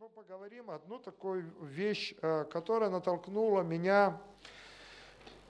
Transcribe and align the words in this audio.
мы 0.00 0.08
поговорим 0.10 0.70
одну 0.70 0.98
такую 0.98 1.44
вещь, 1.60 2.14
э, 2.22 2.44
которая 2.52 2.88
натолкнула 2.88 3.62
меня. 3.62 4.16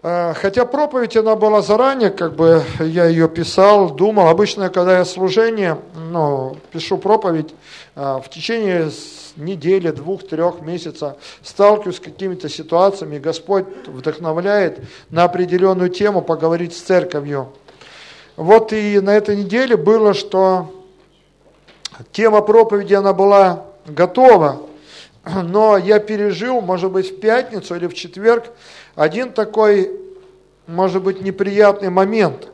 Э, 0.03 0.33
хотя 0.33 0.65
проповедь 0.65 1.19
она 1.19 1.37
была 1.37 1.61
заранее, 1.61 2.09
как 2.09 2.35
бы 2.35 2.63
я 2.81 3.05
ее 3.05 3.29
писал, 3.29 3.91
думал. 3.91 4.29
Обычно, 4.29 4.71
когда 4.71 4.99
я 4.99 5.05
служение, 5.05 5.79
ну, 5.95 6.57
пишу 6.73 6.97
проповедь, 6.97 7.55
э, 7.95 8.21
в 8.25 8.31
течение 8.31 8.91
недели, 9.37 9.91
двух, 9.91 10.27
трех 10.27 10.63
месяцев 10.63 11.17
сталкиваюсь 11.43 11.97
с 11.97 12.01
какими-то 12.01 12.49
ситуациями, 12.49 13.19
Господь 13.19 13.67
вдохновляет 13.87 14.81
на 15.11 15.25
определенную 15.25 15.91
тему 15.91 16.23
поговорить 16.23 16.75
с 16.75 16.81
церковью. 16.81 17.53
Вот 18.37 18.73
и 18.73 18.99
на 19.01 19.15
этой 19.15 19.37
неделе 19.37 19.77
было, 19.77 20.15
что 20.15 20.73
тема 22.13 22.41
проповеди, 22.41 22.95
она 22.95 23.13
была 23.13 23.68
готова, 23.89 24.63
но 25.25 25.77
я 25.77 25.99
пережил, 25.99 26.61
может 26.61 26.91
быть, 26.91 27.11
в 27.11 27.21
пятницу 27.21 27.75
или 27.75 27.87
в 27.87 27.95
четверг, 27.95 28.51
один 28.95 29.33
такой, 29.33 29.91
может 30.67 31.03
быть, 31.03 31.21
неприятный 31.21 31.91
момент. 31.91 32.49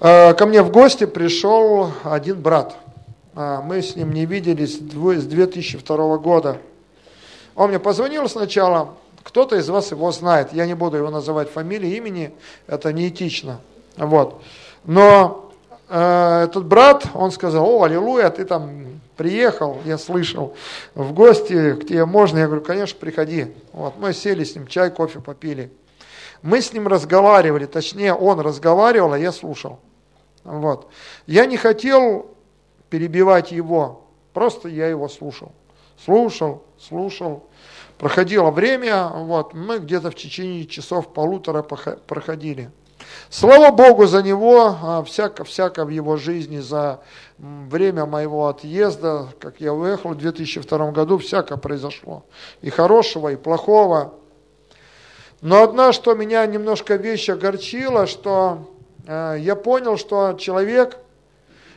Э, 0.00 0.34
ко 0.34 0.46
мне 0.46 0.62
в 0.62 0.70
гости 0.70 1.06
пришел 1.06 1.90
один 2.04 2.40
брат. 2.40 2.76
Э, 3.34 3.60
мы 3.64 3.82
с 3.82 3.96
ним 3.96 4.12
не 4.12 4.26
виделись 4.26 4.76
с 4.76 5.24
2002 5.24 6.18
года. 6.18 6.58
Он 7.54 7.70
мне 7.70 7.78
позвонил 7.78 8.28
сначала, 8.28 8.94
кто-то 9.22 9.56
из 9.56 9.68
вас 9.68 9.90
его 9.90 10.12
знает, 10.12 10.52
я 10.52 10.66
не 10.66 10.74
буду 10.74 10.96
его 10.96 11.10
называть 11.10 11.50
фамилией, 11.50 11.96
имени, 11.96 12.32
это 12.66 12.92
неэтично. 12.92 13.60
Вот. 13.96 14.42
Но 14.84 15.48
Э, 15.88 16.44
этот 16.44 16.66
брат, 16.66 17.06
он 17.14 17.30
сказал, 17.30 17.66
о, 17.66 17.84
аллилуйя, 17.84 18.30
ты 18.30 18.44
там 18.44 19.00
приехал, 19.18 19.78
я 19.84 19.98
слышал, 19.98 20.56
в 20.94 21.12
гости 21.12 21.74
к 21.74 21.86
тебе 21.86 22.06
можно? 22.06 22.38
Я 22.38 22.46
говорю, 22.46 22.62
конечно, 22.62 22.98
приходи. 22.98 23.52
Вот, 23.72 23.98
мы 23.98 24.14
сели 24.14 24.44
с 24.44 24.54
ним, 24.54 24.66
чай, 24.66 24.90
кофе 24.90 25.20
попили. 25.20 25.70
Мы 26.40 26.62
с 26.62 26.72
ним 26.72 26.88
разговаривали, 26.88 27.66
точнее, 27.66 28.14
он 28.14 28.40
разговаривал, 28.40 29.12
а 29.12 29.18
я 29.18 29.32
слушал. 29.32 29.80
Вот. 30.44 30.88
Я 31.26 31.44
не 31.44 31.56
хотел 31.56 32.30
перебивать 32.88 33.52
его, 33.52 34.06
просто 34.32 34.68
я 34.68 34.86
его 34.86 35.08
слушал. 35.08 35.52
Слушал, 36.02 36.62
слушал. 36.78 37.44
Проходило 37.98 38.52
время, 38.52 39.08
вот, 39.08 39.52
мы 39.52 39.80
где-то 39.80 40.12
в 40.12 40.14
течение 40.14 40.64
часов 40.64 41.12
полутора 41.12 41.62
проходили. 41.62 42.70
Слава 43.30 43.74
Богу 43.74 44.06
за 44.06 44.22
него, 44.22 45.04
всяко-всяко 45.06 45.84
в 45.84 45.88
его 45.88 46.16
жизни, 46.16 46.58
за 46.58 47.00
время 47.38 48.04
моего 48.06 48.48
отъезда, 48.48 49.28
как 49.38 49.60
я 49.60 49.72
уехал 49.72 50.10
в 50.10 50.18
2002 50.18 50.90
году, 50.90 51.18
всяко 51.18 51.56
произошло. 51.56 52.24
И 52.62 52.70
хорошего, 52.70 53.28
и 53.32 53.36
плохого. 53.36 54.14
Но 55.40 55.62
одна, 55.62 55.92
что 55.92 56.14
меня 56.14 56.44
немножко 56.46 56.96
вещь 56.96 57.28
огорчила, 57.28 58.06
что 58.06 58.68
э, 59.06 59.36
я 59.38 59.54
понял, 59.54 59.96
что 59.96 60.32
человек, 60.32 60.98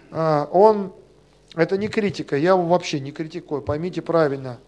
э, 0.09 0.45
он, 0.51 0.93
это 1.55 1.77
не 1.77 1.87
критика, 1.87 2.35
я 2.35 2.49
его 2.49 2.63
вообще 2.63 2.99
не 2.99 3.11
критикую, 3.11 3.61
поймите 3.61 4.01
правильно. 4.01 4.59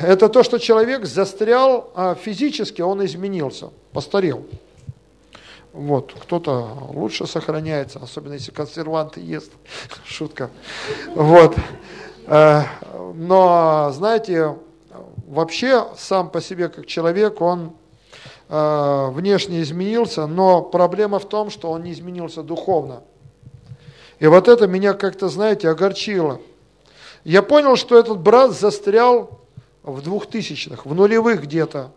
Это 0.00 0.28
то, 0.28 0.42
что 0.42 0.58
человек 0.58 1.04
застрял 1.04 1.92
а 1.94 2.14
физически, 2.14 2.80
он 2.82 3.04
изменился, 3.04 3.70
постарел. 3.92 4.44
Вот, 5.76 6.14
кто-то 6.18 6.70
лучше 6.88 7.26
сохраняется, 7.26 7.98
особенно 8.02 8.32
если 8.32 8.50
консерванты 8.50 9.20
ест. 9.20 9.52
Шутка. 10.06 10.48
Вот. 11.14 11.54
Э, 12.26 12.62
но, 13.14 13.90
знаете, 13.92 14.56
вообще 15.26 15.86
сам 15.98 16.30
по 16.30 16.40
себе 16.40 16.70
как 16.70 16.86
человек, 16.86 17.42
он 17.42 17.76
э, 18.48 19.08
внешне 19.10 19.60
изменился, 19.60 20.26
но 20.26 20.62
проблема 20.62 21.18
в 21.18 21.28
том, 21.28 21.50
что 21.50 21.70
он 21.70 21.82
не 21.82 21.92
изменился 21.92 22.42
духовно. 22.42 23.02
И 24.18 24.26
вот 24.28 24.48
это 24.48 24.66
меня 24.66 24.94
как-то, 24.94 25.28
знаете, 25.28 25.68
огорчило. 25.68 26.40
Я 27.22 27.42
понял, 27.42 27.76
что 27.76 27.98
этот 27.98 28.18
брат 28.18 28.52
застрял 28.52 29.40
в 29.82 30.00
двухтысячных, 30.00 30.86
в 30.86 30.94
нулевых 30.94 31.42
где-то. 31.42 31.92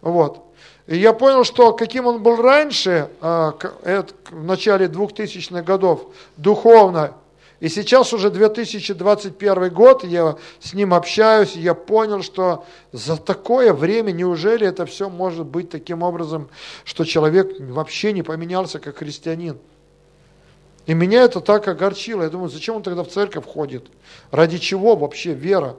Вот. 0.00 0.45
И 0.86 0.96
я 0.98 1.12
понял, 1.12 1.44
что 1.44 1.72
каким 1.72 2.06
он 2.06 2.22
был 2.22 2.36
раньше, 2.36 3.10
а, 3.20 3.54
в 4.30 4.44
начале 4.44 4.86
2000-х 4.86 5.62
годов, 5.62 6.06
духовно, 6.36 7.14
и 7.58 7.68
сейчас 7.68 8.12
уже 8.12 8.30
2021 8.30 9.70
год, 9.70 10.04
я 10.04 10.36
с 10.60 10.74
ним 10.74 10.92
общаюсь, 10.92 11.56
я 11.56 11.74
понял, 11.74 12.22
что 12.22 12.66
за 12.92 13.16
такое 13.16 13.72
время, 13.72 14.12
неужели 14.12 14.66
это 14.66 14.84
все 14.84 15.08
может 15.08 15.46
быть 15.46 15.70
таким 15.70 16.02
образом, 16.02 16.48
что 16.84 17.04
человек 17.04 17.58
вообще 17.58 18.12
не 18.12 18.22
поменялся 18.22 18.78
как 18.78 18.98
христианин? 18.98 19.58
И 20.84 20.94
меня 20.94 21.22
это 21.22 21.40
так 21.40 21.66
огорчило. 21.66 22.22
Я 22.22 22.30
думаю, 22.30 22.48
зачем 22.48 22.76
он 22.76 22.82
тогда 22.82 23.02
в 23.02 23.08
церковь 23.08 23.44
ходит? 23.44 23.86
Ради 24.30 24.58
чего 24.58 24.94
вообще 24.94 25.32
вера? 25.32 25.76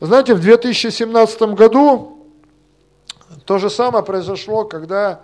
Знаете, 0.00 0.34
в 0.34 0.40
2017 0.40 1.42
году 1.54 2.13
то 3.44 3.58
же 3.58 3.68
самое 3.68 4.04
произошло, 4.04 4.64
когда 4.64 5.20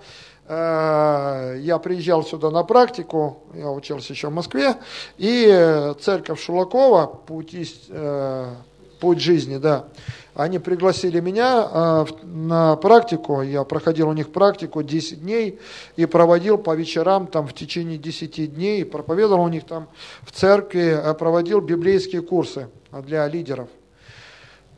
э, 0.47 1.57
я 1.61 1.79
приезжал 1.79 2.23
сюда 2.23 2.51
на 2.51 2.65
практику, 2.65 3.45
я 3.55 3.71
учился 3.71 4.13
еще 4.13 4.29
в 4.29 4.35
Москве, 4.35 4.77
и 5.17 5.95
церковь 6.01 6.43
Шулакова, 6.43 7.07
путь, 7.07 7.55
э, 7.89 8.55
путь 9.01 9.21
жизни, 9.21 9.57
да, 9.57 9.87
они 10.35 10.59
пригласили 10.59 11.21
меня 11.21 11.67
э, 11.73 12.07
на 12.25 12.77
практику, 12.77 13.41
я 13.41 13.65
проходил 13.65 14.11
у 14.11 14.13
них 14.13 14.33
практику 14.33 14.83
10 14.83 15.23
дней 15.23 15.59
и 15.97 16.05
проводил 16.05 16.59
по 16.59 16.75
вечерам 16.75 17.27
там 17.27 17.47
в 17.47 17.55
течение 17.55 17.97
10 17.97 18.55
дней, 18.55 18.85
проповедовал 18.85 19.45
у 19.45 19.49
них 19.49 19.65
там 19.65 19.89
в 20.23 20.33
церкви, 20.33 20.95
проводил 21.19 21.63
библейские 21.63 22.21
курсы 22.21 22.69
для 22.93 23.27
лидеров. 23.29 23.71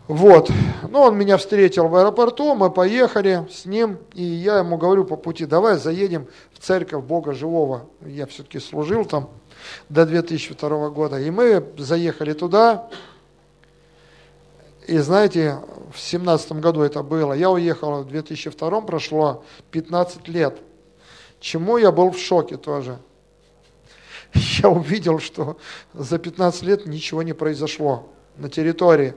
Вот. 0.09 0.51
Ну, 0.89 1.01
он 1.01 1.17
меня 1.17 1.37
встретил 1.37 1.89
в 1.89 1.97
аэропорту, 1.97 2.55
мы 2.55 2.71
поехали 2.71 3.47
с 3.51 3.65
ним, 3.65 3.99
и 4.15 4.23
я 4.23 4.59
ему 4.59 4.77
говорю 4.77 5.05
по 5.05 5.17
пути, 5.17 5.47
давай 5.47 5.77
заедем 5.79 6.27
в 6.53 6.59
церковь 6.59 7.05
Бога 7.05 7.33
Живого. 7.33 7.87
Я 8.05 8.27
все-таки 8.27 8.59
служил 8.59 9.05
там 9.05 9.31
до 9.89 10.05
2002 10.05 10.91
года. 10.91 11.21
И 11.21 11.31
мы 11.31 11.65
заехали 11.79 12.33
туда, 12.33 12.89
и 14.87 14.99
знаете, 14.99 15.61
в 15.93 16.01
17 16.01 16.53
году 16.53 16.83
это 16.83 17.03
было. 17.03 17.33
Я 17.33 17.51
уехал 17.51 18.03
в 18.03 18.09
2002, 18.09 18.81
прошло 18.81 19.45
15 19.71 20.27
лет. 20.29 20.59
Чему 21.39 21.77
я 21.77 21.93
был 21.93 22.11
в 22.11 22.19
шоке 22.19 22.57
тоже. 22.57 22.99
Я 24.35 24.71
увидел, 24.71 25.19
что 25.19 25.59
за 25.93 26.19
15 26.19 26.63
лет 26.63 26.87
ничего 26.87 27.23
не 27.23 27.33
произошло 27.33 28.09
на 28.37 28.49
территории. 28.49 29.15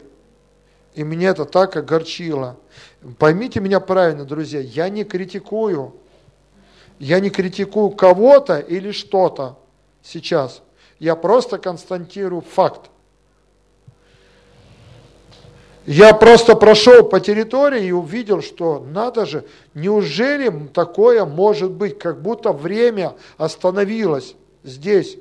И 0.95 1.03
мне 1.03 1.27
это 1.27 1.43
так 1.45 1.75
огорчило. 1.75 2.57
Поймите 3.19 3.59
меня 3.59 3.81
правильно, 3.81 4.23
друзья, 4.23 4.61
я 4.61 4.89
не 4.89 5.03
критикую. 5.03 5.93
Я 6.99 7.19
не 7.19 7.29
критикую 7.29 7.89
кого-то 7.91 8.59
или 8.59 8.91
что-то 8.91 9.59
сейчас. 10.01 10.61
Я 10.97 11.17
просто 11.17 11.57
констатирую 11.57 12.41
факт. 12.41 12.89
Я 15.85 16.13
просто 16.13 16.55
прошел 16.55 17.03
по 17.03 17.19
территории 17.19 17.87
и 17.87 17.91
увидел, 17.91 18.41
что 18.41 18.79
надо 18.79 19.25
же, 19.25 19.45
неужели 19.75 20.49
такое 20.73 21.25
может 21.25 21.71
быть, 21.71 21.99
как 21.99 22.21
будто 22.21 22.53
время 22.53 23.15
остановилось 23.37 24.35
здесь. 24.63 25.17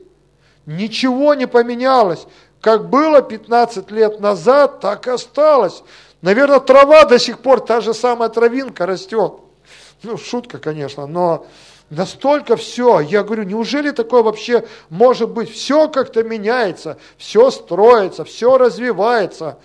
Ничего 0.64 1.34
не 1.34 1.46
поменялось. 1.46 2.26
Как 2.64 2.88
было 2.88 3.20
15 3.20 3.90
лет 3.90 4.20
назад, 4.20 4.80
так 4.80 5.06
и 5.06 5.10
осталось. 5.10 5.82
Наверное, 6.22 6.60
трава 6.60 7.04
до 7.04 7.18
сих 7.18 7.40
пор, 7.40 7.60
та 7.60 7.82
же 7.82 7.92
самая 7.92 8.30
травинка 8.30 8.86
растет. 8.86 9.34
Ну, 10.02 10.16
шутка, 10.16 10.56
конечно, 10.56 11.06
но 11.06 11.44
настолько 11.90 12.56
все. 12.56 13.00
Я 13.00 13.22
говорю, 13.22 13.42
неужели 13.42 13.90
такое 13.90 14.22
вообще 14.22 14.64
может 14.88 15.28
быть? 15.28 15.50
Все 15.50 15.88
как-то 15.88 16.22
меняется, 16.22 16.96
все 17.18 17.50
строится, 17.50 18.24
все 18.24 18.56
развивается. 18.56 19.58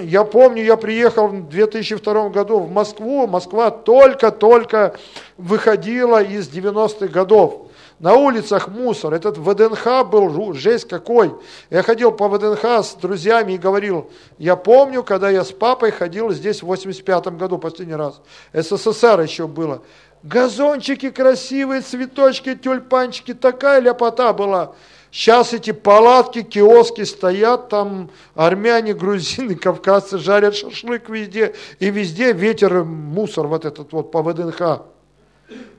Я 0.00 0.24
помню, 0.24 0.64
я 0.64 0.76
приехал 0.76 1.28
в 1.28 1.48
2002 1.48 2.30
году 2.30 2.58
в 2.58 2.72
Москву, 2.72 3.28
Москва 3.28 3.70
только-только 3.70 4.96
выходила 5.36 6.20
из 6.20 6.48
90-х 6.48 7.06
годов 7.06 7.68
на 8.02 8.16
улицах 8.16 8.68
мусор. 8.68 9.14
Этот 9.14 9.38
ВДНХ 9.38 10.04
был 10.10 10.52
жесть 10.52 10.88
какой. 10.88 11.32
Я 11.70 11.82
ходил 11.82 12.10
по 12.10 12.28
ВДНХ 12.28 12.64
с 12.64 12.94
друзьями 13.00 13.52
и 13.52 13.58
говорил, 13.58 14.10
я 14.38 14.56
помню, 14.56 15.04
когда 15.04 15.30
я 15.30 15.44
с 15.44 15.52
папой 15.52 15.92
ходил 15.92 16.30
здесь 16.32 16.62
в 16.62 16.66
85 16.66 17.28
году 17.38 17.58
последний 17.58 17.94
раз. 17.94 18.20
СССР 18.52 19.20
еще 19.20 19.46
было. 19.46 19.82
Газончики 20.24 21.10
красивые, 21.10 21.80
цветочки, 21.80 22.56
тюльпанчики, 22.56 23.34
такая 23.34 23.80
ляпота 23.80 24.32
была. 24.32 24.74
Сейчас 25.12 25.52
эти 25.52 25.70
палатки, 25.72 26.42
киоски 26.42 27.04
стоят, 27.04 27.68
там 27.68 28.10
армяне, 28.34 28.94
грузины, 28.94 29.54
кавказцы 29.54 30.18
жарят 30.18 30.56
шашлык 30.56 31.08
везде, 31.08 31.54
и 31.78 31.90
везде 31.90 32.32
ветер, 32.32 32.82
мусор 32.82 33.46
вот 33.46 33.64
этот 33.64 33.92
вот 33.92 34.10
по 34.10 34.22
ВДНХ. 34.22 34.91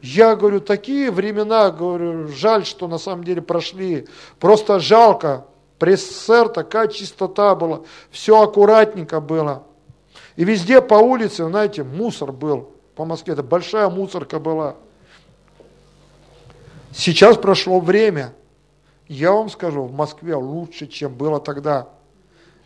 Я 0.01 0.35
говорю, 0.35 0.59
такие 0.59 1.11
времена, 1.11 1.71
говорю, 1.71 2.27
жаль, 2.27 2.65
что 2.65 2.87
на 2.87 2.97
самом 2.97 3.23
деле 3.23 3.41
прошли. 3.41 4.07
Просто 4.39 4.79
жалко. 4.79 5.45
При 5.79 5.95
СССР 5.95 6.49
такая 6.49 6.87
чистота 6.87 7.55
была, 7.55 7.81
все 8.11 8.41
аккуратненько 8.41 9.19
было. 9.19 9.63
И 10.35 10.43
везде 10.43 10.81
по 10.81 10.95
улице, 10.95 11.45
знаете, 11.45 11.83
мусор 11.83 12.31
был 12.31 12.71
по 12.95 13.05
Москве. 13.05 13.33
Это 13.33 13.43
большая 13.43 13.89
мусорка 13.89 14.39
была. 14.39 14.75
Сейчас 16.91 17.37
прошло 17.37 17.79
время. 17.79 18.33
Я 19.07 19.31
вам 19.31 19.49
скажу, 19.49 19.83
в 19.83 19.93
Москве 19.93 20.35
лучше, 20.35 20.87
чем 20.87 21.13
было 21.13 21.39
тогда. 21.39 21.89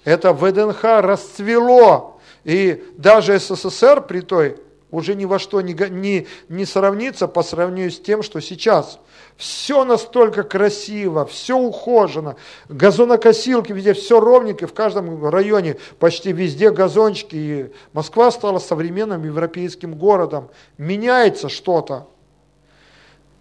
Это 0.04 0.34
ВДНХ 0.34 0.84
расцвело. 1.02 2.20
И 2.44 2.84
даже 2.98 3.40
СССР 3.40 4.02
при 4.02 4.22
той 4.22 4.58
уже 4.92 5.16
ни 5.16 5.26
во 5.26 5.38
что 5.38 5.62
не, 5.62 5.74
не, 5.74 6.28
не 6.50 6.66
сравнится 6.66 7.28
по 7.28 7.44
сравнению 7.44 7.92
с 7.92 8.00
тем, 8.00 8.24
что 8.24 8.40
сейчас. 8.40 9.00
Все 9.36 9.84
настолько 9.84 10.44
красиво, 10.44 11.26
все 11.26 11.58
ухожено, 11.58 12.38
газонокосилки 12.70 13.72
везде, 13.72 13.94
все 13.94 14.20
ровненько, 14.20 14.66
в 14.66 14.74
каждом 14.74 15.28
районе 15.30 15.78
почти 16.00 16.32
везде 16.32 16.72
газончики. 16.72 17.36
И 17.36 17.72
Москва 17.94 18.32
стала 18.32 18.60
современным 18.60 19.24
европейским 19.24 19.96
городом. 19.96 20.50
Меняется 20.78 21.50
что-то. 21.50 22.08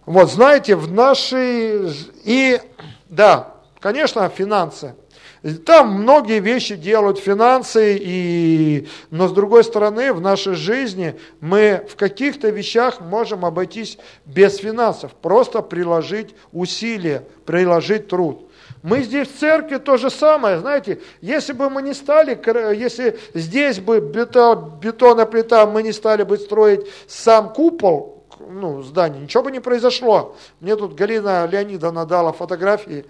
Вот, 0.05 0.31
знаете, 0.31 0.75
в 0.75 0.91
нашей... 0.91 1.91
И, 2.23 2.61
да, 3.09 3.55
конечно, 3.79 4.27
финансы– 4.29 4.95
там 5.53 6.01
многие 6.01 6.39
вещи 6.39 6.75
делают 6.75 7.19
финансы, 7.19 7.97
и... 7.99 8.87
но 9.11 9.27
с 9.27 9.31
другой 9.31 9.63
стороны, 9.63 10.11
в 10.13 10.21
нашей 10.21 10.55
жизни 10.55 11.19
мы 11.39 11.85
в 11.89 11.95
каких-то 11.95 12.49
вещах 12.49 12.99
можем 13.01 13.45
обойтись 13.45 13.97
без 14.25 14.57
финансов, 14.57 15.13
просто 15.13 15.61
приложить 15.61 16.35
усилия, 16.51 17.23
приложить 17.45 18.07
труд. 18.07 18.47
Мы 18.83 19.01
здесь 19.01 19.27
в 19.27 19.39
церкви 19.39 19.77
то 19.77 19.97
же 19.97 20.09
самое, 20.09 20.59
знаете, 20.59 20.99
если 21.21 21.53
бы 21.53 21.69
мы 21.69 21.81
не 21.81 21.93
стали, 21.93 22.39
если 22.75 23.17
здесь 23.33 23.79
бы 23.79 23.99
бетон, 23.99 24.79
бетонная 24.81 25.25
плита, 25.25 25.65
мы 25.65 25.83
не 25.83 25.93
стали 25.93 26.23
бы 26.23 26.37
строить 26.37 26.87
сам 27.07 27.53
купол, 27.53 28.25
ну, 28.39 28.81
здание, 28.83 29.21
ничего 29.21 29.43
бы 29.43 29.51
не 29.51 29.59
произошло. 29.59 30.35
Мне 30.59 30.75
тут 30.75 30.95
Галина 30.95 31.47
Леонидовна 31.47 32.05
дала 32.05 32.31
фотографии, 32.31 33.05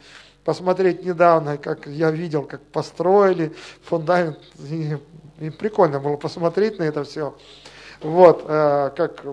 посмотреть 0.48 1.04
недавно, 1.04 1.58
как 1.58 1.88
я 1.88 2.10
видел, 2.10 2.44
как 2.44 2.62
построили 2.62 3.54
фундамент. 3.84 4.40
И, 4.70 4.98
и 5.42 5.50
прикольно 5.50 6.00
было 6.00 6.16
посмотреть 6.16 6.80
на 6.80 6.84
это 6.84 7.04
все. 7.04 7.36
Вот, 8.02 8.46
э, 8.48 8.92
как, 8.96 9.26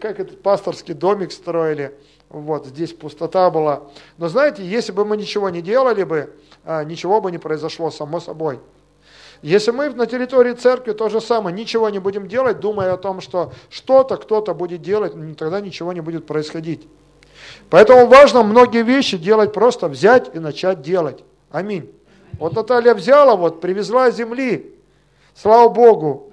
как 0.00 0.20
этот 0.20 0.42
пасторский 0.42 0.94
домик 0.94 1.32
строили. 1.32 1.94
Вот, 2.30 2.64
здесь 2.64 2.94
пустота 2.94 3.50
была. 3.50 3.82
Но 4.16 4.28
знаете, 4.28 4.64
если 4.64 4.92
бы 4.92 5.04
мы 5.04 5.18
ничего 5.18 5.50
не 5.50 5.60
делали 5.60 6.02
бы, 6.02 6.34
э, 6.64 6.84
ничего 6.84 7.20
бы 7.20 7.30
не 7.30 7.36
произошло 7.36 7.90
само 7.90 8.18
собой. 8.18 8.58
Если 9.42 9.70
мы 9.70 9.90
на 9.90 10.06
территории 10.06 10.54
церкви 10.54 10.92
то 10.92 11.10
же 11.10 11.20
самое, 11.20 11.54
ничего 11.54 11.90
не 11.90 11.98
будем 11.98 12.26
делать, 12.26 12.60
думая 12.60 12.94
о 12.94 12.96
том, 12.96 13.20
что 13.20 13.52
что-то 13.68 14.16
кто-то 14.16 14.54
будет 14.54 14.80
делать, 14.80 15.12
тогда 15.36 15.60
ничего 15.60 15.92
не 15.92 16.00
будет 16.00 16.26
происходить. 16.26 16.88
Поэтому 17.70 18.06
важно 18.06 18.42
многие 18.42 18.82
вещи 18.82 19.16
делать 19.16 19.52
просто, 19.52 19.88
взять 19.88 20.34
и 20.34 20.38
начать 20.38 20.82
делать. 20.82 21.24
Аминь. 21.50 21.90
Вот 22.38 22.54
Наталья 22.54 22.94
взяла, 22.94 23.36
вот 23.36 23.60
привезла 23.60 24.10
земли, 24.10 24.74
слава 25.34 25.68
Богу. 25.68 26.32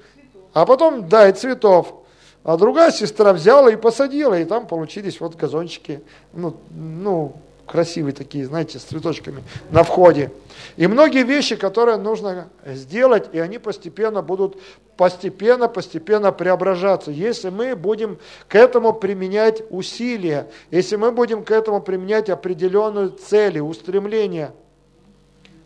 А 0.53 0.65
потом, 0.65 1.07
да, 1.07 1.29
и 1.29 1.33
цветов. 1.33 1.95
А 2.43 2.57
другая 2.57 2.91
сестра 2.91 3.33
взяла 3.33 3.71
и 3.71 3.75
посадила, 3.75 4.39
и 4.39 4.45
там 4.45 4.65
получились 4.65 5.19
вот 5.19 5.35
газончики. 5.35 6.01
Ну, 6.33 6.55
ну 6.71 7.33
красивые 7.71 8.13
такие, 8.13 8.45
знаете, 8.45 8.79
с 8.79 8.83
цветочками 8.83 9.43
на 9.69 9.83
входе. 9.83 10.31
И 10.75 10.87
многие 10.87 11.23
вещи, 11.23 11.55
которые 11.55 11.97
нужно 11.97 12.49
сделать, 12.65 13.29
и 13.31 13.39
они 13.39 13.57
постепенно 13.57 14.21
будут 14.21 14.57
постепенно, 14.97 15.67
постепенно 15.67 16.31
преображаться. 16.31 17.11
Если 17.11 17.49
мы 17.49 17.75
будем 17.75 18.19
к 18.47 18.55
этому 18.55 18.93
применять 18.93 19.63
усилия, 19.69 20.49
если 20.69 20.97
мы 20.97 21.11
будем 21.11 21.43
к 21.43 21.51
этому 21.51 21.81
применять 21.81 22.29
определенные 22.29 23.09
цели, 23.09 23.59
устремления, 23.59 24.53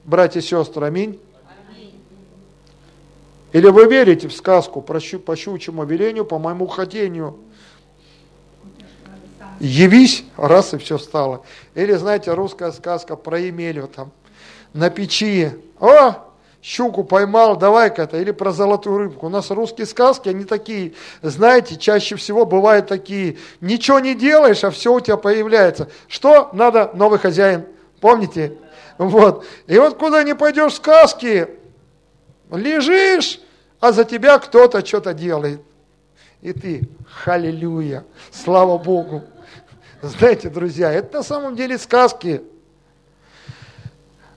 братья 0.04 0.40
и 0.40 0.44
сестры, 0.44 0.86
аминь. 0.86 1.20
Или 3.52 3.68
вы 3.70 3.86
верите 3.86 4.28
в 4.28 4.34
сказку 4.34 4.82
по 4.82 5.00
щучьему 5.00 5.86
велению, 5.86 6.26
по 6.26 6.38
моему 6.38 6.68
хотению? 6.68 7.40
Явись, 9.60 10.26
раз 10.38 10.74
и 10.74 10.78
все 10.78 10.98
стало. 10.98 11.44
Или, 11.76 11.94
знаете, 11.94 12.34
русская 12.34 12.72
сказка 12.72 13.16
про 13.16 13.40
Емелю 13.40 13.88
там 13.88 14.12
на 14.74 14.90
печи. 14.90 15.52
О, 15.80 16.16
щуку 16.62 17.04
поймал, 17.04 17.56
давай-ка 17.56 18.04
это. 18.04 18.18
Или 18.18 18.32
про 18.32 18.52
золотую 18.52 18.98
рыбку. 18.98 19.28
У 19.28 19.30
нас 19.30 19.50
русские 19.52 19.88
сказки, 19.88 20.28
они 20.28 20.44
такие, 20.44 20.94
знаете, 21.22 21.78
чаще 21.78 22.16
всего 22.16 22.46
бывают 22.46 22.88
такие, 22.88 23.38
ничего 23.62 24.00
не 24.00 24.16
делаешь, 24.16 24.64
а 24.64 24.72
все 24.72 24.94
у 24.94 25.00
тебя 25.00 25.18
появляется. 25.18 25.90
Что 26.08 26.50
надо, 26.52 26.92
новый 26.94 27.20
хозяин? 27.20 27.66
Помните? 28.02 28.58
Вот. 28.98 29.46
И 29.68 29.78
вот 29.78 29.98
куда 29.98 30.24
не 30.24 30.36
пойдешь 30.36 30.74
сказки, 30.76 31.48
лежишь, 32.52 33.40
а 33.80 33.92
за 33.92 34.04
тебя 34.04 34.40
кто-то 34.40 34.86
что-то 34.86 35.14
делает. 35.14 35.62
И 36.42 36.54
ты, 36.54 36.88
халилюя, 37.08 38.04
слава 38.32 38.78
Богу. 38.78 39.24
Знаете, 40.06 40.50
друзья, 40.50 40.92
это 40.92 41.18
на 41.18 41.24
самом 41.24 41.56
деле 41.56 41.80
сказки. 41.80 42.44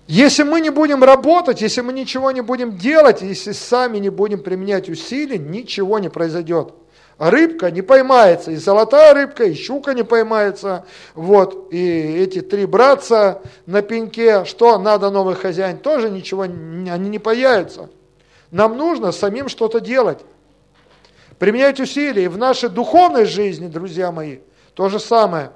Если 0.06 0.42
мы 0.42 0.62
не 0.62 0.70
будем 0.70 1.04
работать, 1.04 1.60
если 1.60 1.82
мы 1.82 1.92
ничего 1.92 2.30
не 2.30 2.40
будем 2.40 2.78
делать, 2.78 3.20
если 3.20 3.52
сами 3.52 3.98
не 3.98 4.08
будем 4.08 4.42
применять 4.42 4.88
усилий, 4.88 5.38
ничего 5.38 5.98
не 5.98 6.08
произойдет. 6.08 6.72
рыбка 7.18 7.70
не 7.70 7.82
поймается, 7.82 8.52
и 8.52 8.56
золотая 8.56 9.12
рыбка, 9.12 9.44
и 9.44 9.52
щука 9.52 9.92
не 9.92 10.04
поймается. 10.04 10.86
Вот, 11.14 11.70
и 11.70 11.78
эти 12.22 12.40
три 12.40 12.64
братца 12.64 13.42
на 13.66 13.82
пеньке, 13.82 14.46
что 14.46 14.78
надо 14.78 15.10
новый 15.10 15.34
хозяин, 15.34 15.76
тоже 15.76 16.08
ничего, 16.08 16.42
они 16.42 17.10
не 17.10 17.18
появятся. 17.18 17.90
Нам 18.50 18.78
нужно 18.78 19.12
самим 19.12 19.50
что-то 19.50 19.80
делать. 19.80 20.20
Применять 21.38 21.78
усилия. 21.78 22.24
И 22.24 22.28
в 22.28 22.38
нашей 22.38 22.70
духовной 22.70 23.26
жизни, 23.26 23.66
друзья 23.66 24.10
мои, 24.10 24.38
то 24.72 24.88
же 24.88 24.98
самое. 24.98 25.50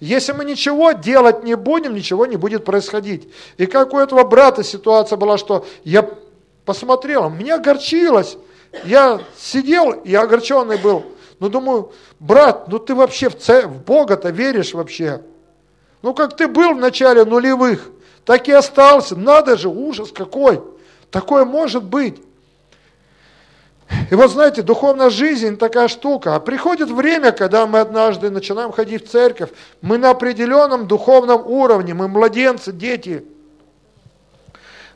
Если 0.00 0.32
мы 0.32 0.44
ничего 0.44 0.92
делать 0.92 1.42
не 1.42 1.56
будем, 1.56 1.94
ничего 1.94 2.26
не 2.26 2.36
будет 2.36 2.64
происходить. 2.64 3.28
И 3.56 3.66
как 3.66 3.92
у 3.92 3.98
этого 3.98 4.22
брата 4.24 4.62
ситуация 4.62 5.16
была, 5.16 5.38
что 5.38 5.66
я 5.82 6.08
посмотрел, 6.64 7.28
меня 7.30 7.56
огорчилось. 7.56 8.36
Я 8.84 9.20
сидел 9.36 9.92
и 9.92 10.14
огорченный 10.14 10.78
был. 10.78 11.04
Но 11.40 11.48
думаю, 11.48 11.92
брат, 12.20 12.68
ну 12.68 12.78
ты 12.78 12.94
вообще 12.94 13.28
в, 13.28 13.38
ц... 13.38 13.66
в 13.66 13.82
Бога-то 13.82 14.30
веришь 14.30 14.74
вообще? 14.74 15.22
Ну 16.02 16.14
как 16.14 16.36
ты 16.36 16.46
был 16.46 16.74
в 16.74 16.78
начале 16.78 17.24
нулевых, 17.24 17.90
так 18.24 18.48
и 18.48 18.52
остался. 18.52 19.16
Надо 19.16 19.56
же, 19.56 19.68
ужас 19.68 20.12
какой. 20.12 20.62
Такое 21.10 21.44
может 21.44 21.82
быть. 21.82 22.20
И 24.10 24.14
вот 24.14 24.30
знаете, 24.30 24.62
духовная 24.62 25.10
жизнь 25.10 25.56
такая 25.56 25.88
штука. 25.88 26.34
А 26.34 26.40
приходит 26.40 26.90
время, 26.90 27.32
когда 27.32 27.66
мы 27.66 27.80
однажды 27.80 28.30
начинаем 28.30 28.72
ходить 28.72 29.06
в 29.06 29.10
церковь, 29.10 29.50
мы 29.80 29.98
на 29.98 30.10
определенном 30.10 30.86
духовном 30.86 31.46
уровне, 31.46 31.94
мы 31.94 32.08
младенцы, 32.08 32.72
дети. 32.72 33.24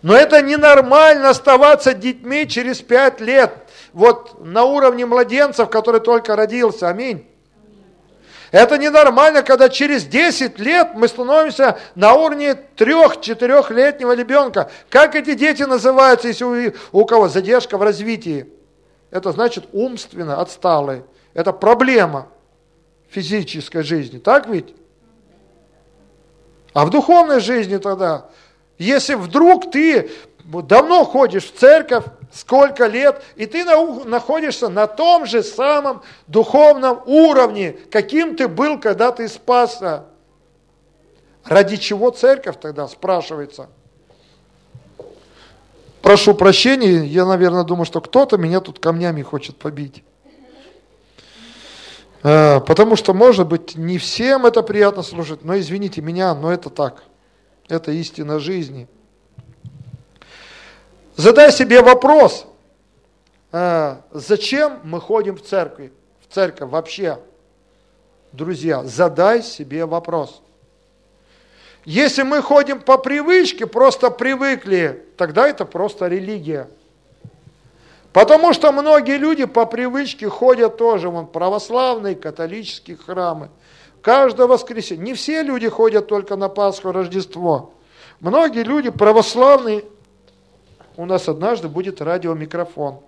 Но 0.03 0.17
это 0.17 0.43
ненормально 0.43 1.31
оставаться 1.31 1.95
детьми 1.95 2.47
через 2.49 2.81
пять 2.81 3.21
лет. 3.21 3.53
Вот 3.93 4.45
на 4.45 4.65
уровне 4.65 5.07
младенцев, 5.07 5.71
который 5.71 6.01
только 6.01 6.35
родился. 6.35 6.89
Аминь. 6.89 7.27
Это 8.51 8.77
ненормально, 8.77 9.43
когда 9.43 9.71
через 9.71 10.05
10 10.05 10.59
лет 10.59 10.91
мы 10.95 11.09
становимся 11.09 11.79
на 11.95 12.13
уровне 12.13 12.55
3-4-летнего 12.77 14.15
ребенка. 14.15 14.71
Как 14.91 15.15
эти 15.15 15.33
дети 15.33 15.63
называются, 15.63 16.29
если 16.29 16.45
у, 16.45 17.01
у 17.01 17.05
кого 17.07 17.29
задержка 17.29 17.79
в 17.79 17.83
развитии? 17.83 18.47
Это 19.13 19.31
значит 19.31 19.69
умственно 19.73 20.41
отсталый. 20.41 21.05
Это 21.35 21.53
проблема 21.53 22.29
физической 23.09 23.83
жизни, 23.83 24.19
так 24.19 24.49
ведь? 24.49 24.75
А 26.73 26.87
в 26.87 26.91
духовной 26.91 27.41
жизни 27.41 27.77
тогда, 27.77 28.31
если 28.79 29.15
вдруг 29.15 29.71
ты 29.71 30.11
давно 30.45 31.05
ходишь 31.05 31.45
в 31.45 31.59
церковь, 31.59 32.05
сколько 32.33 32.87
лет, 32.87 33.23
и 33.37 33.45
ты 33.45 33.65
находишься 33.67 34.71
на 34.71 34.87
том 34.87 35.27
же 35.27 35.43
самом 35.43 36.03
духовном 36.27 37.03
уровне, 37.05 37.77
каким 37.91 38.35
ты 38.35 38.49
был, 38.49 38.81
когда 38.81 39.13
ты 39.13 39.29
спасся. 39.29 40.07
Ради 41.45 41.77
чего 41.77 42.09
церковь 42.11 42.57
тогда, 42.59 42.89
спрашивается? 42.89 43.69
Прошу 46.03 46.35
прощения, 46.35 47.05
я, 47.07 47.25
наверное, 47.25 47.63
думаю, 47.63 47.87
что 47.87 48.01
кто-то 48.01 48.37
меня 48.37 48.61
тут 48.61 48.81
камнями 48.81 49.23
хочет 49.23 49.57
побить. 49.57 50.03
Э, 52.25 52.61
потому 52.61 52.97
что, 52.97 53.15
может 53.15 53.47
быть, 53.47 53.77
не 53.77 53.99
всем 53.99 54.45
это 54.45 54.63
приятно 54.63 55.03
служить, 55.03 55.45
но 55.45 55.57
извините 55.59 56.03
меня, 56.03 56.35
но 56.35 56.53
это 56.53 56.71
так. 56.71 57.05
Это 57.69 57.93
истина 57.93 58.41
жизни. 58.41 58.89
Задай 61.17 61.53
себе 61.53 61.83
вопрос, 61.83 62.47
э, 63.53 63.97
зачем 64.11 64.81
мы 64.83 65.01
ходим 65.01 65.37
в 65.37 65.43
церкви, 65.43 65.93
в 66.27 66.35
церковь 66.35 66.71
вообще? 66.71 67.19
Друзья, 68.33 68.83
задай 68.83 69.43
себе 69.43 69.87
вопрос. 69.87 70.43
Если 71.85 72.23
мы 72.23 72.43
ходим 72.43 72.81
по 72.81 72.97
привычке, 72.97 73.67
просто 73.67 74.11
привыкли, 74.11 75.05
тогда 75.17 75.49
это 75.49 75.65
просто 75.65 76.07
религия. 76.07 76.69
Потому 78.13 78.53
что 78.53 78.73
многие 78.73 79.17
люди 79.17 79.47
по 79.47 79.67
привычке 79.67 80.29
ходят 80.29 80.77
тоже, 80.77 81.09
вон, 81.09 81.27
православные, 81.27 82.15
католические 82.15 82.97
храмы. 82.97 83.49
Каждое 84.03 84.47
воскресенье. 84.47 85.03
Не 85.05 85.15
все 85.15 85.43
люди 85.43 85.69
ходят 85.69 86.09
только 86.09 86.37
на 86.37 86.49
Пасху, 86.49 86.93
Рождество. 86.93 87.73
Многие 88.21 88.65
люди 88.65 88.91
православные. 88.91 89.85
У 90.97 91.07
нас 91.07 91.29
однажды 91.29 91.69
будет 91.69 92.03
радиомикрофон. 92.03 93.01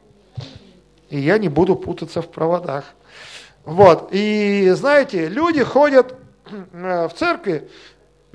И 1.11 1.21
я 1.21 1.39
не 1.39 1.49
буду 1.49 1.77
путаться 1.77 2.23
в 2.23 2.29
проводах. 2.29 2.85
Вот. 3.65 4.09
И 4.11 4.71
знаете, 4.71 5.29
люди 5.29 5.63
ходят 5.63 6.15
э, 6.51 7.09
в 7.09 7.15
церкви 7.15 7.69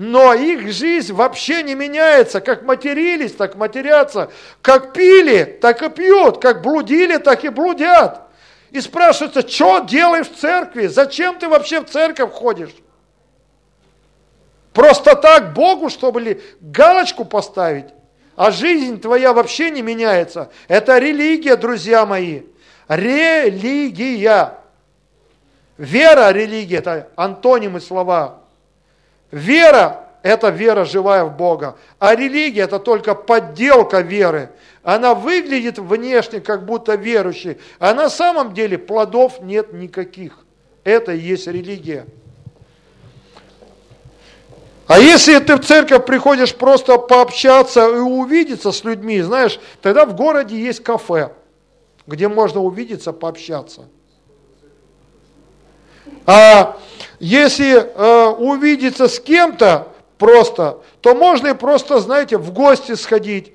но 0.00 0.32
их 0.32 0.72
жизнь 0.72 1.12
вообще 1.12 1.62
не 1.62 1.74
меняется. 1.74 2.40
Как 2.40 2.62
матерились, 2.62 3.32
так 3.32 3.56
матерятся. 3.56 4.30
Как 4.62 4.94
пили, 4.94 5.58
так 5.60 5.82
и 5.82 5.90
пьют. 5.90 6.40
Как 6.40 6.62
блудили, 6.62 7.18
так 7.18 7.44
и 7.44 7.50
блудят. 7.50 8.22
И 8.70 8.80
спрашивается, 8.80 9.46
что 9.46 9.80
делаешь 9.80 10.30
в 10.30 10.38
церкви? 10.38 10.86
Зачем 10.86 11.38
ты 11.38 11.48
вообще 11.48 11.82
в 11.82 11.90
церковь 11.90 12.32
ходишь? 12.32 12.74
Просто 14.72 15.14
так 15.16 15.52
Богу, 15.52 15.90
чтобы 15.90 16.22
ли 16.22 16.42
галочку 16.62 17.26
поставить? 17.26 17.92
А 18.36 18.52
жизнь 18.52 19.02
твоя 19.02 19.34
вообще 19.34 19.68
не 19.68 19.82
меняется. 19.82 20.50
Это 20.66 20.96
религия, 20.96 21.56
друзья 21.56 22.06
мои. 22.06 22.44
Религия. 22.88 24.54
Вера, 25.76 26.30
религия, 26.30 26.78
это 26.78 27.10
антонимы 27.16 27.82
слова. 27.82 28.39
Вера– 29.30 30.06
это 30.22 30.48
вера 30.48 30.84
живая 30.84 31.24
в 31.24 31.36
Бога, 31.36 31.76
а 31.98 32.14
религия– 32.14 32.62
это 32.62 32.78
только 32.78 33.14
подделка 33.14 34.00
веры. 34.00 34.50
Она 34.82 35.14
выглядит 35.14 35.78
внешне, 35.78 36.40
как 36.40 36.64
будто 36.64 36.94
верующий, 36.94 37.58
а 37.78 37.94
на 37.94 38.10
самом 38.10 38.54
деле 38.54 38.78
плодов 38.78 39.40
нет 39.40 39.72
никаких. 39.72 40.44
Это 40.84 41.12
и 41.12 41.18
есть 41.18 41.46
религия. 41.46 42.06
А 44.86 44.98
если 44.98 45.38
ты 45.38 45.54
в 45.54 45.64
церковь 45.64 46.04
приходишь 46.04 46.52
просто 46.52 46.98
пообщаться 46.98 47.86
и 47.86 48.00
увидеться 48.00 48.72
с 48.72 48.82
людьми, 48.82 49.20
знаешь, 49.20 49.60
тогда 49.82 50.04
в 50.04 50.16
городе 50.16 50.60
есть 50.60 50.82
кафе, 50.82 51.32
где 52.08 52.26
можно 52.26 52.60
увидеться, 52.60 53.12
пообщаться. 53.12 53.82
А 56.26 56.76
если 57.20 57.76
э, 57.76 58.28
увидеться 58.30 59.06
с 59.06 59.20
кем-то 59.20 59.88
просто, 60.18 60.78
то 61.02 61.14
можно 61.14 61.48
и 61.48 61.54
просто, 61.54 62.00
знаете, 62.00 62.38
в 62.38 62.52
гости 62.52 62.94
сходить, 62.94 63.52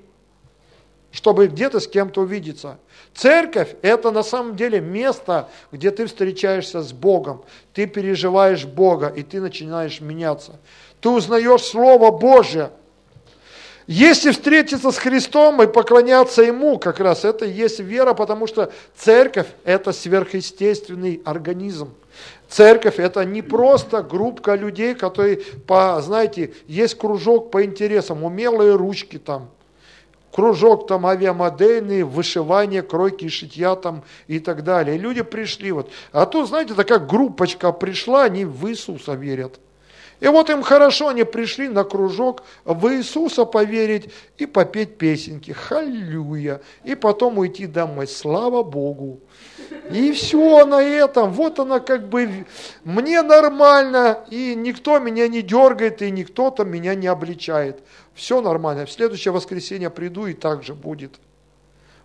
чтобы 1.11 1.47
где-то 1.47 1.79
с 1.79 1.87
кем-то 1.87 2.21
увидеться. 2.21 2.77
Церковь– 3.15 3.75
это 3.81 4.11
на 4.11 4.23
самом 4.23 4.55
деле 4.55 4.81
место, 4.81 5.49
где 5.71 5.89
ты 5.89 6.05
встречаешься 6.05 6.81
с 6.81 6.93
Богом, 6.93 7.43
ты 7.73 7.87
переживаешь 7.87 8.65
Бога, 8.65 9.07
и 9.07 9.23
ты 9.23 9.41
начинаешь 9.41 9.99
меняться. 9.99 10.59
Ты 11.01 11.09
узнаешь 11.09 11.63
Слово 11.63 12.11
Божье. 12.11 12.71
Если 13.87 14.31
встретиться 14.31 14.91
с 14.91 14.97
Христом 14.97 15.61
и 15.61 15.67
поклоняться 15.67 16.41
Ему, 16.41 16.77
как 16.77 16.99
раз 16.99 17.23
это 17.23 17.45
и 17.45 17.51
есть 17.51 17.79
вера, 17.79 18.13
потому 18.13 18.47
что 18.47 18.71
церковь– 18.97 19.47
это 19.63 19.91
сверхъестественный 19.91 21.21
организм. 21.23 21.93
Церковь– 22.47 22.95
это 22.99 23.25
не 23.25 23.41
просто 23.41 24.03
группка 24.03 24.55
людей, 24.55 24.95
которые, 24.95 25.37
по, 25.67 25.99
знаете, 26.01 26.53
есть 26.67 26.95
кружок 26.97 27.51
по 27.51 27.63
интересам, 27.63 28.23
умелые 28.23 28.75
ручки 28.75 29.17
там, 29.17 29.49
кружок 30.31 30.87
там 30.87 31.05
авиамодельный, 31.05 32.03
вышивание, 32.03 32.81
кройки, 32.81 33.29
шитья 33.29 33.75
там 33.75 34.03
и 34.27 34.39
так 34.39 34.63
далее. 34.63 34.97
И 34.97 34.99
люди 34.99 35.21
пришли 35.21 35.71
вот. 35.71 35.89
А 36.11 36.25
тут, 36.25 36.49
знаете, 36.49 36.73
такая 36.73 36.99
группочка 36.99 37.71
пришла, 37.71 38.23
они 38.23 38.45
в 38.45 38.69
Иисуса 38.69 39.13
верят. 39.13 39.59
И 40.19 40.27
вот 40.27 40.49
им 40.49 40.61
хорошо, 40.61 41.09
они 41.09 41.23
пришли 41.23 41.67
на 41.67 41.83
кружок 41.83 42.43
в 42.63 42.87
Иисуса 42.93 43.45
поверить 43.45 44.09
и 44.37 44.45
попеть 44.45 44.97
песенки. 44.97 45.51
Халлюя. 45.51 46.61
И 46.83 46.95
потом 46.95 47.37
уйти 47.37 47.65
домой. 47.65 48.07
Слава 48.07 48.63
Богу. 48.63 49.21
И 49.91 50.11
все 50.11 50.65
на 50.65 50.81
этом. 50.81 51.31
Вот 51.31 51.59
она 51.59 51.79
как 51.79 52.07
бы, 52.07 52.45
мне 52.83 53.21
нормально, 53.21 54.19
и 54.29 54.55
никто 54.55 54.99
меня 54.99 55.27
не 55.27 55.41
дергает, 55.41 56.01
и 56.01 56.11
никто 56.11 56.51
там 56.51 56.69
меня 56.69 56.95
не 56.95 57.07
обличает. 57.07 57.83
Все 58.13 58.41
нормально. 58.41 58.85
В 58.85 58.91
следующее 58.91 59.31
воскресенье 59.31 59.89
приду, 59.89 60.27
и 60.27 60.33
так 60.33 60.63
же 60.63 60.73
будет. 60.73 61.19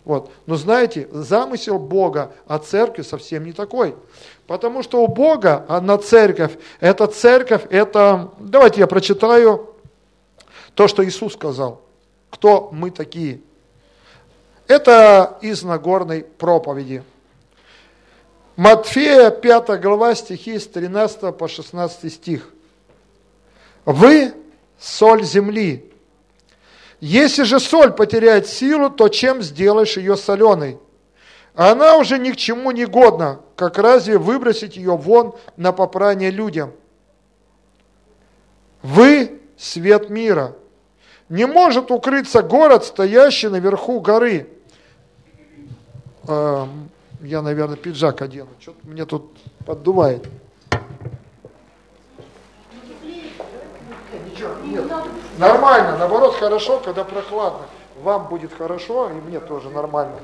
Вот. 0.03 0.31
Но 0.45 0.55
знаете, 0.55 1.07
замысел 1.11 1.77
Бога 1.77 2.33
о 2.47 2.59
церкви 2.59 3.03
совсем 3.03 3.45
не 3.45 3.53
такой. 3.53 3.95
Потому 4.47 4.83
что 4.83 5.03
у 5.03 5.07
Бога 5.07 5.65
на 5.81 5.97
церковь, 5.97 6.53
эта 6.79 7.07
церковь, 7.07 7.63
это, 7.69 8.31
давайте 8.39 8.81
я 8.81 8.87
прочитаю 8.87 9.75
то, 10.73 10.87
что 10.87 11.05
Иисус 11.05 11.33
сказал. 11.33 11.81
Кто 12.29 12.69
мы 12.71 12.91
такие? 12.91 13.41
Это 14.67 15.37
из 15.41 15.63
Нагорной 15.63 16.23
проповеди. 16.23 17.03
Матфея 18.57 19.31
5 19.31 19.81
глава 19.81 20.13
стихи 20.13 20.59
с 20.59 20.67
13 20.67 21.35
по 21.37 21.47
16 21.47 22.13
стих. 22.13 22.49
Вы 23.85 24.33
соль 24.77 25.23
земли. 25.23 25.89
Если 26.99 27.43
же 27.43 27.59
соль 27.59 27.93
потеряет 27.93 28.47
силу, 28.47 28.89
то 28.89 29.07
чем 29.07 29.41
сделаешь 29.41 29.97
ее 29.97 30.17
соленой? 30.17 30.77
Она 31.55 31.97
уже 31.97 32.19
ни 32.19 32.31
к 32.31 32.35
чему 32.35 32.71
не 32.71 32.85
годна, 32.85 33.39
как 33.55 33.77
разве 33.77 34.17
выбросить 34.17 34.75
ее 34.75 34.95
вон 34.95 35.33
на 35.55 35.71
попрание 35.71 36.29
людям? 36.29 36.73
Вы 38.83 39.39
свет 39.57 40.09
мира. 40.09 40.55
Не 41.29 41.47
может 41.47 41.89
укрыться 41.89 42.41
город, 42.41 42.83
стоящий 42.83 43.47
наверху 43.47 44.01
горы. 44.01 44.49
Я, 47.21 47.41
наверное, 47.41 47.75
пиджак 47.75 48.21
одену. 48.21 48.49
Что-то 48.59 48.79
мне 48.83 49.05
тут 49.05 49.37
поддувает. 49.65 50.27
Нет. 54.63 54.85
Нормально, 55.37 55.97
наоборот, 55.97 56.35
хорошо, 56.35 56.79
когда 56.79 57.03
прохладно. 57.03 57.65
Вам 58.01 58.27
будет 58.27 58.51
хорошо, 58.53 59.09
и 59.09 59.13
мне 59.13 59.39
тоже 59.39 59.69
нормально. 59.69 60.15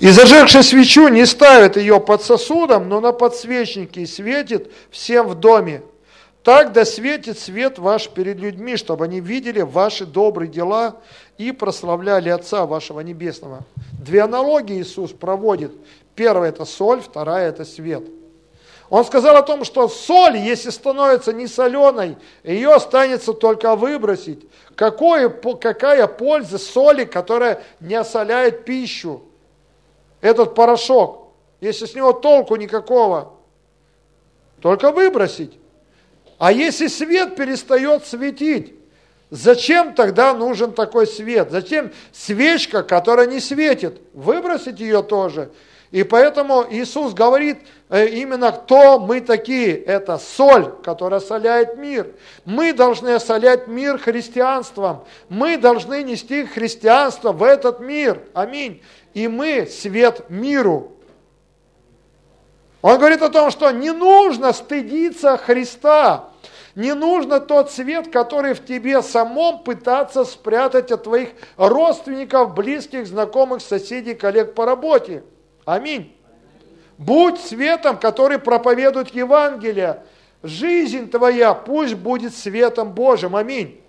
И 0.00 0.08
зажегший 0.08 0.64
свечу 0.64 1.06
не 1.06 1.24
ставит 1.26 1.76
ее 1.76 2.00
под 2.00 2.22
сосудом, 2.22 2.88
но 2.88 3.00
на 3.00 3.12
подсвечнике 3.12 4.00
и 4.00 4.06
светит 4.06 4.72
всем 4.90 5.28
в 5.28 5.36
доме. 5.36 5.82
Так 6.42 6.72
да 6.72 6.84
светит 6.84 7.38
свет 7.38 7.78
ваш 7.78 8.08
перед 8.08 8.38
людьми, 8.38 8.76
чтобы 8.76 9.04
они 9.04 9.20
видели 9.20 9.60
ваши 9.60 10.04
добрые 10.04 10.50
дела 10.50 10.96
и 11.38 11.52
прославляли 11.52 12.30
Отца 12.30 12.66
вашего 12.66 13.00
Небесного. 13.00 13.60
Две 13.92 14.22
аналогии 14.22 14.80
Иисус 14.80 15.12
проводит. 15.12 15.70
Первая– 16.16 16.48
это 16.50 16.64
соль, 16.64 17.00
вторая– 17.00 17.48
это 17.50 17.64
свет. 17.64 18.02
Он 18.90 19.04
сказал 19.04 19.36
о 19.36 19.42
том, 19.42 19.64
что 19.64 19.88
соль, 19.88 20.36
если 20.36 20.70
становится 20.70 21.32
не 21.32 21.46
соленой, 21.46 22.18
ее 22.42 22.74
останется 22.74 23.32
только 23.32 23.76
выбросить. 23.76 24.44
Какое, 24.74 25.30
какая 25.30 26.06
польза 26.08 26.58
соли, 26.58 27.04
которая 27.04 27.62
не 27.80 27.94
осоляет 27.94 28.64
пищу? 28.64 29.22
Этот 30.20 30.54
порошок, 30.54 31.28
если 31.60 31.86
с 31.86 31.94
него 31.94 32.12
толку 32.12 32.56
никакого, 32.56 33.32
только 34.60 34.90
выбросить. 34.90 35.61
А 36.38 36.52
если 36.52 36.86
свет 36.88 37.36
перестает 37.36 38.06
светить, 38.06 38.74
зачем 39.30 39.94
тогда 39.94 40.34
нужен 40.34 40.72
такой 40.72 41.06
свет? 41.06 41.50
Зачем 41.50 41.92
свечка, 42.12 42.82
которая 42.82 43.26
не 43.26 43.40
светит? 43.40 44.00
Выбросить 44.12 44.80
ее 44.80 45.02
тоже. 45.02 45.50
И 45.92 46.04
поэтому 46.04 46.64
Иисус 46.70 47.12
говорит 47.12 47.58
э, 47.90 48.08
именно, 48.08 48.50
кто 48.50 48.98
мы 48.98 49.20
такие. 49.20 49.76
Это 49.76 50.16
соль, 50.16 50.72
которая 50.82 51.20
соляет 51.20 51.76
мир. 51.76 52.08
Мы 52.46 52.72
должны 52.72 53.20
солять 53.20 53.68
мир 53.68 53.98
христианством. 53.98 55.04
Мы 55.28 55.58
должны 55.58 56.02
нести 56.02 56.46
христианство 56.46 57.32
в 57.32 57.42
этот 57.42 57.80
мир. 57.80 58.20
Аминь. 58.32 58.82
И 59.12 59.28
мы 59.28 59.66
свет 59.66 60.30
миру. 60.30 60.92
Он 62.82 62.98
говорит 62.98 63.22
о 63.22 63.28
том, 63.28 63.50
что 63.50 63.70
не 63.70 63.92
нужно 63.92 64.52
стыдиться 64.52 65.36
Христа. 65.36 66.28
Не 66.74 66.94
нужно 66.94 67.38
тот 67.38 67.70
свет, 67.70 68.10
который 68.10 68.54
в 68.54 68.64
тебе 68.64 69.02
самом 69.02 69.62
пытаться 69.62 70.24
спрятать 70.24 70.90
от 70.90 71.04
твоих 71.04 71.30
родственников, 71.56 72.54
близких, 72.54 73.06
знакомых, 73.06 73.62
соседей, 73.62 74.14
коллег 74.14 74.54
по 74.54 74.66
работе. 74.66 75.22
Аминь. 75.64 76.16
Будь 76.98 77.38
светом, 77.40 77.98
который 77.98 78.38
проповедует 78.38 79.14
Евангелие. 79.14 80.02
Жизнь 80.42 81.08
твоя 81.10 81.54
пусть 81.54 81.94
будет 81.94 82.34
светом 82.34 82.92
Божьим. 82.92 83.36
Аминь. 83.36 83.80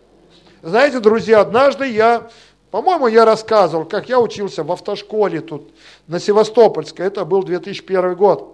Знаете, 0.62 1.00
друзья, 1.00 1.40
однажды 1.40 1.88
я, 1.88 2.30
по-моему, 2.70 3.08
я 3.08 3.26
рассказывал, 3.26 3.86
как 3.86 4.08
я 4.08 4.20
учился 4.20 4.64
в 4.64 4.72
автошколе 4.72 5.42
тут 5.42 5.72
на 6.08 6.20
Севастопольской. 6.20 7.08
Это 7.08 7.26
был 7.26 7.44
2001 7.44 8.16
год. 8.16 8.53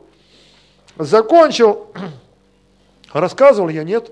Закончил, 1.00 1.88
рассказывал 3.14 3.70
я, 3.70 3.86
нет? 3.86 4.12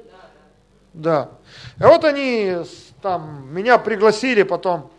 Да. 0.93 1.31
И 1.77 1.83
вот 1.83 2.05
они 2.05 2.55
там 3.01 3.53
меня 3.53 3.77
пригласили 3.77 4.43
потом. 4.43 4.89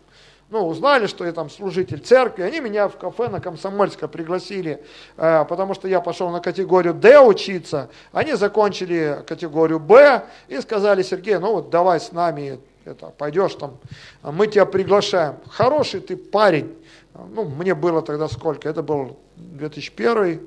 Ну, 0.51 0.67
узнали, 0.67 1.07
что 1.07 1.25
я 1.25 1.33
там 1.33 1.49
служитель 1.49 2.01
церкви, 2.01 2.43
они 2.43 2.61
меня 2.61 2.89
в 2.89 2.99
кафе 2.99 3.29
на 3.29 3.41
Комсомольска 3.41 4.07
пригласили, 4.07 4.85
э, 5.17 5.45
потому 5.47 5.73
что 5.75 5.89
я 5.89 6.01
пошел 6.01 6.29
на 6.31 6.41
категорию 6.41 6.95
D 6.95 7.21
учиться, 7.21 7.91
они 8.13 8.35
закончили 8.35 9.23
категорию 9.27 9.79
Б 9.79 10.25
и 10.49 10.59
сказали, 10.61 11.03
Сергей, 11.03 11.39
ну 11.39 11.53
вот 11.53 11.69
давай 11.69 12.01
с 12.01 12.13
нами 12.13 12.61
это, 12.87 13.09
пойдешь 13.09 13.55
там, 13.55 13.79
мы 14.23 14.47
тебя 14.47 14.65
приглашаем. 14.65 15.37
Хороший 15.51 16.01
ты 16.01 16.17
парень, 16.17 16.75
ну, 17.15 17.45
мне 17.45 17.75
было 17.75 18.01
тогда 18.01 18.29
сколько, 18.29 18.71
это 18.71 18.83
был 18.83 19.19
2001, 19.37 20.47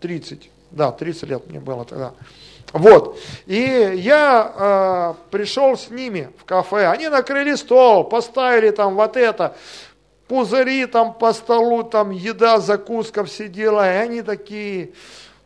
30, 0.00 0.50
да, 0.70 0.92
30 0.92 1.28
лет 1.28 1.46
мне 1.48 1.60
было 1.60 1.84
тогда. 1.84 2.12
Вот. 2.72 3.18
И 3.46 3.92
я 3.96 4.52
э, 4.54 5.14
пришел 5.30 5.76
с 5.76 5.90
ними 5.90 6.30
в 6.38 6.44
кафе. 6.44 6.86
Они 6.86 7.08
накрыли 7.08 7.54
стол, 7.56 8.04
поставили 8.04 8.70
там 8.70 8.94
вот 8.94 9.16
это, 9.16 9.56
пузыри 10.28 10.86
там 10.86 11.14
по 11.14 11.32
столу, 11.32 11.82
там 11.82 12.10
еда, 12.10 12.60
закуска 12.60 13.24
все 13.24 13.48
дела. 13.48 13.92
И 13.92 13.96
они 13.96 14.22
такие, 14.22 14.92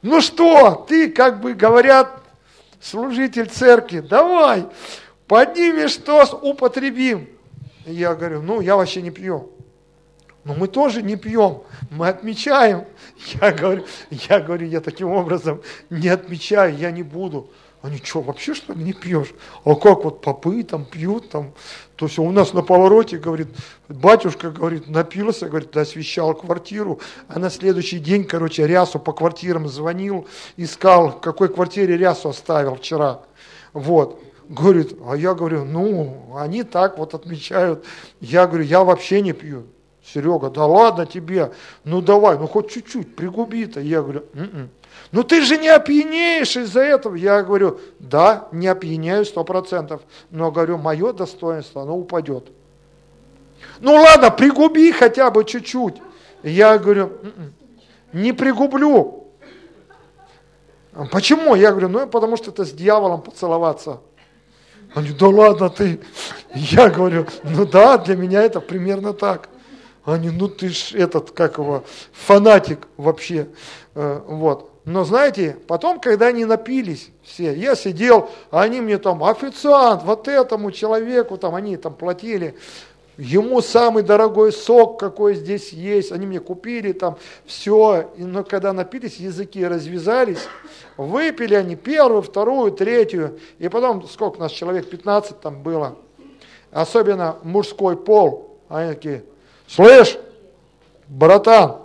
ну 0.02 0.20
что, 0.20 0.84
ты, 0.86 1.10
как 1.10 1.40
бы 1.40 1.54
говорят, 1.54 2.10
служитель 2.82 3.46
церкви, 3.46 4.00
давай, 4.00 4.66
поднимешь 5.26 5.96
тост, 5.96 6.34
употребим. 6.34 7.28
И 7.86 7.94
я 7.94 8.14
говорю, 8.14 8.42
ну, 8.42 8.60
я 8.60 8.76
вообще 8.76 9.00
не 9.00 9.10
пью. 9.10 9.53
Но 10.44 10.54
мы 10.54 10.68
тоже 10.68 11.02
не 11.02 11.16
пьем, 11.16 11.62
мы 11.90 12.08
отмечаем. 12.08 12.84
Я 13.40 13.52
говорю, 13.52 13.84
я 14.10 14.40
говорю, 14.40 14.66
я 14.66 14.80
таким 14.80 15.10
образом 15.10 15.62
не 15.88 16.08
отмечаю, 16.08 16.76
я 16.76 16.90
не 16.90 17.02
буду. 17.02 17.50
Они 17.80 17.98
что, 18.02 18.22
вообще 18.22 18.54
что 18.54 18.72
ли 18.72 18.82
не 18.82 18.94
пьешь? 18.94 19.34
А 19.64 19.74
как 19.74 20.04
вот 20.04 20.22
попы 20.22 20.62
там 20.62 20.86
пьют 20.86 21.28
там? 21.28 21.52
То 21.96 22.06
есть 22.06 22.18
у 22.18 22.30
нас 22.30 22.54
на 22.54 22.62
повороте, 22.62 23.18
говорит, 23.18 23.48
батюшка, 23.88 24.50
говорит, 24.50 24.88
напился, 24.88 25.48
говорит, 25.48 25.76
освещал 25.76 26.34
квартиру, 26.34 26.98
а 27.28 27.38
на 27.38 27.50
следующий 27.50 27.98
день, 27.98 28.24
короче, 28.24 28.66
рясу 28.66 28.98
по 28.98 29.12
квартирам 29.12 29.68
звонил, 29.68 30.26
искал, 30.56 31.10
в 31.10 31.20
какой 31.20 31.50
квартире 31.50 31.98
рясу 31.98 32.30
оставил 32.30 32.76
вчера. 32.76 33.20
Вот. 33.74 34.18
Говорит, 34.48 34.98
а 35.06 35.14
я 35.14 35.34
говорю, 35.34 35.64
ну, 35.64 36.34
они 36.36 36.62
так 36.62 36.96
вот 36.96 37.12
отмечают. 37.12 37.84
Я 38.20 38.46
говорю, 38.46 38.64
я 38.64 38.82
вообще 38.82 39.20
не 39.20 39.34
пью. 39.34 39.66
Серега, 40.04 40.50
да 40.50 40.66
ладно 40.66 41.06
тебе, 41.06 41.52
ну 41.84 42.02
давай, 42.02 42.38
ну 42.38 42.46
хоть 42.46 42.70
чуть-чуть, 42.70 43.16
пригуби-то. 43.16 43.80
Я 43.80 44.02
говорю, 44.02 44.24
М-м". 44.34 44.68
ну 45.12 45.22
ты 45.22 45.40
же 45.40 45.56
не 45.56 45.68
опьянеешь 45.68 46.56
из-за 46.56 46.80
этого. 46.80 47.14
Я 47.14 47.42
говорю, 47.42 47.80
да, 47.98 48.48
не 48.52 48.66
опьяняю 48.66 49.24
сто 49.24 49.44
процентов, 49.44 50.02
но 50.30 50.50
говорю, 50.50 50.76
мое 50.76 51.12
достоинство, 51.14 51.82
оно 51.82 51.96
упадет. 51.96 52.48
Ну 53.80 53.94
ладно, 53.94 54.30
пригуби 54.30 54.92
хотя 54.92 55.30
бы 55.30 55.44
чуть-чуть. 55.44 55.96
Я 56.42 56.76
говорю, 56.76 57.12
М-м, 57.22 57.54
не 58.12 58.32
пригублю. 58.34 59.28
Почему? 61.10 61.54
Я 61.54 61.70
говорю, 61.70 61.88
ну 61.88 62.06
потому 62.06 62.36
что 62.36 62.50
это 62.50 62.66
с 62.66 62.72
дьяволом 62.72 63.22
поцеловаться. 63.22 64.00
Они, 64.94 65.10
да 65.10 65.28
ладно 65.28 65.70
ты. 65.70 65.98
Я 66.54 66.90
говорю, 66.90 67.26
ну 67.42 67.64
да, 67.64 67.96
для 67.96 68.16
меня 68.16 68.42
это 68.42 68.60
примерно 68.60 69.14
так. 69.14 69.48
Они, 70.04 70.30
ну 70.30 70.48
ты 70.48 70.68
ж 70.68 70.92
этот, 70.92 71.30
как 71.30 71.58
его, 71.58 71.84
фанатик 72.12 72.88
вообще. 72.96 73.48
Э, 73.94 74.20
вот. 74.26 74.70
Но 74.84 75.04
знаете, 75.04 75.56
потом, 75.66 75.98
когда 75.98 76.26
они 76.26 76.44
напились 76.44 77.10
все, 77.22 77.54
я 77.54 77.74
сидел, 77.74 78.28
а 78.50 78.62
они 78.62 78.82
мне 78.82 78.98
там, 78.98 79.24
официант, 79.24 80.02
вот 80.02 80.28
этому 80.28 80.72
человеку, 80.72 81.38
там, 81.38 81.54
они 81.54 81.78
там 81.78 81.94
платили, 81.94 82.54
ему 83.16 83.62
самый 83.62 84.02
дорогой 84.02 84.52
сок, 84.52 85.00
какой 85.00 85.36
здесь 85.36 85.72
есть, 85.72 86.12
они 86.12 86.26
мне 86.26 86.40
купили 86.40 86.92
там 86.92 87.16
все, 87.46 88.10
но 88.18 88.44
когда 88.44 88.74
напились, 88.74 89.16
языки 89.16 89.64
развязались, 89.64 90.48
выпили 90.98 91.54
они 91.54 91.76
первую, 91.76 92.20
вторую, 92.20 92.72
третью, 92.72 93.38
и 93.58 93.68
потом, 93.68 94.06
сколько 94.06 94.36
у 94.36 94.40
нас 94.40 94.52
человек, 94.52 94.90
15 94.90 95.40
там 95.40 95.62
было, 95.62 95.96
особенно 96.72 97.36
мужской 97.42 97.96
пол, 97.96 98.58
они 98.68 98.92
такие, 98.92 99.24
Слышь, 99.74 100.16
братан, 101.08 101.78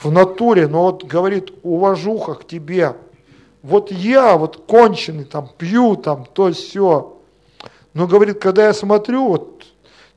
в 0.00 0.12
натуре, 0.12 0.68
но 0.68 0.84
вот 0.84 1.02
говорит, 1.02 1.52
уважуха 1.64 2.34
к 2.34 2.46
тебе. 2.46 2.94
Вот 3.62 3.90
я 3.90 4.36
вот 4.36 4.64
конченый, 4.68 5.24
там, 5.24 5.50
пью, 5.58 5.96
там, 5.96 6.24
то 6.32 6.52
все. 6.52 7.20
Но 7.94 8.06
говорит, 8.06 8.38
когда 8.38 8.66
я 8.66 8.74
смотрю, 8.74 9.26
вот, 9.26 9.64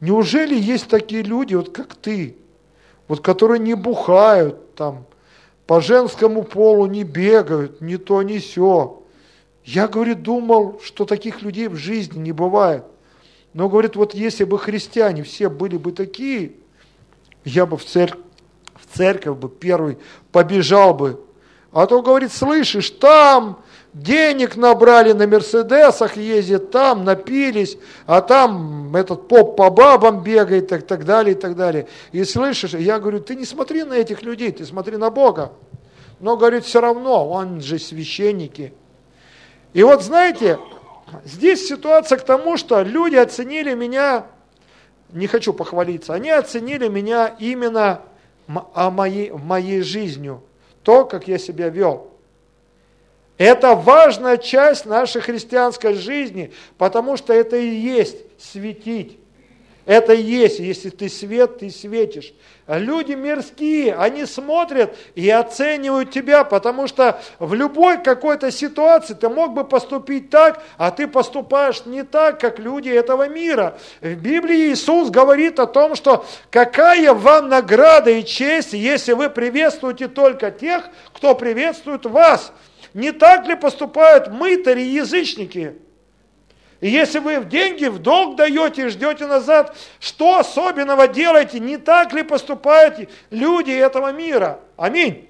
неужели 0.02 0.54
есть 0.54 0.88
такие 0.88 1.24
люди, 1.24 1.56
вот 1.56 1.76
как 1.76 1.96
ты, 1.96 2.38
вот, 3.08 3.22
которые 3.22 3.58
не 3.58 3.74
бухают, 3.74 4.76
там, 4.76 5.06
по 5.66 5.82
женскому 5.82 6.44
полу 6.44 6.86
не 6.86 7.04
бегают, 7.04 7.82
ни 7.82 7.96
то, 7.96 8.22
ни 8.22 8.38
все. 8.38 9.02
Я, 9.66 9.88
говорит, 9.88 10.22
думал, 10.22 10.80
что 10.84 11.06
таких 11.06 11.42
людей 11.42 11.70
в 11.70 11.76
жизни 11.76 12.20
не 12.20 12.34
бывает. 12.34 12.84
Но 13.54 13.70
говорит, 13.70 13.96
вот 13.96 14.14
если 14.14 14.44
бы 14.44 14.58
христиане 14.58 15.24
все 15.24 15.50
были 15.50 15.78
бы 15.78 15.92
такие, 15.92 16.54
я 17.46 17.66
бы 17.66 17.78
в 17.78 17.86
церковь, 17.86 18.22
в 18.76 18.98
церковь 18.98 19.38
бы 19.38 19.50
первый 19.50 19.98
побежал 20.32 20.94
бы. 20.94 21.24
А 21.72 21.86
то, 21.88 22.02
говорит, 22.02 22.32
слышишь, 22.32 22.90
там 22.92 23.64
денег 23.94 24.56
набрали 24.56 25.12
на 25.14 25.28
Мерседесах, 25.28 26.18
ездят 26.18 26.72
там, 26.72 27.04
напились, 27.04 27.78
а 28.06 28.22
там 28.22 28.96
этот 28.96 29.28
поп 29.28 29.56
по 29.56 29.70
бабам 29.70 30.24
бегает, 30.24 30.72
и 30.72 30.78
так 30.78 31.06
далее, 31.06 31.36
и 31.36 31.38
так 31.38 31.56
далее. 31.56 31.88
И 32.12 32.24
слышишь, 32.24 32.74
я 32.74 33.00
говорю, 33.00 33.20
ты 33.20 33.36
не 33.36 33.46
смотри 33.46 33.84
на 33.84 33.94
этих 33.94 34.24
людей, 34.24 34.52
ты 34.52 34.66
смотри 34.66 34.98
на 34.98 35.10
Бога. 35.10 35.54
Но, 36.20 36.38
говорит, 36.38 36.64
все 36.64 36.80
равно, 36.80 37.28
он 37.30 37.62
же 37.62 37.80
священники. 37.80 38.74
И 39.74 39.84
вот 39.84 40.04
знаете, 40.04 40.60
Здесь 41.26 41.68
ситуация 41.68 42.18
к 42.18 42.24
тому, 42.24 42.58
что 42.58 42.82
люди 42.82 43.16
оценили 43.16 43.74
меня, 43.74 44.26
не 45.12 45.28
хочу 45.28 45.54
похвалиться, 45.54 46.14
они 46.14 46.30
оценили 46.30 46.88
меня 46.88 47.36
именно 47.40 48.02
о 48.48 48.90
моей, 48.90 49.32
моей 49.32 49.82
жизнью, 49.82 50.44
то, 50.84 51.06
как 51.06 51.28
я 51.28 51.38
себя 51.38 51.70
вел. 51.70 52.12
Это 53.38 53.76
важная 53.76 54.38
часть 54.38 54.86
нашей 54.86 55.22
христианской 55.22 55.96
жизни, 55.96 56.54
потому 56.78 57.18
что 57.18 57.34
это 57.34 57.58
и 57.58 57.68
есть 57.68 58.18
светить. 58.40 59.18
Это 59.86 60.14
есть, 60.14 60.60
если 60.60 60.90
ты 60.90 61.10
свет, 61.10 61.60
ты 61.60 61.70
светишь. 61.70 62.34
Люди 62.68 63.12
мирские, 63.14 63.96
они 63.96 64.26
смотрят 64.26 64.96
и 65.16 65.30
оценивают 65.30 66.12
тебя, 66.12 66.46
потому 66.46 66.88
что 66.88 67.20
в 67.40 67.54
любой 67.54 68.02
какой-то 68.02 68.50
ситуации 68.50 69.14
ты 69.14 69.28
мог 69.28 69.54
бы 69.54 69.66
поступить 69.66 70.30
так, 70.30 70.64
а 70.78 70.92
ты 70.92 71.06
поступаешь 71.08 71.86
не 71.86 72.04
так, 72.04 72.40
как 72.40 72.60
люди 72.60 72.88
этого 72.88 73.28
мира. 73.28 73.78
В 74.00 74.16
Библии 74.16 74.72
Иисус 74.72 75.10
говорит 75.10 75.60
о 75.60 75.68
том, 75.68 75.96
что 75.96 76.26
какая 76.50 77.14
вам 77.14 77.50
награда 77.50 78.12
и 78.12 78.24
честь, 78.24 78.72
если 78.72 79.12
вы 79.12 79.30
приветствуете 79.30 80.08
только 80.08 80.50
тех, 80.50 80.86
кто 81.12 81.36
приветствует 81.36 82.06
вас. 82.06 82.54
Не 82.94 83.12
так 83.12 83.48
ли 83.48 83.56
поступают 83.56 84.30
мытари 84.30 84.82
и 84.82 84.96
язычники? 84.96 85.76
И 86.84 86.90
если 86.90 87.20
вы 87.20 87.40
в 87.40 87.48
деньги 87.48 87.86
в 87.86 88.00
долг 88.00 88.36
даете 88.36 88.88
и 88.88 88.90
ждете 88.90 89.26
назад, 89.26 89.74
что 90.02 90.40
особенного 90.40 91.08
делаете? 91.08 91.62
Не 91.62 91.78
так 91.78 92.12
ли 92.12 92.24
поступают 92.24 93.10
люди 93.30 93.72
этого 93.72 94.12
мира? 94.12 94.60
Аминь. 94.76 95.30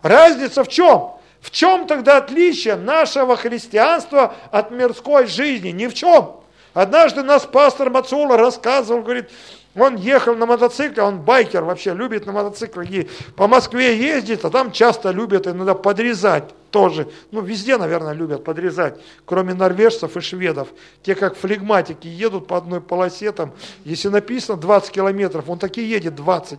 Разница 0.00 0.62
в 0.62 0.68
чем? 0.68 1.14
В 1.40 1.50
чем 1.50 1.88
тогда 1.88 2.18
отличие 2.18 2.76
нашего 2.76 3.36
христианства 3.36 4.36
от 4.52 4.70
мирской 4.70 5.26
жизни? 5.26 5.70
Ни 5.70 5.88
в 5.88 5.94
чем. 5.94 6.36
Однажды 6.72 7.24
нас 7.24 7.44
пастор 7.44 7.90
Мацула 7.90 8.36
рассказывал, 8.36 9.02
говорит, 9.02 9.28
он 9.74 9.96
ехал 9.96 10.36
на 10.36 10.46
мотоцикле, 10.46 11.02
он 11.02 11.20
байкер 11.20 11.64
вообще, 11.64 11.94
любит 11.94 12.26
на 12.26 12.32
мотоцикле 12.32 12.86
и 12.86 13.08
по 13.36 13.48
Москве 13.48 13.96
ездит, 13.96 14.44
а 14.44 14.50
там 14.50 14.70
часто 14.70 15.10
любят 15.10 15.46
иногда 15.46 15.74
подрезать 15.74 16.44
тоже. 16.70 17.08
Ну, 17.30 17.40
везде, 17.40 17.76
наверное, 17.78 18.12
любят 18.12 18.44
подрезать, 18.44 19.00
кроме 19.24 19.54
норвежцев 19.54 20.16
и 20.16 20.20
шведов. 20.20 20.68
Те, 21.02 21.14
как 21.14 21.36
флегматики, 21.36 22.06
едут 22.06 22.46
по 22.46 22.56
одной 22.56 22.80
полосе, 22.80 23.32
там, 23.32 23.52
если 23.84 24.08
написано 24.08 24.58
20 24.58 24.90
километров, 24.90 25.48
он 25.48 25.58
таки 25.58 25.82
едет 25.82 26.14
20. 26.16 26.58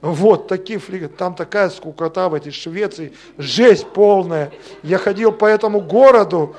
Вот 0.00 0.48
такие 0.48 0.80
флиги, 0.80 1.06
там 1.06 1.36
такая 1.36 1.70
скукота 1.70 2.28
в 2.28 2.34
этой 2.34 2.50
Швеции, 2.50 3.12
жесть 3.38 3.86
полная. 3.86 4.50
Я 4.82 4.98
ходил 4.98 5.30
по 5.30 5.46
этому 5.46 5.80
городу, 5.80 6.56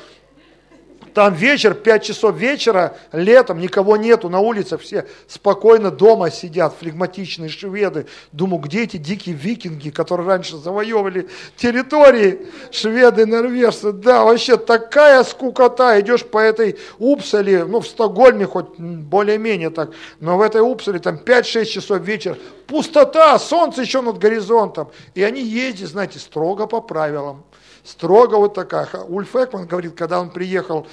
там 1.14 1.34
вечер, 1.34 1.74
5 1.74 2.04
часов 2.04 2.36
вечера, 2.36 2.98
летом, 3.12 3.60
никого 3.60 3.98
нету 3.98 4.30
на 4.30 4.40
улице, 4.40 4.78
все 4.78 5.06
спокойно 5.28 5.92
дома 5.92 6.32
сидят, 6.32 6.76
флегматичные 6.80 7.50
шведы. 7.50 8.08
Думаю, 8.32 8.62
где 8.62 8.84
эти 8.84 8.98
дикие 8.98 9.36
викинги, 9.36 9.90
которые 9.90 10.28
раньше 10.28 10.58
завоевывали 10.58 11.30
территории, 11.56 12.48
шведы, 12.72 13.26
норвежцы. 13.26 13.92
Да, 13.92 14.24
вообще 14.24 14.58
такая 14.58 15.24
скукота, 15.24 16.00
идешь 16.00 16.26
по 16.26 16.40
этой 16.40 16.78
Упсале, 16.98 17.66
ну 17.66 17.80
в 17.80 17.88
Стокгольме 17.88 18.46
хоть 18.46 18.78
более-менее 18.78 19.70
так, 19.70 19.92
но 20.20 20.38
в 20.38 20.42
этой 20.42 20.62
Упсале 20.62 21.00
там 21.00 21.20
5-6 21.24 21.66
часов 21.66 22.02
вечера, 22.02 22.38
пустота, 22.68 23.38
солнце 23.38 23.82
еще 23.82 24.02
над 24.02 24.18
горизонтом. 24.18 24.90
И 25.14 25.24
они 25.24 25.42
ездят, 25.42 25.90
знаете, 25.90 26.20
строго 26.20 26.66
по 26.66 26.82
правилам 26.82 27.44
строго 27.84 28.36
вот 28.36 28.54
такая. 28.54 28.88
Ульф 29.08 29.36
Экман 29.36 29.66
говорит, 29.66 29.96
когда 29.96 30.20
он 30.20 30.30
приехал 30.30 30.88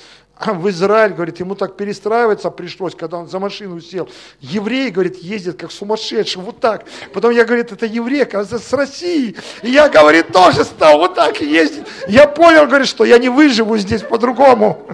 в 0.47 0.69
Израиль, 0.71 1.13
говорит, 1.13 1.39
ему 1.41 1.55
так 1.55 1.77
перестраиваться 1.77 2.51
пришлось, 2.51 2.95
когда 2.95 3.19
он 3.19 3.29
за 3.29 3.39
машину 3.39 3.81
сел. 3.81 4.09
Еврей, 4.41 4.91
говорит, 4.91 5.19
ездит 5.19 5.59
как 5.59 5.71
сумасшедший, 5.71 6.41
вот 6.41 6.61
так. 6.61 6.87
Потом 7.13 7.31
я, 7.31 7.45
говорит, 7.45 7.73
это 7.73 7.87
еврей, 7.87 8.23
оказывается, 8.23 8.69
с 8.69 8.73
России. 8.73 9.37
И 9.63 9.71
я, 9.71 9.89
говорит, 9.89 10.33
тоже 10.33 10.65
стал 10.65 10.99
вот 10.99 11.15
так 11.15 11.41
ездить. 11.41 11.87
Я 12.09 12.27
понял, 12.27 12.67
говорит, 12.67 12.89
что 12.89 13.05
я 13.05 13.19
не 13.19 13.29
выживу 13.29 13.77
здесь 13.77 14.03
по-другому. 14.03 14.87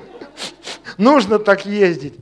Нужно 0.99 1.39
так 1.39 1.65
ездить. 1.65 2.15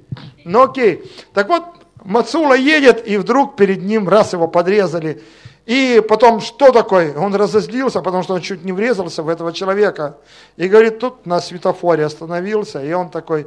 Ну 0.45 0.63
окей. 0.63 1.11
Так 1.33 1.49
вот, 1.49 1.65
Мацула 2.05 2.55
едет, 2.55 3.09
и 3.09 3.17
вдруг 3.17 3.57
перед 3.57 3.83
ним 3.83 4.09
раз 4.09 4.35
его 4.35 4.47
подрезали. 4.47 5.23
И 5.67 6.03
потом, 6.07 6.41
что 6.41 6.73
такое? 6.73 7.17
Он 7.17 7.35
разозлился, 7.35 8.03
потому 8.03 8.23
что 8.23 8.35
он 8.35 8.43
чуть 8.43 8.65
не 8.65 8.73
врезался 8.73 9.23
в 9.23 9.29
этого 9.29 9.53
человека. 9.53 10.19
И 10.57 10.69
говорит, 10.69 10.99
тут 10.99 11.25
на 11.25 11.41
светофоре 11.41 12.05
остановился, 12.05 12.85
и 12.85 12.93
он 12.93 13.09
такой 13.09 13.47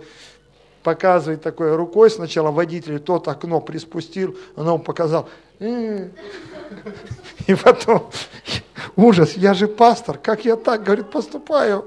показывает 0.81 1.41
такой 1.43 1.75
рукой 1.75 2.09
сначала 2.09 2.49
водителю, 2.49 2.99
тот 2.99 3.27
окно 3.27 3.59
приспустил, 3.59 4.37
он 4.55 4.67
ему 4.67 4.79
показал. 4.79 5.27
И 5.59 7.55
потом, 7.61 8.09
ужас, 8.95 9.33
я 9.33 9.53
же 9.53 9.67
пастор, 9.67 10.17
как 10.17 10.45
я 10.45 10.55
так, 10.55 10.83
говорит, 10.83 11.11
поступаю? 11.11 11.85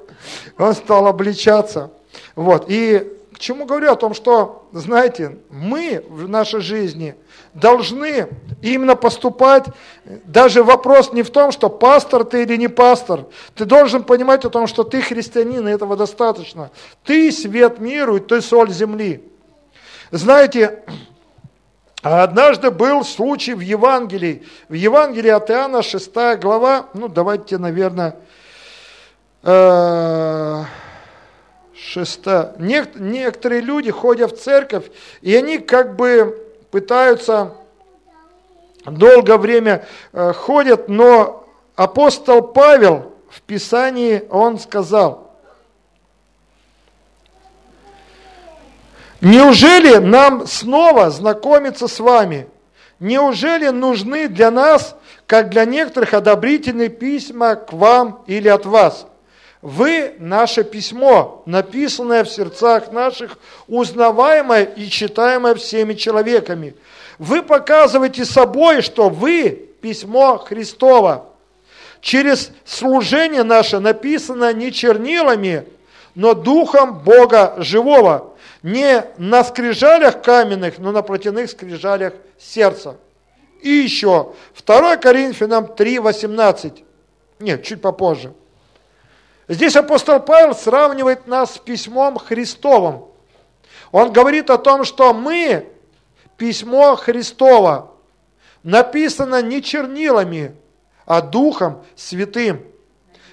Он 0.59 0.75
стал 0.75 1.07
обличаться. 1.07 1.91
Вот, 2.37 2.67
и 2.69 3.11
чему 3.41 3.65
говорю? 3.65 3.91
О 3.91 3.97
том, 3.97 4.15
что, 4.15 4.69
знаете, 4.73 5.39
мы 5.51 6.05
в 6.09 6.29
нашей 6.29 6.61
жизни– 6.61 7.17
должны 7.55 8.29
именно 8.63 8.97
поступать. 8.97 9.67
Даже 10.05 10.63
вопрос 10.63 11.13
не 11.13 11.23
в 11.23 11.31
том, 11.31 11.53
что 11.53 11.69
пастор 11.69 12.25
ты 12.25 12.43
или 12.43 12.57
не 12.57 12.69
пастор. 12.69 13.27
Ты 13.55 13.65
должен 13.65 14.05
понимать 14.05 14.45
о 14.45 14.51
том, 14.51 14.67
что 14.67 14.85
ты 14.85 15.01
христианин, 15.01 15.67
и 15.69 15.73
этого 15.73 15.97
достаточно. 15.97 16.71
Ты 17.05 17.33
свет 17.33 17.81
миру, 17.81 18.17
и 18.17 18.21
ты 18.21 18.41
соль 18.41 18.71
земли. 18.71 19.25
Знаете, 20.11 20.85
однажды 22.03 22.71
был 22.71 23.05
случай 23.05 23.55
в 23.55 23.61
Евангелии. 23.61 24.45
В 24.69 24.75
Евангелии 24.75 25.31
от 25.31 25.51
Иоанна, 25.51 25.83
6 25.83 26.13
глава, 26.41 26.87
ну 26.95 27.09
давайте, 27.09 27.59
наверное, 27.59 28.17
6. 31.83 32.21
Э, 32.27 32.55
некоторые 32.59 33.61
люди 33.61 33.91
ходят 33.91 34.33
в 34.33 34.43
церковь, 34.43 34.85
и 35.23 35.35
они 35.35 35.59
как 35.59 35.97
бы 35.97 36.47
пытаются, 36.71 37.55
долгое 38.85 39.39
время 39.39 39.87
э, 40.13 40.33
ходят, 40.33 40.89
но 40.89 41.47
апостол 41.77 42.43
Павел 42.43 43.13
в 43.31 43.41
Писании, 43.43 44.25
он 44.31 44.59
сказал, 44.59 45.37
неужели 49.21 49.97
нам 49.97 50.47
снова 50.47 51.11
знакомиться 51.11 51.89
с 51.89 51.99
вами? 51.99 52.49
Неужели 52.99 53.69
нужны 53.69 54.29
для 54.29 54.51
нас, 54.51 54.95
как 55.27 55.49
для 55.49 55.65
некоторых, 55.65 56.13
одобрительные 56.13 56.91
письма 56.91 57.57
к 57.57 57.73
вам 57.73 58.23
или 58.27 58.49
от 58.49 58.67
вас? 58.67 59.07
Вы 59.63 60.15
наше 60.19 60.65
письмо, 60.65 61.43
написанное 61.45 62.25
в 62.25 62.31
сердцах 62.31 62.93
наших, 62.93 63.39
узнаваемое 63.69 64.65
и 64.65 64.89
читаемое 64.89 65.55
всеми 65.55 65.93
человеками. 65.95 66.75
Вы 67.19 67.43
показываете 67.43 68.25
собой, 68.25 68.81
что 68.81 69.11
вы 69.11 69.69
письмо 69.83 70.39
Христово. 70.39 71.27
Через 72.01 72.53
служение 72.65 73.43
наше 73.43 73.81
написано 73.81 74.55
не 74.55 74.73
чернилами, 74.73 75.67
но 76.15 76.33
духом 76.33 77.01
Бога 77.01 77.57
живого. 77.59 78.35
Не 78.63 79.05
на 79.19 79.45
скрижалях 79.45 80.23
каменных, 80.23 80.79
но 80.79 80.93
на 80.93 81.03
плотяных 81.03 81.51
скрижалях 81.51 82.15
сердца. 82.39 82.97
И 83.61 83.69
еще 83.69 84.33
2 84.65 84.97
Коринфянам 84.97 85.67
3,18. 85.67 86.83
Нет, 87.41 87.63
чуть 87.63 87.83
попозже. 87.83 88.33
Здесь 89.51 89.75
апостол 89.75 90.21
Павел 90.21 90.55
сравнивает 90.55 91.27
нас 91.27 91.57
с 91.57 91.59
письмом 91.59 92.19
Христовым. 92.19 93.07
Он 93.91 94.13
говорит 94.13 94.49
о 94.49 94.59
том, 94.59 94.85
что 94.85 95.13
мы, 95.13 95.69
письмо 96.37 96.95
Христово, 96.95 97.91
написано 98.63 99.43
не 99.43 99.61
чернилами, 99.61 100.55
а 101.05 101.21
Духом 101.21 101.85
Святым. 101.97 102.65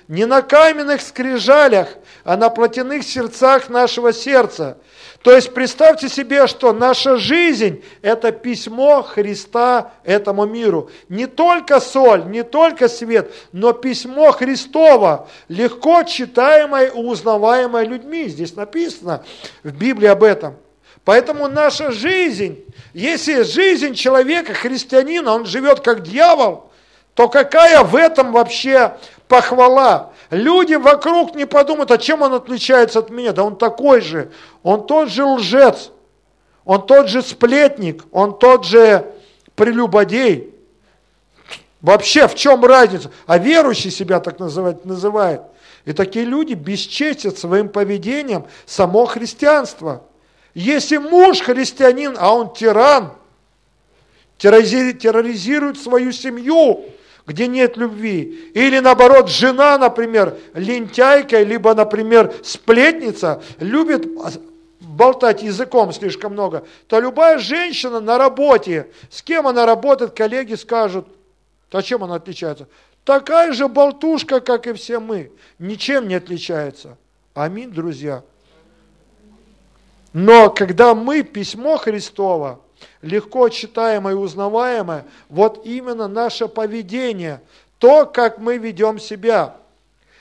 Не 0.07 0.25
на 0.25 0.41
каменных 0.41 1.01
скрижалях, 1.01 1.89
а 2.23 2.35
на 2.35 2.49
плотяных 2.49 3.03
сердцах 3.03 3.69
нашего 3.69 4.11
сердца. 4.11 4.79
То 5.27 5.35
есть 5.35 5.53
представьте 5.53 6.07
себе, 6.07 6.47
что 6.47 6.71
наша 6.71 7.17
жизнь– 7.17 7.83
это 8.01 8.31
письмо 8.31 9.03
Христа 9.03 9.91
этому 10.05 10.45
миру. 10.45 10.89
Не 11.09 11.25
только 11.27 11.81
соль, 11.81 12.27
не 12.27 12.43
только 12.43 12.87
свет, 12.87 13.33
но 13.51 13.73
письмо 13.73 14.31
Христово, 14.31 15.27
легко 15.49 16.03
читаемое 16.03 16.85
и 16.85 16.91
узнаваемое 16.91 17.83
людьми. 17.83 18.29
Здесь 18.29 18.55
написано 18.55 19.25
в 19.63 19.71
Библии 19.71 20.07
об 20.07 20.23
этом. 20.23 20.55
Поэтому 21.03 21.49
наша 21.49 21.91
жизнь, 21.91 22.63
если 22.93 23.41
жизнь 23.41 23.95
человека, 23.95 24.53
христианина, 24.53 25.33
он 25.33 25.45
живет 25.45 25.81
как 25.81 26.03
дьявол, 26.03 26.71
то 27.15 27.27
какая 27.27 27.83
в 27.83 27.97
этом 27.97 28.31
вообще 28.31 28.95
похвала? 29.27 30.13
Люди 30.29 30.73
вокруг 30.73 31.35
не 31.35 31.45
подумают, 31.45 31.91
а 31.91 31.97
чем 31.97 32.21
он 32.21 32.33
отличается 32.33 32.99
от 32.99 33.09
меня? 33.09 33.31
Да 33.31 33.43
он 33.43 33.55
такой 33.55 34.01
же. 34.01 34.31
Он 34.61 34.85
тот 34.85 35.09
же 35.09 35.23
лжец. 35.23 35.91
Он 36.65 36.85
тот 36.85 37.07
же 37.07 37.21
сплетник. 37.21 38.03
Он 38.11 38.37
тот 38.37 38.65
же 38.65 39.13
прелюбодей. 39.55 40.53
Вообще 41.81 42.27
в 42.27 42.35
чем 42.35 42.65
разница? 42.65 43.11
А 43.25 43.37
верующий 43.37 43.91
себя 43.91 44.19
так 44.19 44.39
называть, 44.39 44.83
называет. 44.83 45.41
И 45.85 45.93
такие 45.93 46.25
люди 46.25 46.53
бесчестят 46.53 47.37
своим 47.37 47.69
поведением 47.69 48.45
само 48.65 49.05
христианство. 49.05 50.03
Если 50.53 50.97
муж 50.97 51.39
христианин, 51.39 52.17
а 52.19 52.33
он 52.33 52.53
тиран, 52.53 53.13
терроризирует 54.37 55.79
свою 55.79 56.11
семью, 56.11 56.83
где 57.27 57.47
нет 57.47 57.75
любви. 57.75 58.51
Или 58.53 58.79
наоборот, 58.79 59.29
жена, 59.29 59.77
например, 59.77 60.37
лентяйка, 60.53 61.43
либо, 61.43 61.75
например, 61.75 62.33
сплетница, 62.41 63.43
любит 63.59 64.07
болтать 64.79 65.43
языком 65.43 65.91
слишком 65.91 66.33
много, 66.33 66.65
то 66.87 66.99
любая 66.99 67.37
женщина 67.37 67.99
на 67.99 68.17
работе, 68.17 68.87
с 69.11 69.21
кем 69.21 69.45
она 69.45 69.65
работает, 69.65 70.13
коллеги 70.13 70.55
скажут, 70.55 71.07
то 71.69 71.81
чем 71.81 72.03
она 72.03 72.15
отличается? 72.15 72.67
Такая 73.03 73.51
же 73.51 73.67
болтушка, 73.67 74.39
как 74.39 74.65
и 74.65 74.73
все 74.73 74.99
мы, 74.99 75.31
ничем 75.59 76.07
не 76.07 76.15
отличается. 76.15 76.97
Аминь, 77.33 77.71
друзья. 77.71 78.23
Но 80.13 80.49
когда 80.49 80.95
мы 80.95 81.23
письмо 81.23 81.77
Христово, 81.77 82.61
легко 83.01 83.49
читаемое 83.49 84.13
и 84.13 84.17
узнаваемое, 84.17 85.05
вот 85.29 85.65
именно 85.65 86.07
наше 86.07 86.47
поведение, 86.47 87.41
то, 87.77 88.05
как 88.05 88.39
мы 88.39 88.57
ведем 88.57 88.99
себя. 88.99 89.57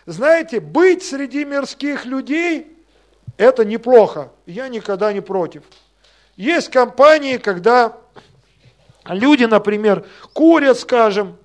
Знаете, 0.04 0.60
быть 0.60 1.02
среди 1.02 1.44
мирских 1.44 2.04
людей– 2.04 2.72
это 3.36 3.64
неплохо. 3.64 4.30
Я 4.46 4.68
никогда 4.68 5.12
не 5.12 5.20
против. 5.20 5.62
Есть 6.36 6.70
компании, 6.70 7.38
когда 7.38 7.96
люди, 9.06 9.44
например, 9.44 10.06
курят, 10.32 10.78
скажем, 10.78 11.36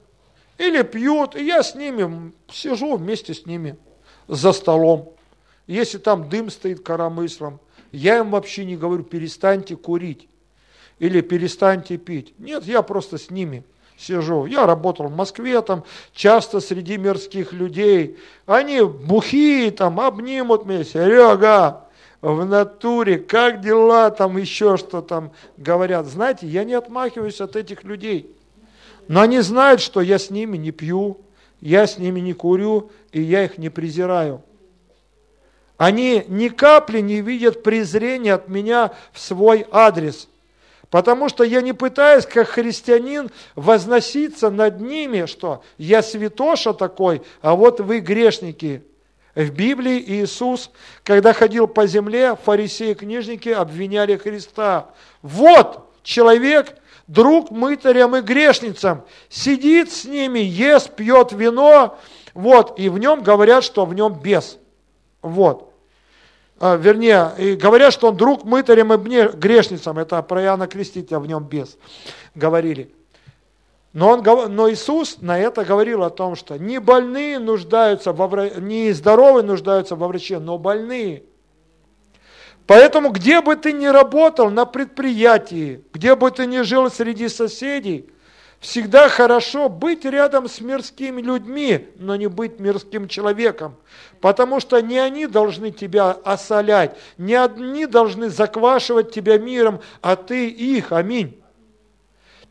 или 0.58 0.84
пьют, 0.84 1.36
и 1.36 1.44
я 1.46 1.64
с 1.64 1.76
ними 1.76 2.34
сижу 2.52 2.98
вместе 2.98 3.34
с 3.34 3.46
ними 3.46 3.78
за 4.28 4.52
столом. 4.52 5.14
Если 5.66 5.98
там 5.98 6.30
дым 6.30 6.50
стоит 6.50 6.84
коромыслом, 6.84 7.60
я 7.92 8.20
им 8.20 8.32
вообще 8.32 8.66
не 8.66 8.78
говорю, 8.78 9.04
перестаньте 9.04 9.76
курить 9.76 10.28
или 11.02 11.22
перестаньте 11.22 11.98
пить. 11.98 12.36
Нет, 12.38 12.64
я 12.66 12.84
просто 12.84 13.18
с 13.18 13.32
ними 13.32 13.64
сижу. 13.98 14.46
Я 14.46 14.68
работал 14.68 15.08
в 15.08 15.16
Москве, 15.16 15.60
там 15.64 15.84
часто 16.14 16.60
среди 16.60 16.98
мирских 16.98 17.54
людей. 17.54 18.20
Они 18.46 18.82
бухие, 18.84 19.72
там 19.72 20.00
обнимут 20.00 20.68
меня, 20.68 20.84
Серега, 20.84 21.86
в 22.22 22.46
натуре, 22.46 23.18
как 23.18 23.62
дела, 23.62 24.12
там 24.12 24.38
еще 24.38 24.78
что 24.78 25.02
там 25.02 25.32
говорят. 25.58 26.06
Знаете, 26.06 26.46
я 26.46 26.64
не 26.64 26.76
отмахиваюсь 26.76 27.42
от 27.42 27.56
этих 27.56 27.84
людей. 27.84 28.32
Но 29.08 29.22
они 29.22 29.40
знают, 29.40 29.82
что 29.82 30.02
я 30.02 30.20
с 30.20 30.30
ними 30.30 30.56
не 30.56 30.70
пью, 30.70 31.20
я 31.62 31.88
с 31.88 31.98
ними 31.98 32.20
не 32.20 32.34
курю, 32.34 32.92
и 33.12 33.24
я 33.24 33.44
их 33.44 33.58
не 33.58 33.70
презираю. 33.70 34.44
Они 35.78 36.26
ни 36.28 36.50
капли 36.50 37.00
не 37.00 37.22
видят 37.22 37.64
презрения 37.64 38.36
от 38.36 38.50
меня 38.50 38.92
в 39.12 39.20
свой 39.20 39.66
адрес. 39.72 40.28
Потому 40.92 41.30
что 41.30 41.46
я 41.46 41.62
не 41.62 41.72
пытаюсь, 41.72 42.26
как 42.26 42.50
христианин, 42.50 43.32
возноситься 43.56 44.50
над 44.50 44.82
ними, 44.82 45.26
что 45.26 45.64
я 45.78 46.04
святоша 46.04 46.74
такой, 46.74 47.22
а 47.42 47.56
вот 47.56 47.80
вы 47.80 48.00
грешники. 48.00 48.84
В 49.34 49.50
Библии 49.52 50.04
Иисус, 50.06 50.70
когда 51.04 51.32
ходил 51.32 51.66
по 51.66 51.88
земле, 51.88 52.36
фарисеи 52.44 52.92
и 52.92 52.96
книжники 52.96 53.48
обвиняли 53.48 54.18
Христа. 54.18 54.90
Вот 55.22 55.90
человек, 56.04 56.76
друг 57.08 57.52
мытарям 57.52 58.18
и 58.18 58.22
грешницам, 58.22 59.06
сидит 59.30 59.94
с 59.94 60.04
ними, 60.04 60.40
ест, 60.40 60.94
пьет 60.94 61.32
вино, 61.32 61.98
вот, 62.34 62.78
и 62.78 62.90
в 62.90 62.98
нем 62.98 63.24
говорят, 63.24 63.64
что 63.64 63.86
в 63.86 63.94
нем 63.94 64.14
бес. 64.22 64.58
Вот 65.22 65.71
вернее, 66.62 67.32
и 67.38 67.56
говорят, 67.56 67.92
что 67.92 68.10
он 68.10 68.18
друг 68.18 68.44
мытарям 68.44 68.94
и 68.94 69.28
грешницам, 69.36 69.98
это 69.98 70.22
про 70.22 70.44
Иоанна 70.44 70.68
Крестителя 70.68 71.20
в 71.20 71.28
нем 71.28 71.44
без, 71.44 71.78
говорили. 72.36 72.94
Но, 73.94 74.12
он, 74.12 74.56
но 74.56 74.70
Иисус 74.72 75.18
на 75.22 75.38
это 75.38 75.66
говорил 75.66 76.04
о 76.04 76.10
том, 76.10 76.36
что 76.36 76.58
не 76.58 76.80
больные 76.80 77.40
нуждаются, 77.40 78.14
во, 78.14 78.50
не 78.60 78.92
здоровые 78.94 79.44
нуждаются 79.44 79.96
во 79.96 80.08
враче, 80.08 80.40
но 80.40 80.58
больные. 80.58 81.24
Поэтому 82.68 83.10
где 83.10 83.42
бы 83.42 83.56
ты 83.56 83.74
ни 83.74 83.88
работал 83.88 84.50
на 84.50 84.66
предприятии, 84.66 85.84
где 85.94 86.16
бы 86.16 86.32
ты 86.32 86.46
ни 86.46 86.62
жил 86.62 86.90
среди 86.90 87.28
соседей– 87.28 88.10
Всегда 88.62 89.10
хорошо 89.10 89.70
быть 89.70 90.06
рядом 90.06 90.48
с 90.48 90.62
мирскими 90.62 91.20
людьми, 91.20 91.90
но 91.96 92.16
не 92.16 92.28
быть 92.28 92.60
мирским 92.60 93.08
человеком. 93.08 93.76
Потому 94.22 94.60
что 94.60 94.80
не 94.84 95.00
они 95.00 95.26
должны 95.26 95.72
тебя 95.72 96.12
осолять, 96.12 96.96
не 97.18 97.34
они 97.34 97.88
должны 97.88 98.30
заквашивать 98.30 99.12
тебя 99.12 99.40
миром, 99.40 99.82
а 100.02 100.16
ты 100.16 100.48
их. 100.48 100.92
Аминь. 100.92 101.42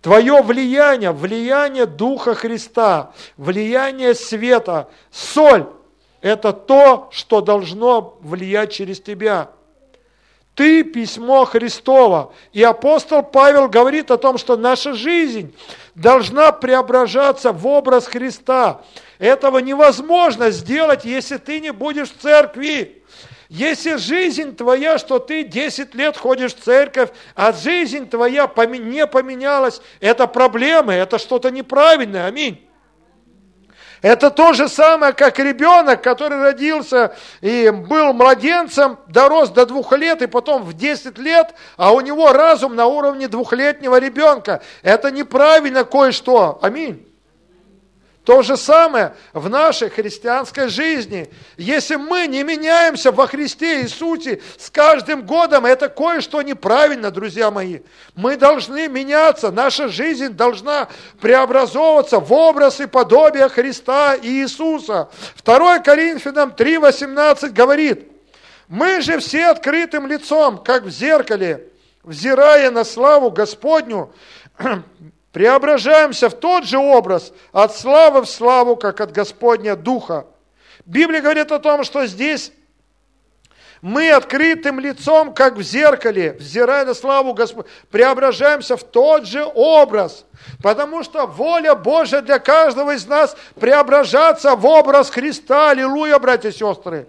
Твое 0.02 0.42
влияние, 0.42 1.12
влияние 1.12 1.86
Духа 1.86 2.34
Христа, 2.34 3.12
влияние 3.36 4.16
света, 4.16 4.88
соль– 5.12 5.68
это 6.22 6.52
то, 6.52 7.08
что 7.12 7.40
должно 7.40 8.18
влиять 8.20 8.72
через 8.72 9.00
тебя. 9.00 9.52
Ты 10.60 10.84
письмо 10.84 11.46
Христово. 11.46 12.34
И 12.52 12.62
апостол 12.62 13.22
Павел 13.22 13.66
говорит 13.66 14.10
о 14.10 14.18
том, 14.18 14.36
что 14.36 14.58
наша 14.58 14.92
жизнь 14.92 15.56
должна 15.94 16.52
преображаться 16.52 17.52
в 17.52 17.66
образ 17.66 18.06
Христа. 18.06 18.82
Этого 19.18 19.56
невозможно 19.56 20.50
сделать, 20.50 21.06
если 21.06 21.38
ты 21.38 21.60
не 21.60 21.72
будешь 21.72 22.10
в 22.10 22.18
церкви. 22.18 23.02
Если 23.48 23.96
жизнь 23.96 24.54
твоя, 24.54 24.98
что 24.98 25.18
ты 25.18 25.44
10 25.44 25.94
лет 25.94 26.18
ходишь 26.18 26.54
в 26.54 26.60
церковь, 26.62 27.08
а 27.34 27.54
жизнь 27.54 28.10
твоя 28.10 28.46
не 28.68 29.06
поменялась, 29.06 29.80
это 29.98 30.26
проблемы, 30.26 30.92
это 30.92 31.18
что-то 31.18 31.50
неправильное. 31.50 32.26
Аминь. 32.26 32.69
Это 34.02 34.30
то 34.30 34.54
же 34.54 34.68
самое, 34.68 35.12
как 35.12 35.38
ребенок, 35.38 36.02
который 36.02 36.40
родился 36.40 37.14
и 37.40 37.70
был 37.70 38.12
младенцем, 38.14 38.98
дорос 39.08 39.50
до 39.50 39.66
двух 39.66 39.92
лет, 39.92 40.22
и 40.22 40.26
потом 40.26 40.62
в 40.62 40.72
10 40.72 41.18
лет, 41.18 41.54
а 41.76 41.92
у 41.92 42.00
него 42.00 42.32
разум 42.32 42.74
на 42.74 42.86
уровне 42.86 43.28
двухлетнего 43.28 43.98
ребенка. 43.98 44.62
Это 44.82 45.10
неправильно 45.10 45.84
кое-что. 45.84 46.58
Аминь. 46.62 47.09
То 48.30 48.42
же 48.42 48.56
самое 48.56 49.16
в 49.32 49.48
нашей 49.48 49.90
христианской 49.90 50.68
жизни. 50.68 51.28
Если 51.56 51.96
мы 51.96 52.28
не 52.28 52.44
меняемся 52.44 53.10
во 53.10 53.26
Христе 53.26 53.82
Иисусе 53.82 54.40
с 54.56 54.70
каждым 54.70 55.26
годом, 55.26 55.66
это 55.66 55.88
кое-что 55.88 56.40
неправильно, 56.40 57.10
друзья 57.10 57.50
мои. 57.50 57.80
Мы 58.14 58.36
должны 58.36 58.86
меняться, 58.86 59.50
наша 59.50 59.88
жизнь 59.88 60.28
должна 60.28 60.86
преобразовываться 61.20 62.20
в 62.20 62.32
образ 62.32 62.78
и 62.78 62.86
подобие 62.86 63.48
Христа 63.48 64.14
и 64.14 64.28
Иисуса. 64.28 65.08
2 65.44 65.80
Коринфянам 65.80 66.50
3,18 66.50 67.48
говорит, 67.48 68.12
«Мы 68.68 69.00
же 69.00 69.18
все 69.18 69.46
открытым 69.46 70.06
лицом, 70.06 70.58
как 70.58 70.84
в 70.84 70.90
зеркале, 70.90 71.66
взирая 72.04 72.70
на 72.70 72.84
славу 72.84 73.32
Господню, 73.32 74.14
преображаемся 75.32 76.28
в 76.28 76.34
тот 76.34 76.64
же 76.64 76.78
образ, 76.78 77.32
от 77.52 77.76
славы 77.76 78.22
в 78.22 78.26
славу, 78.26 78.76
как 78.76 79.00
от 79.00 79.12
Господня 79.12 79.76
Духа. 79.76 80.26
Библия 80.86 81.20
говорит 81.20 81.52
о 81.52 81.58
том, 81.58 81.84
что 81.84 82.06
здесь 82.06 82.52
мы 83.82 84.10
открытым 84.10 84.78
лицом, 84.78 85.32
как 85.32 85.56
в 85.56 85.62
зеркале, 85.62 86.32
взирая 86.32 86.84
на 86.84 86.92
славу 86.92 87.32
Господа, 87.32 87.68
преображаемся 87.90 88.76
в 88.76 88.84
тот 88.84 89.26
же 89.26 89.44
образ. 89.54 90.26
Потому 90.62 91.02
что 91.02 91.26
воля 91.26 91.74
Божья 91.74 92.20
для 92.20 92.38
каждого 92.38 92.94
из 92.94 93.06
нас 93.06 93.36
преображаться 93.58 94.54
в 94.54 94.66
образ 94.66 95.10
Христа. 95.10 95.70
Аллилуйя, 95.70 96.18
братья 96.18 96.50
и 96.50 96.52
сестры. 96.52 97.06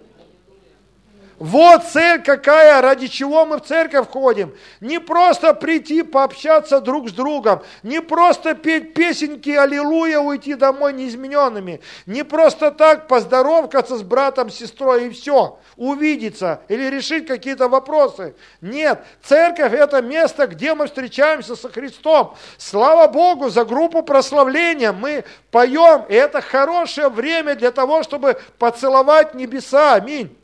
Вот 1.42 1.82
цель 1.82 2.22
какая, 2.22 2.80
ради 2.80 3.08
чего 3.08 3.44
мы 3.44 3.56
в 3.56 3.62
церковь 3.62 4.08
ходим. 4.08 4.54
Не 4.80 5.00
просто 5.00 5.54
прийти 5.54 6.04
пообщаться 6.04 6.80
друг 6.80 7.08
с 7.08 7.12
другом, 7.12 7.64
не 7.82 8.00
просто 8.00 8.54
петь 8.54 8.94
песенки 8.94 9.50
«Аллилуйя», 9.50 10.20
уйти 10.20 10.54
домой 10.54 10.92
неизмененными, 10.92 11.80
не 12.06 12.22
просто 12.22 12.70
так 12.70 13.08
поздоровкаться 13.08 13.96
с 13.96 14.04
братом, 14.04 14.50
сестрой 14.50 15.08
и 15.08 15.10
все, 15.10 15.58
увидеться 15.76 16.60
или 16.68 16.88
решить 16.88 17.26
какие-то 17.26 17.68
вопросы. 17.68 18.36
Нет, 18.60 19.04
церковь 19.24 19.72
это 19.72 20.00
место, 20.00 20.46
где 20.46 20.74
мы 20.74 20.86
встречаемся 20.86 21.56
со 21.56 21.68
Христом. 21.68 22.36
Слава 22.56 23.08
Богу 23.08 23.50
за 23.50 23.64
группу 23.64 24.04
прославления. 24.04 24.92
Мы 24.92 25.24
поем, 25.50 26.04
и 26.08 26.14
это 26.14 26.40
хорошее 26.40 27.08
время 27.08 27.56
для 27.56 27.72
того, 27.72 28.04
чтобы 28.04 28.40
поцеловать 28.58 29.34
небеса. 29.34 29.94
Аминь. 29.94 30.38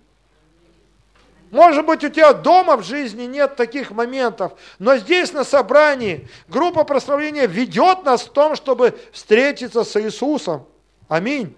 Может 1.51 1.87
быть, 1.87 2.05
у 2.05 2.09
тебя 2.09 2.33
дома 2.33 2.77
в 2.77 2.85
жизни 2.85 3.25
нет 3.25 3.57
таких 3.57 3.91
моментов, 3.91 4.53
но 4.79 4.97
здесь 4.97 5.33
на 5.33 5.45
собрании 5.45 6.29
группа 6.49 6.85
прославления 6.85 7.47
ведет 7.47 8.05
нас 8.05 8.23
в 8.23 8.33
том, 8.33 8.55
чтобы 8.55 8.99
встретиться 9.13 9.85
с 9.85 10.01
Иисусом. 10.01 10.67
Аминь. 11.09 11.57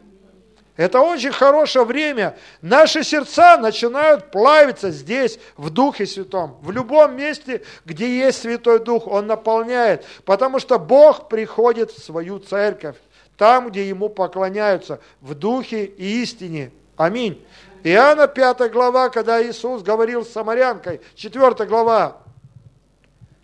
Это 0.77 1.01
очень 1.01 1.33
хорошее 1.33 1.85
время. 1.85 2.39
Наши 2.63 3.05
сердца 3.05 3.59
начинают 3.59 4.31
плавиться 4.31 4.91
здесь, 4.91 5.39
в 5.57 5.69
Духе 5.69 6.07
Святом. 6.07 6.57
В 6.63 6.71
любом 6.71 7.17
месте, 7.17 7.63
где 7.85 8.09
есть 8.09 8.41
Святой 8.41 8.79
Дух, 8.79 9.07
Он 9.07 9.27
наполняет. 9.27 10.07
Потому 10.25 10.59
что 10.59 10.79
Бог 10.79 11.29
приходит 11.29 11.91
в 11.91 12.03
свою 12.03 12.39
церковь, 12.39 12.97
там, 13.37 13.69
где 13.69 13.87
Ему 13.87 14.09
поклоняются, 14.09 15.01
в 15.21 15.35
Духе 15.35 15.85
и 15.85 16.23
истине. 16.23 16.71
Аминь. 16.97 17.45
Иоанна 17.85 18.27
5 18.29 18.71
глава, 18.73 19.09
когда 19.09 19.43
Иисус 19.43 19.83
говорил 19.83 20.25
с 20.25 20.31
самарянкой, 20.31 21.01
4 21.15 21.67
глава, 21.67 22.19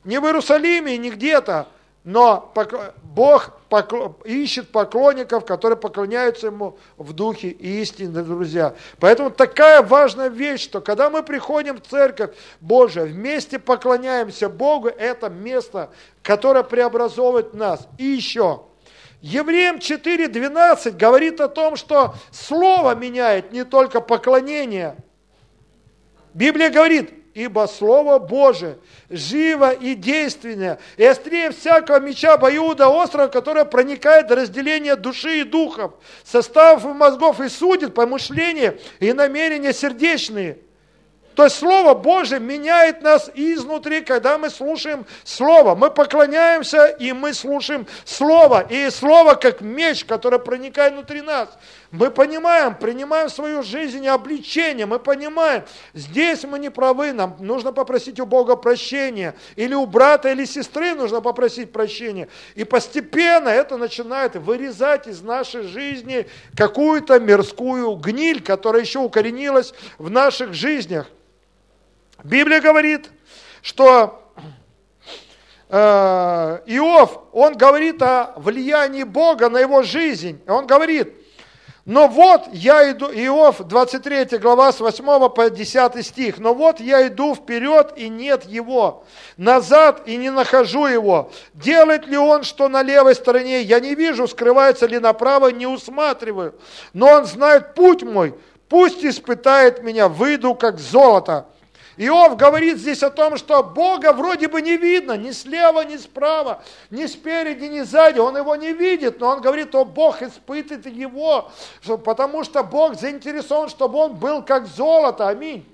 не 0.04 0.20
в 0.20 0.24
Иерусалиме, 0.24 0.96
не 0.98 1.10
где-то, 1.10 1.68
но 2.04 2.52
Бог 3.02 3.50
ищет 4.24 4.70
поклонников, 4.70 5.44
которые 5.44 5.76
поклоняются 5.76 6.46
ему 6.46 6.78
в 6.96 7.12
духе 7.12 7.48
истины, 7.48 8.22
друзья. 8.22 8.76
Поэтому 9.00 9.30
такая 9.32 9.82
важная 9.82 10.28
вещь, 10.28 10.62
что 10.62 10.80
когда 10.80 11.10
мы 11.10 11.24
приходим 11.24 11.78
в 11.78 11.80
церковь 11.80 12.30
Божия, 12.60 13.06
вместе 13.06 13.58
поклоняемся 13.58 14.48
Богу, 14.48 14.86
это 14.86 15.28
место, 15.28 15.90
которое 16.22 16.62
преобразовывает 16.62 17.54
нас. 17.54 17.88
И 17.98 18.04
еще, 18.04 18.62
Евреям 19.26 19.78
4.12 19.78 20.92
говорит 20.92 21.40
о 21.40 21.48
том, 21.48 21.74
что 21.74 22.14
Слово 22.30 22.94
меняет 22.94 23.50
не 23.50 23.64
только 23.64 24.00
поклонение. 24.00 24.94
Библия 26.32 26.70
говорит, 26.70 27.12
ибо 27.34 27.66
Слово 27.66 28.20
Божие 28.20 28.78
живо 29.10 29.72
и 29.72 29.96
действенное, 29.96 30.78
и 30.96 31.04
острее 31.04 31.50
всякого 31.50 31.98
меча 31.98 32.34
обоюда 32.34 32.86
острого, 32.86 33.26
которое 33.26 33.64
проникает 33.64 34.28
до 34.28 34.36
разделения 34.36 34.94
души 34.94 35.40
и 35.40 35.42
духов, 35.42 35.94
составов 36.22 36.84
и 36.84 36.94
мозгов 36.96 37.40
и 37.40 37.48
судит 37.48 37.94
помышления 37.94 38.78
и 39.00 39.12
намерения 39.12 39.72
сердечные. 39.72 40.58
То 41.36 41.44
есть 41.44 41.56
Слово 41.56 41.92
Божие 41.92 42.40
меняет 42.40 43.02
нас 43.02 43.30
изнутри, 43.34 44.00
когда 44.00 44.38
мы 44.38 44.48
слушаем 44.48 45.04
Слово. 45.22 45.74
Мы 45.74 45.90
поклоняемся, 45.90 46.86
и 46.86 47.12
мы 47.12 47.34
слушаем 47.34 47.86
Слово. 48.06 48.66
И 48.70 48.88
Слово 48.88 49.34
как 49.34 49.60
меч, 49.60 50.06
который 50.06 50.38
проникает 50.38 50.94
внутри 50.94 51.20
нас. 51.20 51.50
Мы 51.90 52.10
понимаем, 52.10 52.74
принимаем 52.74 53.28
свою 53.28 53.62
жизнь 53.62 54.02
и 54.02 54.08
обличение. 54.08 54.86
Мы 54.86 54.98
понимаем, 54.98 55.64
здесь 55.92 56.42
мы 56.44 56.58
не 56.58 56.70
правы, 56.70 57.12
нам 57.12 57.36
нужно 57.38 57.70
попросить 57.70 58.18
у 58.18 58.24
Бога 58.24 58.56
прощения. 58.56 59.34
Или 59.56 59.74
у 59.74 59.84
брата 59.84 60.32
или 60.32 60.46
сестры 60.46 60.94
нужно 60.94 61.20
попросить 61.20 61.70
прощения. 61.70 62.28
И 62.54 62.64
постепенно 62.64 63.50
это 63.50 63.76
начинает 63.76 64.36
вырезать 64.36 65.06
из 65.06 65.20
нашей 65.20 65.64
жизни 65.64 66.26
какую-то 66.56 67.20
мирскую 67.20 67.94
гниль, 67.96 68.42
которая 68.42 68.80
еще 68.80 69.00
укоренилась 69.00 69.74
в 69.98 70.08
наших 70.08 70.54
жизнях. 70.54 71.10
Библия 72.24 72.60
говорит, 72.60 73.10
что 73.62 74.22
э, 75.68 75.76
Иов, 76.66 77.24
он 77.32 77.56
говорит 77.56 78.00
о 78.02 78.34
влиянии 78.36 79.04
Бога 79.04 79.48
на 79.48 79.58
его 79.58 79.82
жизнь. 79.82 80.40
Он 80.46 80.66
говорит, 80.66 81.12
но 81.86 82.08
вот 82.08 82.48
я 82.52 82.90
иду, 82.90 83.06
Иов, 83.12 83.58
23 83.60 84.38
глава, 84.38 84.72
с 84.72 84.80
8 84.80 85.28
по 85.28 85.48
10 85.48 86.04
стих. 86.04 86.38
Но 86.38 86.52
вот 86.52 86.80
я 86.80 87.06
иду 87.06 87.36
вперед, 87.36 87.92
и 87.96 88.08
нет 88.08 88.44
его. 88.44 89.04
Назад, 89.36 90.02
и 90.06 90.16
не 90.16 90.30
нахожу 90.30 90.86
его. 90.86 91.30
Делает 91.54 92.08
ли 92.08 92.16
он, 92.16 92.42
что 92.42 92.68
на 92.68 92.82
левой 92.82 93.14
стороне? 93.14 93.62
Я 93.62 93.78
не 93.78 93.94
вижу, 93.94 94.26
скрывается 94.26 94.86
ли 94.86 94.98
направо, 94.98 95.48
не 95.48 95.68
усматриваю. 95.68 96.56
Но 96.92 97.06
он 97.06 97.24
знает 97.24 97.76
путь 97.76 98.02
мой. 98.02 98.34
Пусть 98.68 99.04
испытает 99.04 99.84
меня, 99.84 100.08
выйду 100.08 100.56
как 100.56 100.80
золото. 100.80 101.46
Иов 101.98 102.36
говорит 102.36 102.78
здесь 102.78 103.02
о 103.02 103.10
том, 103.10 103.38
что 103.38 103.62
Бога 103.62 104.12
вроде 104.12 104.48
бы 104.48 104.60
не 104.60 104.76
видно, 104.76 105.16
ни 105.16 105.30
слева, 105.30 105.80
ни 105.80 105.96
справа, 105.96 106.62
ни 106.90 107.06
спереди, 107.06 107.64
ни 107.64 107.80
сзади. 107.80 108.18
Он 108.18 108.36
его 108.36 108.54
не 108.56 108.72
видит, 108.72 109.18
но 109.20 109.28
он 109.28 109.40
говорит, 109.40 109.74
о, 109.74 109.84
Бог 109.84 110.20
испытывает 110.20 110.86
его, 110.86 111.50
потому 112.04 112.44
что 112.44 112.62
Бог 112.62 113.00
заинтересован, 113.00 113.70
чтобы 113.70 113.98
он 113.98 114.14
был 114.14 114.42
как 114.42 114.66
золото. 114.66 115.26
Аминь. 115.28 115.66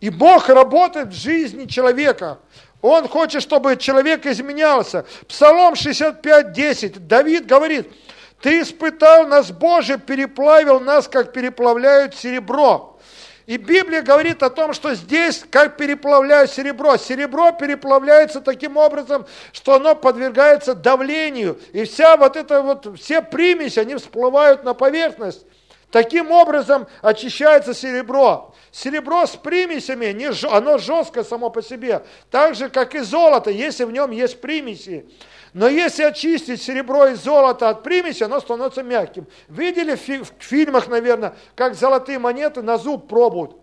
И 0.00 0.08
Бог 0.08 0.48
работает 0.48 1.08
в 1.08 1.14
жизни 1.14 1.66
человека. 1.66 2.38
Он 2.80 3.08
хочет, 3.08 3.42
чтобы 3.42 3.76
человек 3.76 4.24
изменялся. 4.24 5.04
Псалом 5.28 5.74
65, 5.74 6.52
10. 6.52 7.06
Давид 7.08 7.46
говорит, 7.46 7.92
ты 8.40 8.62
испытал 8.62 9.26
нас, 9.26 9.50
Боже, 9.50 9.98
переплавил 9.98 10.80
нас, 10.80 11.08
как 11.08 11.32
переплавляют 11.32 12.14
серебро. 12.14 12.99
И 13.46 13.56
Библия 13.56 14.02
говорит 14.02 14.42
о 14.42 14.50
том, 14.50 14.72
что 14.72 14.94
здесь 14.94 15.44
как 15.50 15.76
переплавляют 15.76 16.50
серебро. 16.50 16.96
Серебро 16.96 17.52
переплавляется 17.52 18.40
таким 18.40 18.76
образом, 18.76 19.26
что 19.52 19.74
оно 19.74 19.94
подвергается 19.94 20.74
давлению. 20.74 21.58
И 21.72 21.84
вся 21.84 22.16
вот 22.16 22.36
эта 22.36 22.62
вот, 22.62 22.98
все 22.98 23.22
примеси, 23.22 23.78
они 23.78 23.96
всплывают 23.96 24.64
на 24.64 24.74
поверхность. 24.74 25.44
Таким 25.90 26.30
образом 26.30 26.86
очищается 27.02 27.74
серебро. 27.74 28.54
Серебро 28.70 29.26
с 29.26 29.30
примесями, 29.30 30.12
не, 30.12 30.30
оно 30.46 30.78
жесткое 30.78 31.24
само 31.24 31.50
по 31.50 31.62
себе, 31.62 32.04
так 32.30 32.54
же, 32.54 32.68
как 32.68 32.94
и 32.94 33.00
золото, 33.00 33.50
если 33.50 33.82
в 33.82 33.90
нем 33.90 34.12
есть 34.12 34.40
примеси. 34.40 35.08
Но 35.52 35.68
если 35.68 36.04
очистить 36.04 36.62
серебро 36.62 37.08
и 37.08 37.14
золото 37.14 37.68
от 37.68 37.82
примеси, 37.82 38.22
оно 38.22 38.40
становится 38.40 38.82
мягким. 38.82 39.26
Видели 39.48 39.96
в, 39.96 40.00
фи- 40.00 40.22
в 40.22 40.32
фильмах, 40.38 40.88
наверное, 40.88 41.34
как 41.56 41.74
золотые 41.74 42.18
монеты 42.18 42.62
на 42.62 42.78
зуб 42.78 43.08
пробуют? 43.08 43.56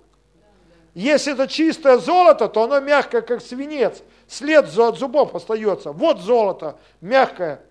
Если 0.93 1.33
это 1.33 1.47
чистое 1.47 1.97
золото, 1.97 2.47
то 2.47 2.63
оно 2.63 2.79
мягкое, 2.79 3.21
как 3.21 3.41
свинец. 3.41 4.01
След 4.27 4.77
от 4.77 4.97
зубов 4.97 5.35
остается. 5.35 5.91
Вот 5.91 6.19
золото, 6.19 6.77
мягкое. 6.99 7.61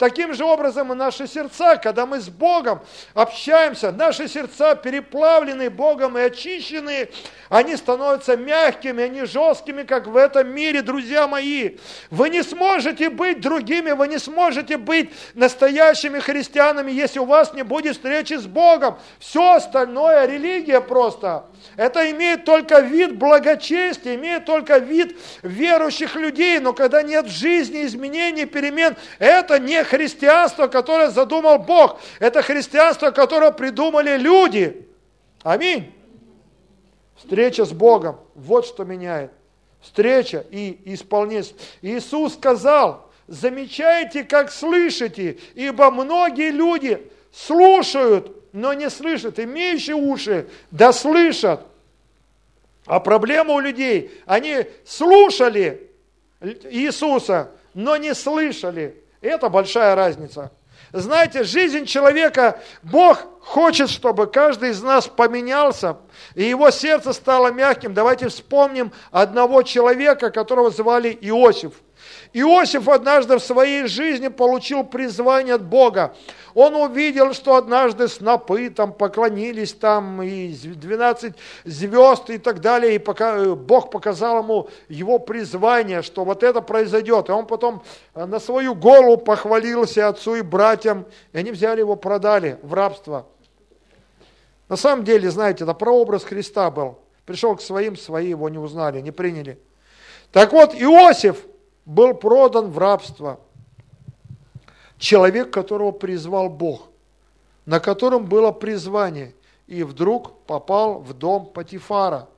Таким 0.00 0.32
же 0.32 0.46
образом 0.46 0.90
и 0.94 0.96
наши 0.96 1.26
сердца, 1.26 1.76
когда 1.76 2.06
мы 2.06 2.20
с 2.20 2.30
Богом 2.30 2.80
общаемся, 3.12 3.92
наши 3.92 4.28
сердца 4.28 4.74
переплавлены 4.74 5.68
Богом 5.68 6.16
и 6.16 6.22
очищены, 6.22 7.10
они 7.50 7.76
становятся 7.76 8.34
мягкими, 8.34 9.04
они 9.04 9.24
жесткими, 9.24 9.82
как 9.82 10.06
в 10.06 10.16
этом 10.16 10.48
мире, 10.48 10.80
друзья 10.80 11.28
мои. 11.28 11.76
Вы 12.10 12.30
не 12.30 12.42
сможете 12.42 13.10
быть 13.10 13.42
другими, 13.42 13.90
вы 13.90 14.08
не 14.08 14.18
сможете 14.18 14.78
быть 14.78 15.10
настоящими 15.34 16.18
христианами, 16.18 16.90
если 16.90 17.18
у 17.18 17.26
вас 17.26 17.52
не 17.52 17.62
будет 17.62 17.96
встречи 17.96 18.38
с 18.38 18.46
Богом. 18.46 18.98
Все 19.18 19.56
остальное 19.56 20.24
религия 20.24 20.80
просто. 20.80 21.44
Это 21.76 22.10
имеет 22.10 22.46
только 22.46 22.80
вид 22.80 23.18
благочестия, 23.18 24.14
имеет 24.14 24.46
только 24.46 24.78
вид 24.78 25.18
верующих 25.42 26.14
людей, 26.14 26.58
но 26.58 26.72
когда 26.72 27.02
нет 27.02 27.26
жизни 27.26 27.84
изменений, 27.84 28.46
перемен, 28.46 28.96
это 29.18 29.58
не 29.58 29.84
христианство, 29.90 30.68
которое 30.68 31.10
задумал 31.10 31.58
Бог. 31.58 32.00
Это 32.20 32.42
христианство, 32.42 33.10
которое 33.10 33.50
придумали 33.50 34.16
люди. 34.16 34.86
Аминь. 35.42 35.92
Встреча 37.16 37.64
с 37.64 37.72
Богом. 37.72 38.20
Вот 38.36 38.66
что 38.66 38.84
меняет. 38.84 39.32
Встреча 39.80 40.46
и 40.50 40.80
исполнение. 40.84 41.44
Иисус 41.82 42.34
сказал, 42.34 43.10
замечайте, 43.26 44.22
как 44.22 44.52
слышите, 44.52 45.38
ибо 45.54 45.90
многие 45.90 46.50
люди 46.50 47.10
слушают, 47.32 48.36
но 48.52 48.72
не 48.74 48.90
слышат. 48.90 49.40
Имеющие 49.40 49.96
уши, 49.96 50.48
да 50.70 50.92
слышат. 50.92 51.66
А 52.86 53.00
проблема 53.00 53.54
у 53.54 53.60
людей, 53.60 54.10
они 54.26 54.66
слушали 54.84 55.90
Иисуса, 56.40 57.50
но 57.74 57.96
не 57.96 58.14
слышали. 58.14 58.96
Это 59.20 59.48
большая 59.48 59.94
разница. 59.94 60.50
Знаете, 60.92 61.44
жизнь 61.44 61.84
человека, 61.84 62.60
Бог 62.82 63.18
хочет, 63.40 63.90
чтобы 63.90 64.26
каждый 64.26 64.70
из 64.70 64.82
нас 64.82 65.06
поменялся, 65.06 65.98
и 66.34 66.42
его 66.44 66.70
сердце 66.70 67.12
стало 67.12 67.52
мягким. 67.52 67.94
Давайте 67.94 68.28
вспомним 68.28 68.92
одного 69.12 69.62
человека, 69.62 70.30
которого 70.30 70.70
звали 70.70 71.16
Иосиф. 71.20 71.74
Иосиф 72.32 72.88
однажды 72.88 73.36
в 73.38 73.42
своей 73.42 73.86
жизни 73.86 74.28
получил 74.28 74.84
призвание 74.84 75.54
от 75.54 75.64
Бога. 75.64 76.14
Он 76.54 76.76
увидел, 76.76 77.32
что 77.34 77.56
однажды 77.56 78.06
снопы 78.06 78.70
там 78.70 78.92
поклонились 78.92 79.72
там, 79.72 80.22
и 80.22 80.52
12 80.52 81.34
звезд 81.64 82.30
и 82.30 82.38
так 82.38 82.60
далее, 82.60 82.94
и 82.94 82.98
пока, 82.98 83.36
э, 83.36 83.54
Бог 83.54 83.90
показал 83.90 84.42
ему 84.42 84.68
его 84.88 85.18
призвание, 85.18 86.02
что 86.02 86.24
вот 86.24 86.42
это 86.44 86.60
произойдет. 86.60 87.28
И 87.28 87.32
он 87.32 87.46
потом 87.46 87.82
э, 88.14 88.24
на 88.24 88.38
свою 88.38 88.74
голову 88.74 89.16
похвалился 89.16 90.08
отцу 90.08 90.36
и 90.36 90.42
братьям, 90.42 91.06
и 91.32 91.38
они 91.38 91.50
взяли 91.50 91.80
его, 91.80 91.96
продали 91.96 92.58
в 92.62 92.74
рабство. 92.74 93.26
На 94.68 94.76
самом 94.76 95.04
деле, 95.04 95.30
знаете, 95.30 95.64
это 95.64 95.74
прообраз 95.74 96.22
Христа 96.22 96.70
был. 96.70 97.00
Пришел 97.26 97.56
к 97.56 97.60
своим, 97.60 97.96
свои 97.96 98.28
его 98.28 98.48
не 98.48 98.58
узнали, 98.58 99.00
не 99.00 99.10
приняли. 99.10 99.58
Так 100.32 100.52
вот, 100.52 100.74
Иосиф 100.74 101.44
был 101.90 102.14
продан 102.14 102.70
в 102.70 102.78
рабство. 102.78 103.40
Человек, 104.96 105.50
которого 105.50 105.90
призвал 105.90 106.48
Бог, 106.48 106.88
на 107.66 107.80
котором 107.80 108.26
было 108.26 108.52
призвание, 108.52 109.34
и 109.66 109.82
вдруг 109.82 110.38
попал 110.46 111.00
в 111.00 111.14
дом 111.14 111.46
Патифара. 111.46 112.28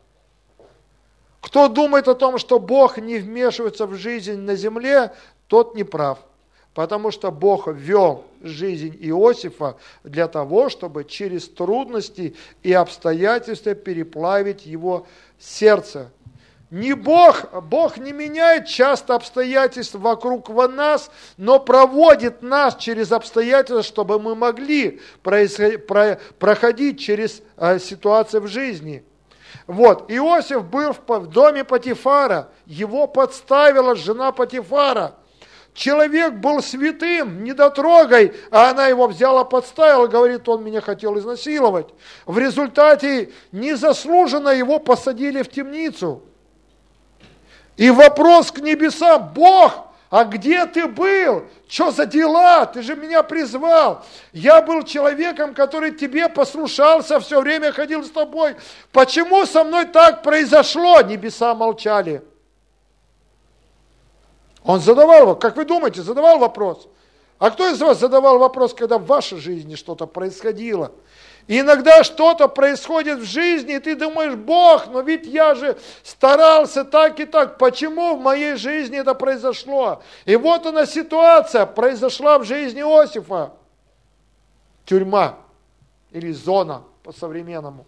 Кто 1.43 1.69
думает 1.69 2.09
о 2.09 2.15
том, 2.15 2.39
что 2.39 2.59
Бог 2.59 2.97
не 2.97 3.19
вмешивается 3.19 3.87
в 3.87 3.95
жизнь 3.95 4.39
на 4.39 4.55
земле, 4.55 5.13
тот 5.49 5.75
не 5.75 5.85
прав. 5.85 6.19
Потому 6.73 7.11
что 7.11 7.31
Бог 7.31 7.67
вел 7.67 8.25
жизнь 8.41 8.97
Иосифа 9.01 9.77
для 10.03 10.29
того, 10.29 10.71
чтобы 10.71 11.05
через 11.05 11.47
трудности 11.47 12.35
и 12.63 12.73
обстоятельства 12.73 13.75
переплавить 13.75 14.65
его 14.65 15.07
сердце. 15.39 16.11
Не 16.73 16.95
Бог, 16.95 17.45
Бог 17.65 17.99
не 17.99 18.13
меняет 18.13 18.67
часто 18.67 19.15
обстоятельств 19.15 19.95
вокруг 19.95 20.49
нас, 20.49 21.11
но 21.37 21.61
проводит 21.61 22.41
нас 22.41 22.77
через 22.77 23.13
обстоятельства, 23.13 23.83
чтобы 23.83 24.19
мы 24.19 24.35
могли 24.35 25.03
проходить 25.23 26.99
через 26.99 27.43
э, 27.59 27.79
ситуации 27.79 28.39
в 28.39 28.47
жизни. 28.47 29.05
Вот, 29.67 30.11
Иосиф 30.11 30.65
был 30.65 30.95
в 31.07 31.27
доме 31.27 31.63
Патифара, 31.63 32.49
его 32.65 33.07
подставила 33.07 33.95
жена 33.95 34.33
Патифара. 34.33 35.17
Человек 35.75 36.33
был 36.37 36.63
святым, 36.63 37.45
недотрогой, 37.45 38.33
а 38.51 38.71
она 38.71 38.87
его 38.87 39.09
взяла, 39.09 39.45
подставила, 39.45 40.07
говорит, 40.07 40.49
он 40.49 40.65
меня 40.65 40.81
хотел 40.81 41.19
изнасиловать. 41.19 41.89
В 42.25 42.39
результате 42.39 43.31
незаслуженно 43.53 44.49
его 44.49 44.79
посадили 44.79 45.43
в 45.43 45.51
темницу. 45.51 46.23
И 47.77 47.91
вопрос 47.91 48.51
к 48.51 48.59
небесам, 48.59 49.33
Бог, 49.35 49.87
а 50.11 50.25
где 50.25 50.67
ты 50.67 50.87
был? 50.87 51.45
Что 51.67 51.91
за 51.91 52.05
дела? 52.05 52.67
Ты 52.67 52.83
же 52.83 52.95
меня 52.95 53.23
призвал. 53.23 54.05
Я 54.33 54.61
был 54.61 54.83
человеком, 54.83 55.55
который 55.55 55.93
тебе 55.93 56.29
послушался, 56.29 57.19
все 57.19 57.41
время 57.41 57.73
ходил 57.73 58.05
с 58.05 58.11
тобой. 58.11 58.57
Почему 58.93 59.47
со 59.47 59.65
мной 59.65 59.87
так 59.87 60.23
произошло? 60.23 61.01
Небеса 61.01 61.55
молчали. 61.55 62.23
Он 64.65 64.81
задавал, 64.81 65.35
как 65.35 65.57
вы 65.57 65.65
думаете, 65.65 66.03
задавал 66.03 66.39
вопрос. 66.39 66.89
А 67.39 67.51
кто 67.51 67.67
из 67.69 67.81
вас 67.81 67.99
задавал 67.99 68.39
вопрос, 68.39 68.75
когда 68.75 68.99
в 68.99 69.07
вашей 69.07 69.39
жизни 69.39 69.75
что-то 69.75 70.07
происходило? 70.07 70.93
И 71.47 71.59
иногда 71.61 72.05
что-то 72.05 72.49
происходит 72.49 73.19
в 73.19 73.25
жизни, 73.25 73.75
и 73.75 73.79
ты 73.81 73.97
думаешь, 73.97 74.35
Бог, 74.35 74.87
но 74.87 75.01
ведь 75.01 75.27
я 75.27 75.55
же 75.55 75.77
старался 76.03 76.85
так 76.85 77.19
и 77.19 77.25
так, 77.25 77.59
почему 77.59 78.17
в 78.17 78.21
моей 78.21 78.55
жизни 78.57 78.99
это 78.99 79.15
произошло? 79.15 80.03
И 80.25 80.37
вот 80.37 80.67
она 80.67 80.87
ситуация 80.87 81.67
произошла 81.67 82.39
в 82.39 82.45
жизни 82.45 82.81
Иосифа. 82.81 83.53
Тюрьма 84.85 85.39
или 86.13 86.33
зона 86.33 86.83
по-современному. 87.03 87.87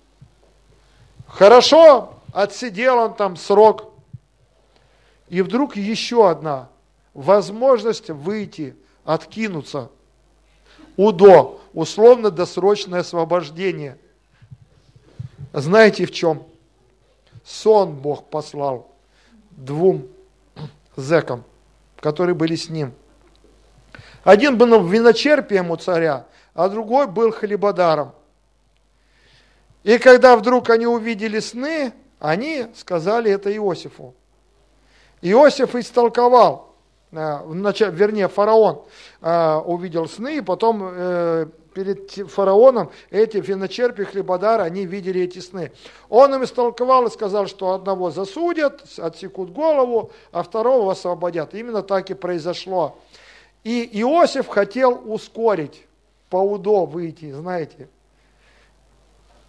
Хорошо, 1.28 2.14
отсидел 2.32 2.98
он 2.98 3.14
там 3.14 3.36
срок. 3.36 3.92
И 5.28 5.42
вдруг 5.42 5.76
еще 5.76 6.28
одна 6.28 6.68
возможность 7.12 8.11
выйти, 8.11 8.76
откинуться. 9.05 9.90
УДО 10.97 11.61
условно-досрочное 11.72 13.01
освобождение. 13.01 13.99
Знаете 15.53 16.07
в 16.07 16.12
чем? 16.12 16.45
Сон 17.45 17.95
Бог 17.95 18.30
послал 18.30 18.90
двум 19.51 20.09
зекам, 20.97 21.45
которые 21.97 22.34
были 22.34 22.57
с 22.57 22.68
ним. 22.70 22.92
Один 24.22 24.57
был 24.57 24.86
виночерпием 24.86 25.70
у 25.70 25.76
царя, 25.76 26.26
а 26.55 26.68
другой 26.68 27.07
был 27.07 27.30
хлебодаром. 27.30 28.12
И 29.82 29.99
когда 29.99 30.36
вдруг 30.36 30.70
они 30.70 30.86
увидели 30.86 31.40
сны, 31.40 31.92
они 32.18 32.66
сказали 32.74 33.30
это 33.30 33.55
Иосифу. 33.55 34.14
Иосиф 35.20 35.74
истолковал, 35.74 36.73
вернее, 37.14 38.28
фараон 38.28 38.82
э, 39.20 39.56
увидел 39.64 40.08
сны, 40.08 40.38
и 40.38 40.40
потом 40.40 40.82
э, 40.82 41.46
перед 41.74 42.10
фараоном 42.10 42.90
эти 43.10 43.38
виночерпи, 43.38 44.04
хлебодары, 44.04 44.62
они 44.62 44.86
видели 44.86 45.22
эти 45.22 45.38
сны. 45.38 45.72
Он 46.08 46.34
им 46.34 46.44
истолковал 46.44 47.06
и 47.06 47.10
сказал, 47.10 47.46
что 47.46 47.72
одного 47.72 48.10
засудят, 48.10 48.84
отсекут 48.98 49.50
голову, 49.50 50.12
а 50.32 50.42
второго 50.42 50.92
освободят. 50.92 51.54
Именно 51.54 51.82
так 51.82 52.10
и 52.10 52.14
произошло. 52.14 52.98
И 53.64 53.88
Иосиф 54.00 54.48
хотел 54.48 55.00
ускорить, 55.06 55.84
по 56.30 56.38
УДО 56.38 56.84
выйти, 56.86 57.30
знаете. 57.30 57.88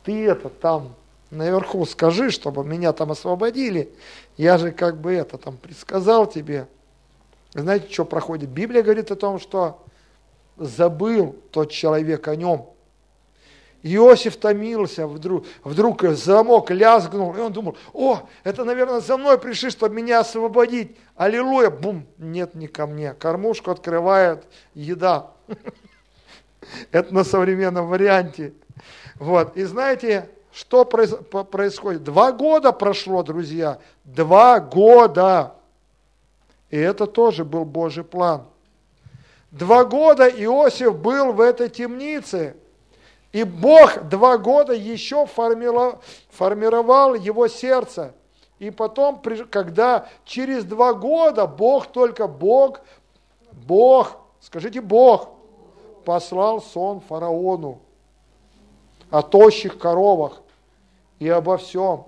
Ты 0.03 0.27
это 0.27 0.49
там 0.49 0.93
наверху 1.31 1.83
скажи, 1.85 2.29
чтобы 2.29 2.63
меня 2.63 2.93
там 2.93 3.11
освободили. 3.11 3.91
Я 4.37 4.57
же 4.57 4.71
как 4.71 5.01
бы 5.01 5.13
это 5.13 5.37
там 5.37 5.57
предсказал 5.57 6.27
тебе. 6.27 6.67
Знаете, 7.55 7.91
что 7.91 8.03
проходит? 8.03 8.49
Библия 8.49 8.83
говорит 8.83 9.09
о 9.11 9.15
том, 9.15 9.39
что 9.39 9.81
забыл 10.57 11.37
тот 11.51 11.71
человек 11.71 12.27
о 12.27 12.35
нем. 12.35 12.69
Иосиф 13.81 14.35
томился, 14.35 15.07
вдруг, 15.07 15.45
вдруг 15.63 16.03
замок 16.03 16.71
лязгнул, 16.71 17.33
и 17.35 17.39
он 17.39 17.53
думал, 17.53 17.77
о, 17.93 18.27
это, 18.43 18.65
наверное, 18.65 18.99
за 18.99 19.15
мной 19.15 19.37
пришли, 19.37 19.69
чтобы 19.69 19.95
меня 19.95 20.19
освободить. 20.19 20.97
Аллилуйя, 21.15 21.69
бум, 21.69 22.05
нет, 22.17 22.55
не 22.55 22.67
ко 22.67 22.87
мне. 22.87 23.13
Кормушку 23.13 23.71
открывает, 23.71 24.43
еда. 24.73 25.31
Это 26.91 27.13
на 27.13 27.23
современном 27.23 27.87
варианте. 27.87 28.53
Вот, 29.15 29.55
и 29.55 29.63
знаете, 29.63 30.29
что 30.51 30.83
происходит? 30.83 32.03
Два 32.03 32.31
года 32.31 32.73
прошло, 32.73 33.23
друзья, 33.23 33.79
два 34.03 34.59
года. 34.59 35.55
И 36.75 36.77
это 36.77 37.07
тоже 37.07 37.45
был 37.45 37.63
Божий 37.63 38.03
план. 38.03 38.47
Два 39.49 39.85
года 39.85 40.27
Иосиф 40.27 40.93
был 40.97 41.31
в 41.31 41.39
этой 41.39 41.69
темнице, 41.69 42.57
и 43.31 43.45
Бог 43.45 44.09
два 44.09 44.37
года 44.37 44.73
еще 44.73 45.25
формировал 45.25 47.13
его 47.15 47.47
сердце. 47.47 48.13
И 48.59 48.71
потом, 48.71 49.21
когда 49.49 50.09
через 50.25 50.65
два 50.65 50.93
года 50.93 51.47
Бог, 51.47 51.85
только 51.87 52.27
Бог, 52.27 52.81
Бог, 53.53 54.17
скажите 54.41 54.81
Бог, 54.81 55.29
послал 56.03 56.61
сон 56.61 56.99
фараону 56.99 57.79
о 59.09 59.21
тощих 59.21 59.77
коровах 59.77 60.41
и 61.19 61.29
обо 61.29 61.55
всем. 61.55 62.03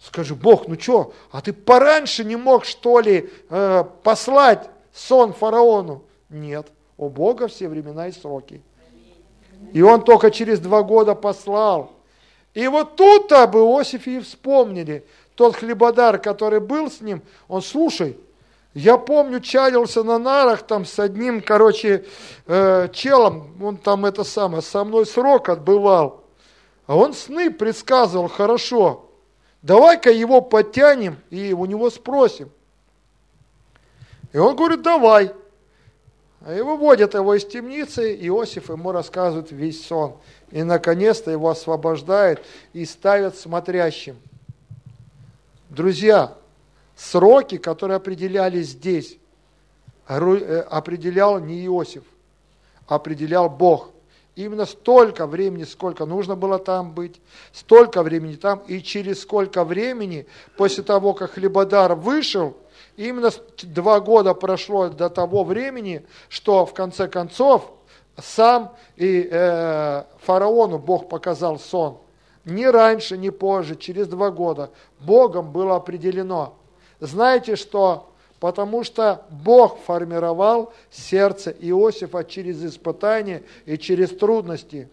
Скажи, 0.00 0.34
Бог, 0.34 0.66
ну 0.66 0.80
что, 0.80 1.12
а 1.30 1.42
ты 1.42 1.52
пораньше 1.52 2.24
не 2.24 2.36
мог, 2.36 2.64
что 2.64 3.00
ли, 3.00 3.30
э, 3.50 3.84
послать 4.02 4.70
сон 4.94 5.34
фараону? 5.34 6.04
Нет, 6.30 6.68
у 6.96 7.10
Бога 7.10 7.48
все 7.48 7.68
времена 7.68 8.08
и 8.08 8.12
сроки. 8.12 8.62
И 9.74 9.82
он 9.82 10.02
только 10.02 10.30
через 10.30 10.58
два 10.58 10.82
года 10.82 11.14
послал. 11.14 11.92
И 12.54 12.66
вот 12.66 12.96
тут-то 12.96 13.42
об 13.42 13.56
Иосифе 13.56 14.16
и 14.16 14.20
вспомнили. 14.20 15.04
Тот 15.34 15.56
хлебодар, 15.56 16.18
который 16.18 16.60
был 16.60 16.90
с 16.90 17.02
ним, 17.02 17.22
он, 17.46 17.60
слушай, 17.60 18.16
я 18.72 18.96
помню, 18.96 19.40
чадился 19.40 20.02
на 20.02 20.18
нарах 20.18 20.62
там 20.62 20.86
с 20.86 20.98
одним, 20.98 21.42
короче, 21.42 22.06
э, 22.46 22.88
челом, 22.92 23.62
он 23.62 23.76
там 23.76 24.06
это 24.06 24.24
самое, 24.24 24.62
со 24.62 24.82
мной 24.82 25.04
срок 25.04 25.50
отбывал. 25.50 26.24
А 26.86 26.96
он 26.96 27.12
сны 27.12 27.50
предсказывал 27.50 28.28
хорошо. 28.28 29.09
Давай-ка 29.62 30.10
его 30.10 30.40
подтянем 30.40 31.18
и 31.28 31.52
у 31.52 31.66
него 31.66 31.90
спросим. 31.90 32.50
И 34.32 34.38
он 34.38 34.56
говорит, 34.56 34.82
давай. 34.82 35.32
И 36.48 36.60
выводят 36.62 37.12
его 37.12 37.34
из 37.34 37.44
темницы, 37.44 38.14
Иосиф 38.26 38.70
ему 38.70 38.92
рассказывает 38.92 39.50
весь 39.50 39.84
сон. 39.86 40.16
И 40.50 40.62
наконец-то 40.62 41.30
его 41.30 41.50
освобождает 41.50 42.42
и 42.72 42.86
ставят 42.86 43.36
смотрящим. 43.36 44.16
Друзья, 45.68 46.34
сроки, 46.96 47.58
которые 47.58 47.96
определялись 47.96 48.68
здесь, 48.68 49.18
э, 50.08 50.64
определял 50.70 51.38
не 51.38 51.66
Иосиф, 51.66 52.04
определял 52.86 53.50
Бог. 53.50 53.89
Именно 54.36 54.66
столько 54.66 55.26
времени, 55.26 55.64
сколько 55.64 56.06
нужно 56.06 56.36
было 56.36 56.58
там 56.58 56.92
быть, 56.92 57.20
столько 57.52 58.02
времени 58.02 58.36
там, 58.36 58.60
и 58.66 58.80
через 58.80 59.22
сколько 59.22 59.64
времени, 59.64 60.26
после 60.56 60.82
того, 60.82 61.14
как 61.14 61.32
хлебодар 61.32 61.94
вышел– 61.94 62.56
именно 62.96 63.30
два 63.62 64.00
года 64.00 64.34
прошло 64.34 64.88
до 64.88 65.08
того 65.08 65.44
времени, 65.44 66.04
что 66.28 66.66
в 66.66 66.74
конце 66.74 67.08
концов 67.08 67.72
сам 68.16 68.74
и 68.96 69.28
э, 69.30 70.04
фараону 70.20 70.78
Бог 70.78 71.08
показал 71.08 71.58
сон. 71.58 71.98
Ни 72.44 72.64
раньше, 72.64 73.16
ни 73.16 73.30
позже, 73.30 73.76
через 73.76 74.08
два 74.08 74.30
года 74.30 74.70
Богом 74.98 75.52
было 75.52 75.76
определено. 75.76 76.54
Знаете 77.00 77.56
что? 77.56 78.09
Потому 78.40 78.84
что 78.84 79.26
Бог 79.28 79.78
формировал 79.80 80.72
сердце 80.90 81.50
Иосифа 81.50 82.24
через 82.24 82.64
испытания 82.64 83.42
и 83.66 83.76
через 83.76 84.08
трудности. 84.16 84.88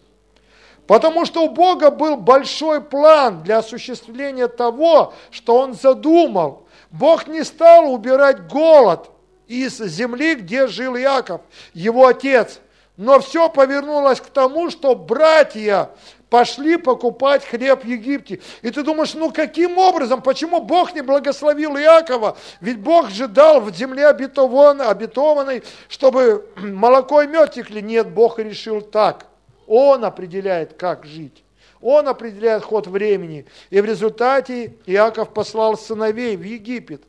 Потому 0.86 1.24
что 1.24 1.44
у 1.44 1.50
Бога 1.50 1.90
был 1.90 2.16
большой 2.18 2.82
план 2.82 3.42
для 3.42 3.58
осуществления 3.58 4.48
того, 4.48 5.14
что 5.30 5.56
Он 5.56 5.72
задумал. 5.72 6.66
Бог 6.90 7.26
не 7.26 7.42
стал 7.42 7.92
убирать 7.92 8.48
голод 8.48 9.10
из 9.46 9.78
земли, 9.78 10.34
где 10.34 10.66
жил 10.66 10.94
Яков, 10.94 11.40
его 11.72 12.06
отец. 12.06 12.60
Но 12.98 13.20
все 13.20 13.48
повернулось 13.48 14.20
к 14.20 14.26
тому, 14.26 14.70
что 14.70 14.94
братья 14.94 15.90
пошли 16.30 16.76
покупать 16.76 17.44
хлеб 17.44 17.84
в 17.84 17.86
Египте. 17.86 18.40
И 18.62 18.70
ты 18.70 18.82
думаешь, 18.82 19.14
ну 19.14 19.32
каким 19.32 19.78
образом, 19.78 20.22
почему 20.22 20.60
Бог 20.60 20.94
не 20.94 21.02
благословил 21.02 21.76
Иакова? 21.76 22.36
Ведь 22.60 22.78
Бог 22.78 23.10
же 23.10 23.28
дал 23.28 23.60
в 23.60 23.74
земле 23.74 24.08
обетованной, 24.08 25.62
чтобы 25.88 26.46
молоко 26.56 27.22
и 27.22 27.26
мед 27.26 27.52
текли. 27.52 27.82
Нет, 27.82 28.10
Бог 28.10 28.38
решил 28.38 28.80
так. 28.80 29.26
Он 29.66 30.04
определяет, 30.04 30.74
как 30.74 31.04
жить. 31.04 31.44
Он 31.80 32.08
определяет 32.08 32.64
ход 32.64 32.86
времени. 32.86 33.46
И 33.70 33.80
в 33.80 33.84
результате 33.84 34.74
Иаков 34.86 35.32
послал 35.32 35.76
сыновей 35.76 36.36
в 36.36 36.42
Египет. 36.42 37.02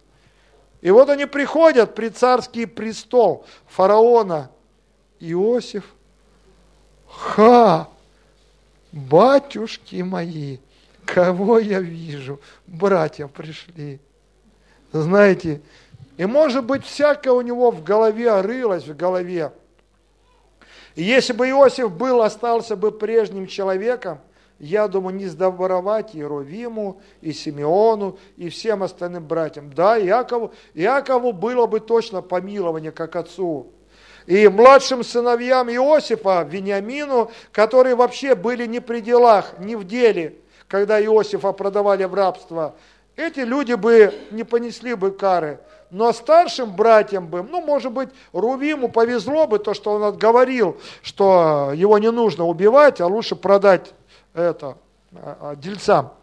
И 0.81 0.91
вот 0.91 1.09
они 1.09 1.25
приходят 1.25 1.95
при 1.95 2.09
царский 2.09 2.65
престол 2.65 3.45
фараона. 3.67 4.51
Иосиф. 5.19 5.83
Ха! 7.07 7.89
Батюшки 8.91 10.01
мои, 10.01 10.57
кого 11.05 11.59
я 11.59 11.79
вижу? 11.79 12.39
Братья 12.65 13.27
пришли. 13.27 13.99
Знаете, 14.91 15.61
и 16.17 16.25
может 16.25 16.65
быть 16.65 16.83
всякое 16.83 17.31
у 17.33 17.41
него 17.41 17.71
в 17.71 17.83
голове 17.83 18.41
рылось, 18.41 18.87
в 18.87 18.95
голове. 18.95 19.53
И 20.95 21.03
если 21.03 21.33
бы 21.33 21.47
Иосиф 21.49 21.91
был, 21.91 22.21
остался 22.21 22.75
бы 22.75 22.91
прежним 22.91 23.47
человеком, 23.47 24.19
я 24.57 24.87
думаю, 24.87 25.15
не 25.15 25.27
сдобровать 25.27 26.15
и 26.15 26.23
Ровиму, 26.23 27.01
и 27.21 27.31
Симеону, 27.31 28.19
и 28.35 28.49
всем 28.49 28.83
остальным 28.83 29.25
братьям. 29.25 29.71
Да, 29.71 29.97
Иакову, 29.97 30.53
Иакову 30.73 31.31
было 31.31 31.67
бы 31.67 31.79
точно 31.79 32.21
помилование, 32.21 32.91
как 32.91 33.15
отцу. 33.15 33.71
И 34.29 34.47
младшим 34.47 35.03
сыновьям 35.03 35.71
Иосифа, 35.71 36.43
Вениамину, 36.47 37.31
которые 37.51 37.95
вообще 37.95 38.35
были 38.35 38.67
не 38.67 38.79
при 38.79 38.99
делах, 38.99 39.57
не 39.57 39.75
в 39.75 39.85
деле, 39.85 40.35
когда 40.67 41.03
Иосифа 41.03 41.51
продавали 41.51 42.03
в 42.03 42.13
рабство, 42.13 42.75
эти 43.15 43.39
люди 43.39 43.73
бы 43.73 44.13
не 44.29 44.43
понесли 44.43 44.93
бы 44.93 45.09
кары. 45.09 45.59
Но 45.89 46.13
старшим 46.13 46.75
братьям 46.75 47.25
бы, 47.25 47.41
ну, 47.41 47.59
может 47.59 47.91
быть, 47.91 48.09
Рувиму 48.31 48.89
повезло 48.89 49.47
бы 49.47 49.57
то, 49.57 49.73
что 49.73 49.93
он 49.93 50.03
отговорил, 50.03 50.77
что 51.01 51.71
его 51.73 51.97
не 51.97 52.11
нужно 52.11 52.45
убивать, 52.45 53.01
а 53.01 53.07
лучше 53.07 53.35
продать 53.35 53.95
это 54.35 54.77
а, 55.11 55.37
а, 55.41 55.55
дельцам. 55.55 56.13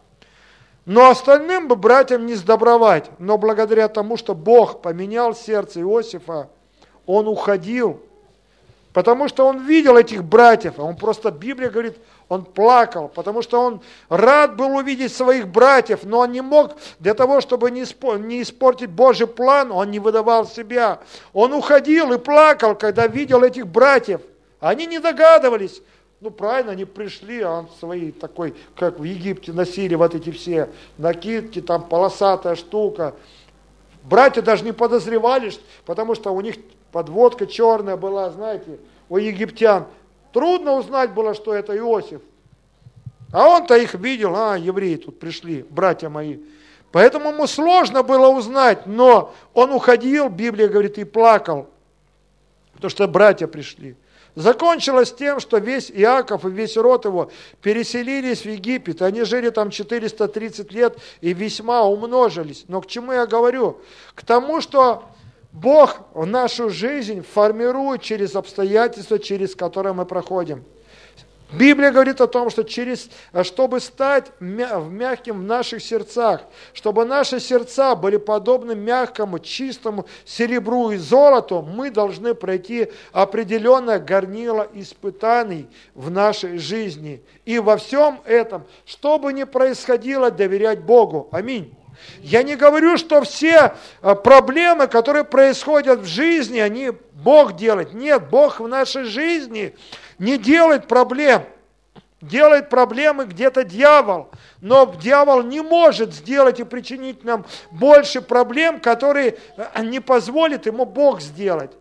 Но 0.85 1.09
остальным 1.09 1.67
бы 1.67 1.75
братьям 1.75 2.25
не 2.25 2.35
сдобровать. 2.35 3.11
Но 3.19 3.37
благодаря 3.37 3.89
тому, 3.89 4.15
что 4.15 4.33
Бог 4.33 4.81
поменял 4.81 5.35
сердце 5.35 5.81
Иосифа, 5.81 6.47
он 7.07 7.27
уходил, 7.27 7.99
потому 8.93 9.27
что 9.27 9.47
он 9.47 9.65
видел 9.65 9.97
этих 9.97 10.23
братьев, 10.23 10.75
а 10.77 10.83
он 10.83 10.95
просто, 10.95 11.31
Библия 11.31 11.71
говорит, 11.71 11.97
он 12.29 12.43
плакал, 12.43 13.07
потому 13.07 13.41
что 13.41 13.61
он 13.61 13.81
рад 14.09 14.55
был 14.55 14.75
увидеть 14.75 15.15
своих 15.15 15.47
братьев, 15.47 16.01
но 16.03 16.19
он 16.19 16.31
не 16.33 16.41
мог 16.41 16.75
для 16.99 17.13
того, 17.13 17.41
чтобы 17.41 17.71
не 17.71 17.83
испортить 17.83 18.89
Божий 18.89 19.27
план, 19.27 19.71
он 19.71 19.89
не 19.89 19.99
выдавал 19.99 20.45
себя. 20.45 20.99
Он 21.33 21.53
уходил 21.53 22.11
и 22.11 22.17
плакал, 22.17 22.75
когда 22.75 23.07
видел 23.07 23.43
этих 23.43 23.65
братьев. 23.65 24.21
Они 24.59 24.85
не 24.85 24.99
догадывались, 24.99 25.81
ну, 26.19 26.31
правильно, 26.31 26.71
они 26.71 26.85
пришли, 26.85 27.41
а 27.41 27.59
он 27.59 27.67
свои 27.79 28.11
такой, 28.11 28.55
как 28.75 28.99
в 28.99 29.03
Египте 29.03 29.53
носили 29.53 29.95
вот 29.95 30.15
эти 30.15 30.31
все 30.31 30.67
накидки, 30.97 31.61
там 31.61 31.87
полосатая 31.87 32.55
штука. 32.55 33.13
Братья 34.03 34.41
даже 34.41 34.63
не 34.63 34.71
подозревали, 34.71 35.51
потому 35.85 36.15
что 36.15 36.33
у 36.33 36.41
них 36.41 36.55
подводка 36.91 37.47
черная 37.47 37.97
была, 37.97 38.29
знаете, 38.31 38.79
у 39.09 39.17
египтян. 39.17 39.85
Трудно 40.33 40.73
узнать 40.73 41.13
было, 41.13 41.33
что 41.33 41.53
это 41.53 41.75
Иосиф. 41.77 42.21
А 43.31 43.47
он-то 43.47 43.75
их 43.75 43.93
видел, 43.95 44.35
а, 44.35 44.57
евреи 44.57 44.95
тут 44.95 45.19
пришли, 45.19 45.65
братья 45.69 46.09
мои. 46.09 46.39
Поэтому 46.91 47.29
ему 47.31 47.47
сложно 47.47 48.03
было 48.03 48.29
узнать, 48.29 48.85
но 48.87 49.33
он 49.53 49.71
уходил, 49.71 50.29
Библия 50.29 50.67
говорит, 50.69 50.97
и 50.97 51.03
плакал, 51.03 51.67
потому 52.73 52.89
что 52.89 53.07
братья 53.07 53.47
пришли. 53.47 53.95
Закончилось 54.37 55.11
тем, 55.11 55.39
что 55.39 55.57
весь 55.57 55.89
Иаков 55.89 56.45
и 56.45 56.49
весь 56.51 56.77
род 56.77 57.05
его 57.05 57.31
переселились 57.63 58.43
в 58.43 58.45
Египет. 58.45 59.01
Они 59.01 59.23
жили 59.23 59.49
там 59.49 59.71
430 59.71 60.71
лет 60.71 60.95
и 61.21 61.33
весьма 61.33 61.83
умножились. 61.83 62.65
Но 62.67 62.79
к 62.81 62.85
чему 62.85 63.13
я 63.13 63.25
говорю? 63.25 63.81
К 64.13 64.23
тому, 64.23 64.61
что 64.61 65.05
Бог 65.51 65.99
нашу 66.13 66.69
жизнь 66.69 67.21
формирует 67.21 68.01
через 68.01 68.35
обстоятельства, 68.35 69.17
через 69.19 69.55
которые 69.55 69.93
мы 69.93 70.05
проходим. 70.05 70.63
Библия 71.51 71.91
говорит 71.91 72.19
о 72.19 72.27
том, 72.27 72.49
что 72.49 72.63
через, 72.63 73.09
чтобы 73.43 73.79
стать 73.79 74.31
мягким 74.41 75.39
в 75.39 75.43
наших 75.43 75.81
сердцах, 75.81 76.41
чтобы 76.73 77.05
наши 77.05 77.39
сердца 77.39 77.95
были 77.95 78.17
подобны 78.17 78.75
мягкому, 78.75 79.39
чистому 79.39 80.05
серебру 80.25 80.91
и 80.91 80.97
золоту, 80.97 81.61
мы 81.61 81.89
должны 81.89 82.33
пройти 82.33 82.91
определенное 83.13 83.97
горнило 83.97 84.67
испытаний 84.73 85.67
в 85.95 86.11
нашей 86.11 86.57
жизни. 86.57 87.21
И 87.45 87.59
во 87.59 87.77
всем 87.77 88.19
этом, 88.25 88.65
что 88.85 89.17
бы 89.17 89.31
ни 89.31 89.45
происходило, 89.45 90.29
доверять 90.29 90.81
Богу. 90.81 91.29
Аминь. 91.31 91.76
Я 92.19 92.43
не 92.43 92.55
говорю, 92.55 92.97
что 92.97 93.21
все 93.21 93.75
э, 94.01 94.15
проблемы, 94.15 94.87
которые 94.87 95.23
происходят 95.23 95.99
в 95.99 96.05
жизни, 96.05 96.59
они 96.59 96.91
Бог 97.13 97.55
делает. 97.55 97.93
Нет, 97.93 98.29
Бог 98.29 98.59
в 98.59 98.67
нашей 98.67 99.03
жизни 99.03 99.75
не 100.19 100.37
делает 100.37 100.87
проблем. 100.87 101.43
Делает 102.21 102.69
проблемы 102.69 103.25
где-то 103.25 103.63
дьявол. 103.63 104.29
Но 104.61 104.85
дьявол 104.99 105.43
не 105.43 105.61
может 105.61 106.13
сделать 106.13 106.59
и 106.59 106.63
причинить 106.63 107.23
нам 107.23 107.45
больше 107.71 108.21
проблем, 108.21 108.79
которые 108.79 109.37
э, 109.55 109.83
не 109.83 109.99
позволит 109.99 110.65
ему 110.65 110.85
Бог 110.85 111.21
сделать. 111.21 111.71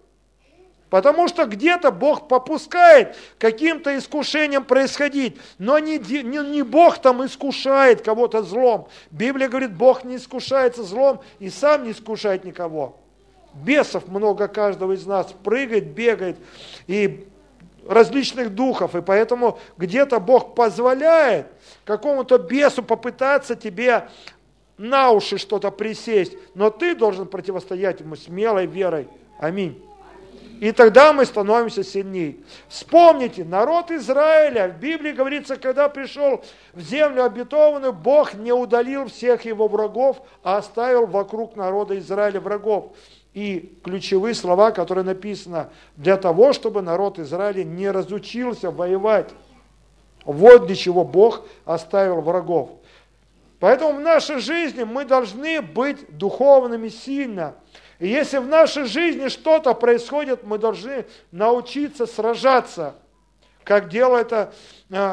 Потому 0.90 1.26
что 1.26 1.46
где-то 1.46 1.90
Бог 1.90 2.28
попускает 2.28 3.16
каким-то 3.38 3.96
искушением 3.98 4.64
происходить, 4.64 5.36
но 5.58 5.78
не, 5.78 5.98
не, 5.98 6.38
не 6.48 6.62
Бог 6.62 6.98
там 6.98 7.24
искушает 7.26 8.02
кого-то 8.02 8.42
злом. 8.42 8.88
Библия 9.10 9.48
говорит, 9.48 9.74
Бог 9.74 10.04
не 10.04 10.16
искушается 10.16 10.84
злом 10.84 11.20
и 11.40 11.50
сам 11.50 11.84
не 11.84 11.90
искушает 11.90 12.44
никого. 12.44 12.96
Бесов 13.54 14.06
много 14.06 14.46
каждого 14.48 14.92
из 14.92 15.06
нас 15.06 15.34
прыгает, 15.42 15.88
бегает, 15.88 16.36
и 16.86 17.26
различных 17.88 18.54
духов, 18.54 18.94
и 18.94 19.02
поэтому 19.02 19.58
где-то 19.78 20.20
Бог 20.20 20.54
позволяет 20.54 21.46
какому-то 21.84 22.38
бесу 22.38 22.82
попытаться 22.82 23.56
тебе 23.56 24.08
на 24.76 25.10
уши 25.10 25.38
что-то 25.38 25.70
присесть, 25.70 26.36
но 26.54 26.70
ты 26.70 26.94
должен 26.94 27.26
противостоять 27.26 28.00
ему 28.00 28.16
смелой 28.16 28.66
верой. 28.66 29.08
Аминь. 29.38 29.85
И 30.60 30.72
тогда 30.72 31.12
мы 31.12 31.26
становимся 31.26 31.84
сильнее. 31.84 32.36
Вспомните, 32.68 33.44
народ 33.44 33.90
Израиля, 33.90 34.68
в 34.68 34.80
Библии 34.80 35.12
говорится, 35.12 35.56
когда 35.56 35.88
пришел 35.88 36.42
в 36.72 36.80
землю 36.80 37.24
обетованную, 37.24 37.92
Бог 37.92 38.34
не 38.34 38.52
удалил 38.52 39.08
всех 39.08 39.44
его 39.44 39.68
врагов, 39.68 40.22
а 40.42 40.56
оставил 40.56 41.06
вокруг 41.06 41.56
народа 41.56 41.98
Израиля 41.98 42.40
врагов. 42.40 42.92
И 43.34 43.78
ключевые 43.84 44.34
слова, 44.34 44.70
которые 44.70 45.04
написаны, 45.04 45.66
для 45.96 46.16
того, 46.16 46.54
чтобы 46.54 46.80
народ 46.80 47.18
Израиля 47.18 47.64
не 47.64 47.90
разучился 47.90 48.70
воевать. 48.70 49.30
Вот 50.24 50.66
для 50.66 50.74
чего 50.74 51.04
Бог 51.04 51.46
оставил 51.66 52.22
врагов. 52.22 52.70
Поэтому 53.60 53.98
в 53.98 54.00
нашей 54.00 54.38
жизни 54.38 54.84
мы 54.84 55.04
должны 55.04 55.60
быть 55.60 56.16
духовными 56.16 56.88
сильно. 56.88 57.54
И 57.98 58.08
если 58.08 58.38
в 58.38 58.46
нашей 58.46 58.84
жизни 58.84 59.28
что-то 59.28 59.74
происходит, 59.74 60.44
мы 60.44 60.58
должны 60.58 61.06
научиться 61.30 62.06
сражаться, 62.06 62.94
как, 63.64 63.88
делают 63.88 64.32
это, 64.32 64.52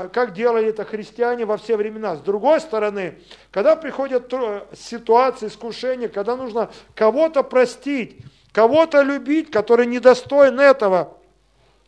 как 0.10 0.34
делали 0.34 0.68
это 0.68 0.84
христиане 0.86 1.46
во 1.46 1.58
все 1.58 1.78
времена. 1.78 2.18
С 2.18 2.20
другой 2.20 2.60
стороны, 2.60 3.18
когда 3.52 3.76
приходят 3.76 4.32
ситуации, 4.78 5.48
искушения, 5.48 6.10
когда 6.10 6.36
нужно 6.36 6.70
кого-то 6.94 7.42
простить, 7.44 8.18
кого-то 8.52 9.02
любить, 9.02 9.50
который 9.50 9.88
недостоин 9.88 10.60
этого, 10.60 11.18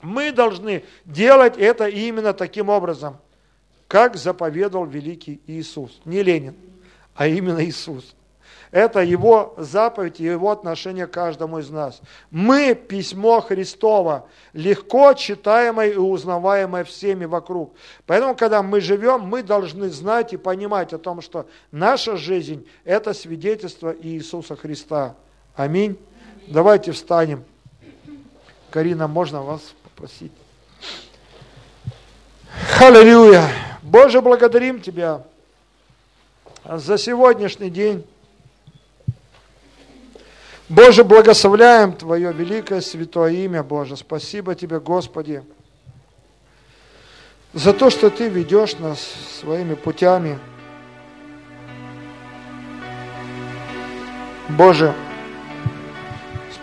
мы 0.02 0.32
должны 0.32 0.84
делать 1.04 1.58
это 1.58 1.88
именно 1.88 2.34
таким 2.34 2.70
образом, 2.70 3.18
как 3.88 4.16
заповедовал 4.16 4.86
великий 4.86 5.42
Иисус. 5.48 6.00
Не 6.06 6.24
Ленин, 6.24 6.56
а 7.16 7.28
именно 7.28 7.64
Иисус. 7.64 8.16
Это 8.72 9.00
его 9.02 9.54
заповедь 9.58 10.20
и 10.20 10.26
его 10.26 10.52
отношение 10.52 11.08
к 11.08 11.12
каждому 11.12 11.60
из 11.60 11.70
нас. 11.70 12.02
Мы 12.30 12.76
письмо 12.76 13.42
Христово, 13.42 14.28
легко 14.54 15.14
читаемое 15.14 15.92
и 15.92 15.98
узнаваемое 15.98 16.84
всеми 16.84 17.26
вокруг. 17.26 17.74
Поэтому, 18.06 18.36
когда 18.36 18.62
мы 18.62 18.82
живем, 18.82 19.22
мы 19.22 19.44
должны 19.44 19.90
знать 19.90 20.34
и 20.34 20.38
понимать 20.38 20.94
о 20.94 20.98
том, 20.98 21.22
что 21.22 21.48
наша 21.72 22.18
жизнь– 22.18 22.68
это 22.84 23.14
свидетельство 23.14 23.96
Иисуса 24.02 24.56
Христа. 24.56 25.16
Аминь. 25.56 25.98
Давайте 26.48 26.92
встанем. 26.92 27.44
Карина, 28.72 29.08
можно 29.08 29.42
вас 29.42 29.62
попросить? 29.84 30.34
Аллилуйя! 32.80 33.50
Боже, 33.82 34.22
благодарим 34.22 34.82
Тебя 34.82 35.24
за 36.66 36.98
сегодняшний 36.98 37.70
день. 37.70 38.06
Боже, 40.68 41.04
благословляем 41.04 41.94
Твое 41.94 42.34
великое 42.34 42.82
святое 42.82 43.32
имя, 43.32 43.62
Боже. 43.62 43.96
Спасибо 43.96 44.56
Тебе, 44.56 44.80
Господи, 44.80 45.44
за 47.54 47.72
то, 47.72 47.92
что 47.92 48.10
Ты 48.10 48.30
ведешь 48.30 48.80
нас 48.80 49.00
своими 49.40 49.76
путями. 49.76 50.40
Боже, 54.50 54.96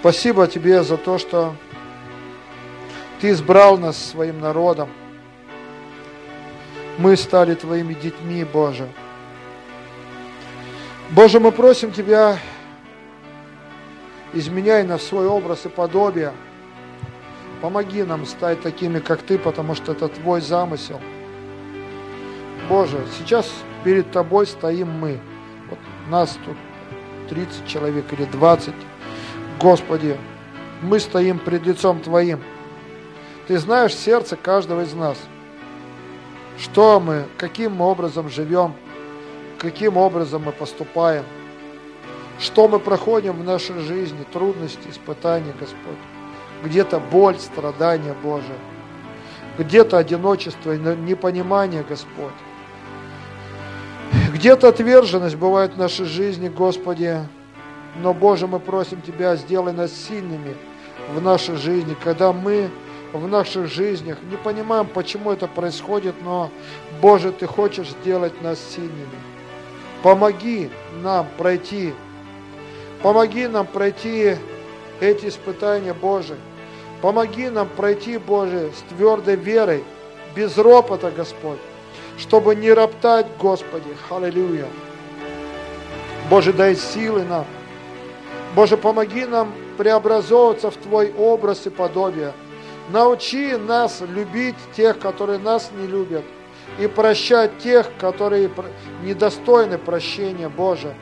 спасибо 0.00 0.48
Тебе 0.48 0.82
за 0.82 0.96
то, 0.96 1.18
что 1.18 1.54
Ты 3.20 3.30
избрал 3.30 3.78
нас 3.78 3.96
своим 3.96 4.40
народом. 4.40 4.90
Мы 6.98 7.16
стали 7.16 7.54
Твоими 7.54 7.94
детьми, 7.94 8.42
Боже. 8.42 8.88
Боже, 11.10 11.38
мы 11.38 11.52
просим 11.52 11.92
Тебя, 11.92 12.36
изменяй 14.32 14.84
нас 14.84 15.02
свой 15.02 15.26
образ 15.26 15.66
и 15.66 15.68
подобие. 15.68 16.32
Помоги 17.60 18.02
нам 18.02 18.26
стать 18.26 18.60
такими, 18.60 18.98
как 18.98 19.22
Ты, 19.22 19.38
потому 19.38 19.74
что 19.74 19.92
это 19.92 20.08
Твой 20.08 20.40
замысел. 20.40 21.00
Боже, 22.68 22.98
сейчас 23.18 23.50
перед 23.84 24.10
Тобой 24.10 24.46
стоим 24.46 24.90
мы. 24.90 25.20
Вот 25.68 25.78
нас 26.08 26.38
тут 26.44 26.56
30 27.28 27.66
человек 27.66 28.12
или 28.12 28.24
20. 28.24 28.74
Господи, 29.60 30.16
мы 30.82 30.98
стоим 30.98 31.38
пред 31.38 31.64
лицом 31.66 32.00
Твоим. 32.00 32.40
Ты 33.46 33.58
знаешь 33.58 33.94
сердце 33.94 34.36
каждого 34.36 34.82
из 34.82 34.94
нас. 34.94 35.18
Что 36.58 37.00
мы, 37.00 37.24
каким 37.38 37.80
образом 37.80 38.28
живем, 38.28 38.74
каким 39.58 39.96
образом 39.96 40.42
мы 40.44 40.52
поступаем, 40.52 41.24
что 42.38 42.68
мы 42.68 42.78
проходим 42.78 43.34
в 43.34 43.44
нашей 43.44 43.78
жизни, 43.80 44.24
трудности, 44.32 44.88
испытания, 44.90 45.54
Господь. 45.58 45.98
Где-то 46.64 47.00
боль, 47.00 47.38
страдания, 47.38 48.14
Боже. 48.22 48.54
Где-то 49.58 49.98
одиночество, 49.98 50.72
непонимание, 50.72 51.84
Господь. 51.88 52.32
Где-то 54.32 54.68
отверженность 54.68 55.36
бывает 55.36 55.74
в 55.74 55.78
нашей 55.78 56.06
жизни, 56.06 56.48
Господи, 56.48 57.18
но, 57.96 58.14
Боже, 58.14 58.46
мы 58.46 58.60
просим 58.60 59.02
Тебя, 59.02 59.36
сделай 59.36 59.72
нас 59.72 59.92
сильными 59.92 60.56
в 61.14 61.20
нашей 61.20 61.56
жизни, 61.56 61.96
когда 62.02 62.32
мы 62.32 62.70
в 63.12 63.28
наших 63.28 63.66
жизнях 63.66 64.18
не 64.30 64.36
понимаем, 64.36 64.86
почему 64.86 65.32
это 65.32 65.46
происходит, 65.46 66.14
но, 66.24 66.50
Боже, 67.00 67.32
Ты 67.32 67.46
хочешь 67.46 67.90
сделать 67.90 68.40
нас 68.42 68.58
сильными. 68.58 69.18
Помоги 70.02 70.70
нам 71.02 71.26
пройти, 71.36 71.92
помоги 73.02 73.46
нам 73.46 73.66
пройти 73.66 74.36
эти 75.00 75.26
испытания, 75.26 75.94
Боже. 75.94 76.36
Помоги 77.00 77.48
нам 77.48 77.68
пройти, 77.68 78.18
Боже, 78.18 78.70
с 78.76 78.94
твердой 78.94 79.36
верой, 79.36 79.84
без 80.34 80.56
ропота, 80.56 81.10
Господь 81.10 81.58
чтобы 82.18 82.54
не 82.54 82.72
роптать, 82.72 83.26
Господи. 83.38 83.88
Аллилуйя. 84.10 84.66
Боже, 86.30 86.52
дай 86.52 86.76
силы 86.76 87.24
нам. 87.24 87.44
Боже, 88.54 88.76
помоги 88.76 89.24
нам 89.24 89.52
преобразовываться 89.78 90.70
в 90.70 90.76
Твой 90.76 91.12
образ 91.12 91.66
и 91.66 91.70
подобие. 91.70 92.32
Научи 92.90 93.56
нас 93.56 94.02
любить 94.14 94.56
тех, 94.76 94.98
которые 94.98 95.38
нас 95.38 95.70
не 95.76 95.86
любят, 95.86 96.24
и 96.78 96.86
прощать 96.86 97.58
тех, 97.58 97.88
которые 97.98 98.50
недостойны 99.02 99.78
прощения, 99.78 100.48
Боже. 100.48 100.94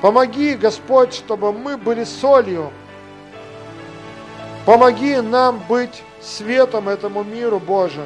Помоги, 0.00 0.54
Господь, 0.54 1.12
чтобы 1.12 1.52
мы 1.52 1.76
были 1.76 2.04
солью. 2.04 2.70
Помоги 4.64 5.16
нам 5.16 5.62
быть 5.68 6.02
светом 6.20 6.88
этому 6.88 7.22
миру, 7.22 7.58
Боже. 7.58 8.04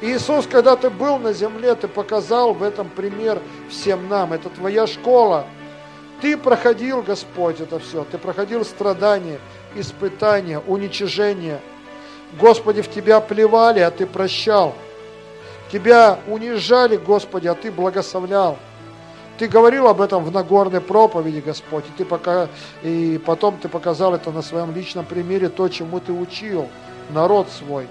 Иисус, 0.00 0.46
когда 0.46 0.76
ты 0.76 0.90
был 0.90 1.18
на 1.18 1.32
земле, 1.32 1.74
ты 1.74 1.88
показал 1.88 2.52
в 2.52 2.62
этом 2.62 2.88
пример 2.88 3.40
всем 3.68 4.08
нам. 4.08 4.32
Это 4.32 4.48
твоя 4.48 4.86
школа. 4.86 5.46
Ты 6.20 6.36
проходил, 6.36 7.02
Господь, 7.02 7.60
это 7.60 7.78
все. 7.78 8.04
Ты 8.04 8.18
проходил 8.18 8.64
страдания, 8.64 9.38
испытания, 9.74 10.60
уничижение. 10.60 11.60
Господи, 12.38 12.82
в 12.82 12.90
Тебя 12.90 13.20
плевали, 13.20 13.80
а 13.80 13.90
Ты 13.90 14.06
прощал. 14.06 14.74
Тебя 15.72 16.18
унижали, 16.28 16.96
Господи, 16.96 17.48
а 17.48 17.54
Ты 17.54 17.72
благословлял. 17.72 18.58
Ты 19.38 19.48
говорил 19.48 19.88
об 19.88 20.00
этом 20.00 20.24
в 20.24 20.30
Нагорной 20.30 20.80
проповеди, 20.80 21.40
Господь, 21.40 21.84
и, 21.88 21.98
ты 21.98 22.04
пока, 22.04 22.48
и 22.82 23.20
потом 23.24 23.58
Ты 23.58 23.68
показал 23.68 24.14
это 24.14 24.30
на 24.30 24.42
своем 24.42 24.72
личном 24.72 25.04
примере, 25.04 25.48
то, 25.48 25.68
чему 25.68 25.98
Ты 25.98 26.12
учил 26.12 26.68
народ 27.10 27.48
свой. 27.50 27.88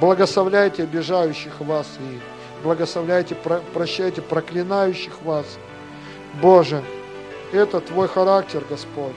Благословляйте 0.00 0.82
обижающих 0.82 1.60
вас 1.60 1.86
и 2.00 2.18
благословляйте, 2.64 3.36
прощайте 3.72 4.20
проклинающих 4.20 5.22
вас. 5.22 5.46
Боже, 6.42 6.82
это 7.52 7.80
Твой 7.80 8.08
характер, 8.08 8.64
Господь. 8.68 9.16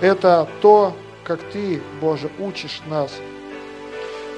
Это 0.00 0.48
то, 0.62 0.94
как 1.24 1.40
Ты, 1.52 1.82
Боже, 2.00 2.30
учишь 2.38 2.80
нас. 2.88 3.12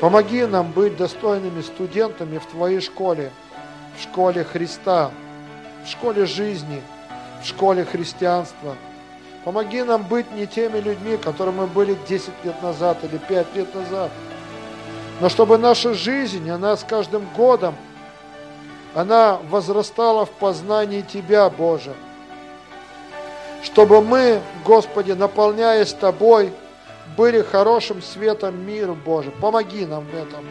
Помоги 0.01 0.45
нам 0.45 0.73
быть 0.73 0.97
достойными 0.97 1.63
студентами 1.63 2.39
в 2.39 2.47
Твоей 2.47 2.81
школе, 2.81 3.31
в 3.97 4.03
школе 4.03 4.43
Христа, 4.43 5.13
в 5.85 5.89
школе 5.89 6.27
жизни, 6.27 6.83
в 7.43 7.47
школе 7.47 7.85
христианства. 7.85 8.77
Помоги 9.45 9.83
нам 9.83 10.03
быть 10.05 10.31
не 10.33 10.47
теми 10.47 10.79
людьми, 10.79 11.17
которыми 11.17 11.61
мы 11.61 11.67
были 11.67 11.97
10 12.09 12.31
лет 12.45 12.63
назад 12.63 12.99
или 13.03 13.19
5 13.19 13.57
лет 13.57 13.75
назад– 13.75 14.11
но 15.23 15.29
чтобы 15.29 15.57
наша 15.57 15.95
жизнь, 15.95 16.51
она 16.51 16.77
с 16.77 16.83
каждым 16.83 17.25
годом, 17.37 17.77
она 18.93 19.39
возрастала 19.51 20.27
в 20.27 20.31
познании 20.31 21.03
Тебя, 21.03 21.49
Боже. 21.49 21.95
Чтобы 23.63 24.03
мы, 24.03 24.41
Господи, 24.65 25.13
наполняясь 25.13 25.93
Тобой, 25.93 26.53
были 27.17 27.43
хорошим 27.43 28.03
светом 28.03 28.67
миру, 28.67 28.97
Боже. 28.97 29.31
Помоги 29.31 29.87
нам 29.87 30.05
в 30.07 30.15
этом. 30.15 30.45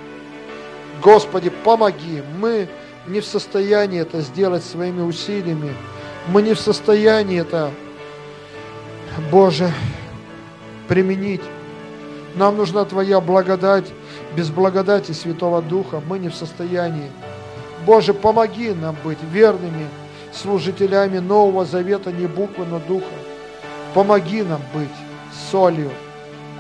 Господи, 1.02 1.50
помоги. 1.50 2.24
Мы 2.38 2.70
не 3.08 3.20
в 3.20 3.26
состоянии 3.26 4.00
это 4.00 4.22
сделать 4.22 4.64
своими 4.64 5.02
усилиями. 5.02 5.74
Мы 6.28 6.42
не 6.42 6.54
в 6.54 6.60
состоянии 6.60 7.42
это, 7.42 7.72
Боже, 9.32 9.72
применить. 10.88 11.42
Нам 12.36 12.58
нужна 12.58 12.86
Твоя 12.86 13.20
благодать 13.20 13.92
без 14.36 14.50
благодати 14.50 15.12
Святого 15.12 15.62
Духа 15.62 16.02
мы 16.08 16.20
не 16.20 16.30
в 16.30 16.36
состоянии. 16.36 17.12
Боже, 17.86 18.14
помоги 18.14 18.72
нам 18.72 18.96
быть 19.04 19.18
верными 19.32 19.88
служителями 20.34 21.18
Нового 21.18 21.66
Завета, 21.66 22.12
не 22.12 22.28
буквы, 22.28 22.66
но 22.66 22.80
Духа. 22.80 23.06
Помоги 23.94 24.44
нам 24.44 24.62
быть 24.74 24.90
солью 25.52 25.92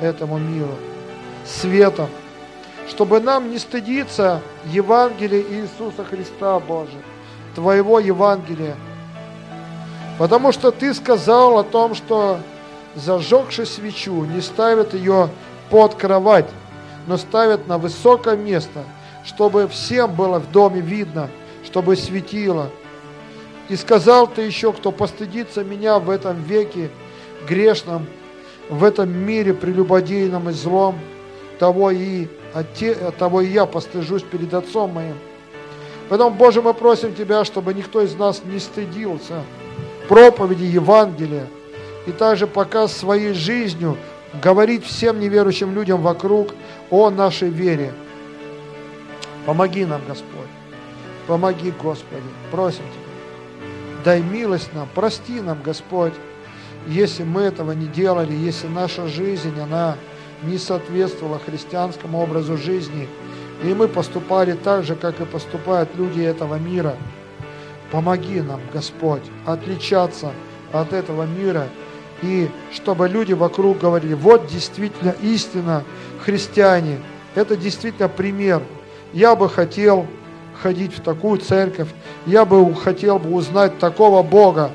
этому 0.01 0.37
миру, 0.37 0.75
светом, 1.45 2.09
чтобы 2.89 3.21
нам 3.21 3.49
не 3.49 3.57
стыдиться 3.57 4.41
Евангелия 4.65 5.41
Иисуса 5.41 6.03
Христа, 6.03 6.59
Боже, 6.59 6.97
Твоего 7.55 7.99
Евангелия. 7.99 8.75
Потому 10.17 10.51
что 10.51 10.71
Ты 10.71 10.93
сказал 10.93 11.57
о 11.57 11.63
том, 11.63 11.95
что 11.95 12.39
зажегший 12.95 13.65
свечу 13.65 14.25
не 14.25 14.41
ставят 14.41 14.93
ее 14.93 15.29
под 15.69 15.95
кровать, 15.95 16.49
но 17.07 17.17
ставят 17.17 17.67
на 17.67 17.77
высокое 17.77 18.35
место, 18.35 18.83
чтобы 19.25 19.67
всем 19.67 20.13
было 20.13 20.39
в 20.39 20.51
доме 20.51 20.81
видно, 20.81 21.29
чтобы 21.65 21.95
светило. 21.95 22.69
И 23.69 23.75
сказал 23.75 24.27
ты 24.27 24.41
еще, 24.41 24.73
кто 24.73 24.91
постыдится 24.91 25.63
меня 25.63 25.99
в 25.99 26.09
этом 26.09 26.43
веке 26.43 26.89
грешном, 27.47 28.05
в 28.69 28.83
этом 28.83 29.09
мире 29.09 29.53
прелюбодейном 29.53 30.49
и 30.49 30.53
злом, 30.53 30.99
того 31.59 31.91
и, 31.91 32.27
того 33.17 33.41
и 33.41 33.47
я 33.47 33.65
постыжусь 33.65 34.23
перед 34.23 34.53
Отцом 34.53 34.91
моим. 34.91 35.15
Поэтому, 36.09 36.31
Боже, 36.31 36.61
мы 36.61 36.73
просим 36.73 37.15
Тебя, 37.15 37.45
чтобы 37.45 37.73
никто 37.73 38.01
из 38.01 38.15
нас 38.15 38.41
не 38.43 38.59
стыдился 38.59 39.43
проповеди 40.07 40.63
Евангелия, 40.63 41.47
и 42.05 42.11
также 42.11 42.47
показ 42.47 42.95
своей 42.95 43.33
жизнью 43.33 43.97
говорить 44.41 44.85
всем 44.85 45.19
неверующим 45.19 45.73
людям 45.73 46.01
вокруг 46.01 46.53
о 46.89 47.09
нашей 47.09 47.49
вере. 47.49 47.93
Помоги 49.45 49.85
нам, 49.85 50.01
Господь. 50.07 50.49
Помоги, 51.27 51.71
Господи. 51.81 52.23
Просим 52.51 52.83
Тебя. 52.83 53.11
Дай 54.03 54.21
милость 54.21 54.73
нам, 54.73 54.87
прости 54.93 55.39
нам, 55.41 55.61
Господь, 55.63 56.13
если 56.87 57.23
мы 57.23 57.41
этого 57.41 57.71
не 57.71 57.85
делали, 57.85 58.33
если 58.33 58.67
наша 58.67 59.07
жизнь, 59.07 59.57
она 59.59 59.95
не 60.43 60.57
соответствовала 60.57 61.39
христианскому 61.39 62.21
образу 62.21 62.57
жизни, 62.57 63.07
и 63.63 63.73
мы 63.73 63.87
поступали 63.87 64.53
так 64.53 64.83
же, 64.83 64.95
как 64.95 65.19
и 65.21 65.25
поступают 65.25 65.89
люди 65.95 66.21
этого 66.21 66.55
мира. 66.55 66.95
Помоги 67.91 68.41
нам, 68.41 68.59
Господь, 68.73 69.21
отличаться 69.45 70.31
от 70.71 70.93
этого 70.93 71.23
мира, 71.23 71.67
и 72.21 72.49
чтобы 72.71 73.07
люди 73.07 73.33
вокруг 73.33 73.79
говорили, 73.79 74.13
вот 74.13 74.47
действительно 74.47 75.13
истина, 75.21 75.83
христиане, 76.23 76.99
это 77.35 77.55
действительно 77.55 78.07
пример. 78.07 78.61
Я 79.13 79.35
бы 79.35 79.49
хотел 79.49 80.05
ходить 80.61 80.97
в 80.97 81.01
такую 81.01 81.39
церковь, 81.39 81.89
я 82.25 82.45
бы 82.45 82.73
хотел 82.75 83.19
бы 83.19 83.33
узнать 83.33 83.79
такого 83.79 84.23
Бога, 84.23 84.71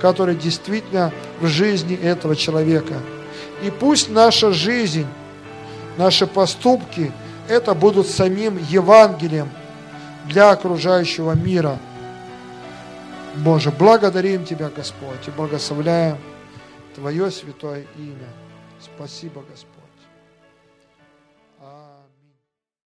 который 0.00 0.34
действительно 0.34 1.12
в 1.40 1.46
жизни 1.46 1.96
этого 1.96 2.36
человека. 2.36 2.94
И 3.62 3.70
пусть 3.70 4.08
наша 4.08 4.52
жизнь, 4.52 5.06
наши 5.96 6.26
поступки, 6.26 7.12
это 7.48 7.74
будут 7.74 8.08
самим 8.08 8.58
Евангелием 8.68 9.48
для 10.26 10.50
окружающего 10.50 11.32
мира. 11.32 11.78
Боже, 13.36 13.70
благодарим 13.70 14.44
Тебя, 14.44 14.68
Господь, 14.68 15.26
и 15.26 15.30
благословляем 15.30 16.18
Твое 16.94 17.30
святое 17.30 17.86
имя. 17.96 18.28
Спасибо, 18.80 19.42
Господь. 19.48 19.77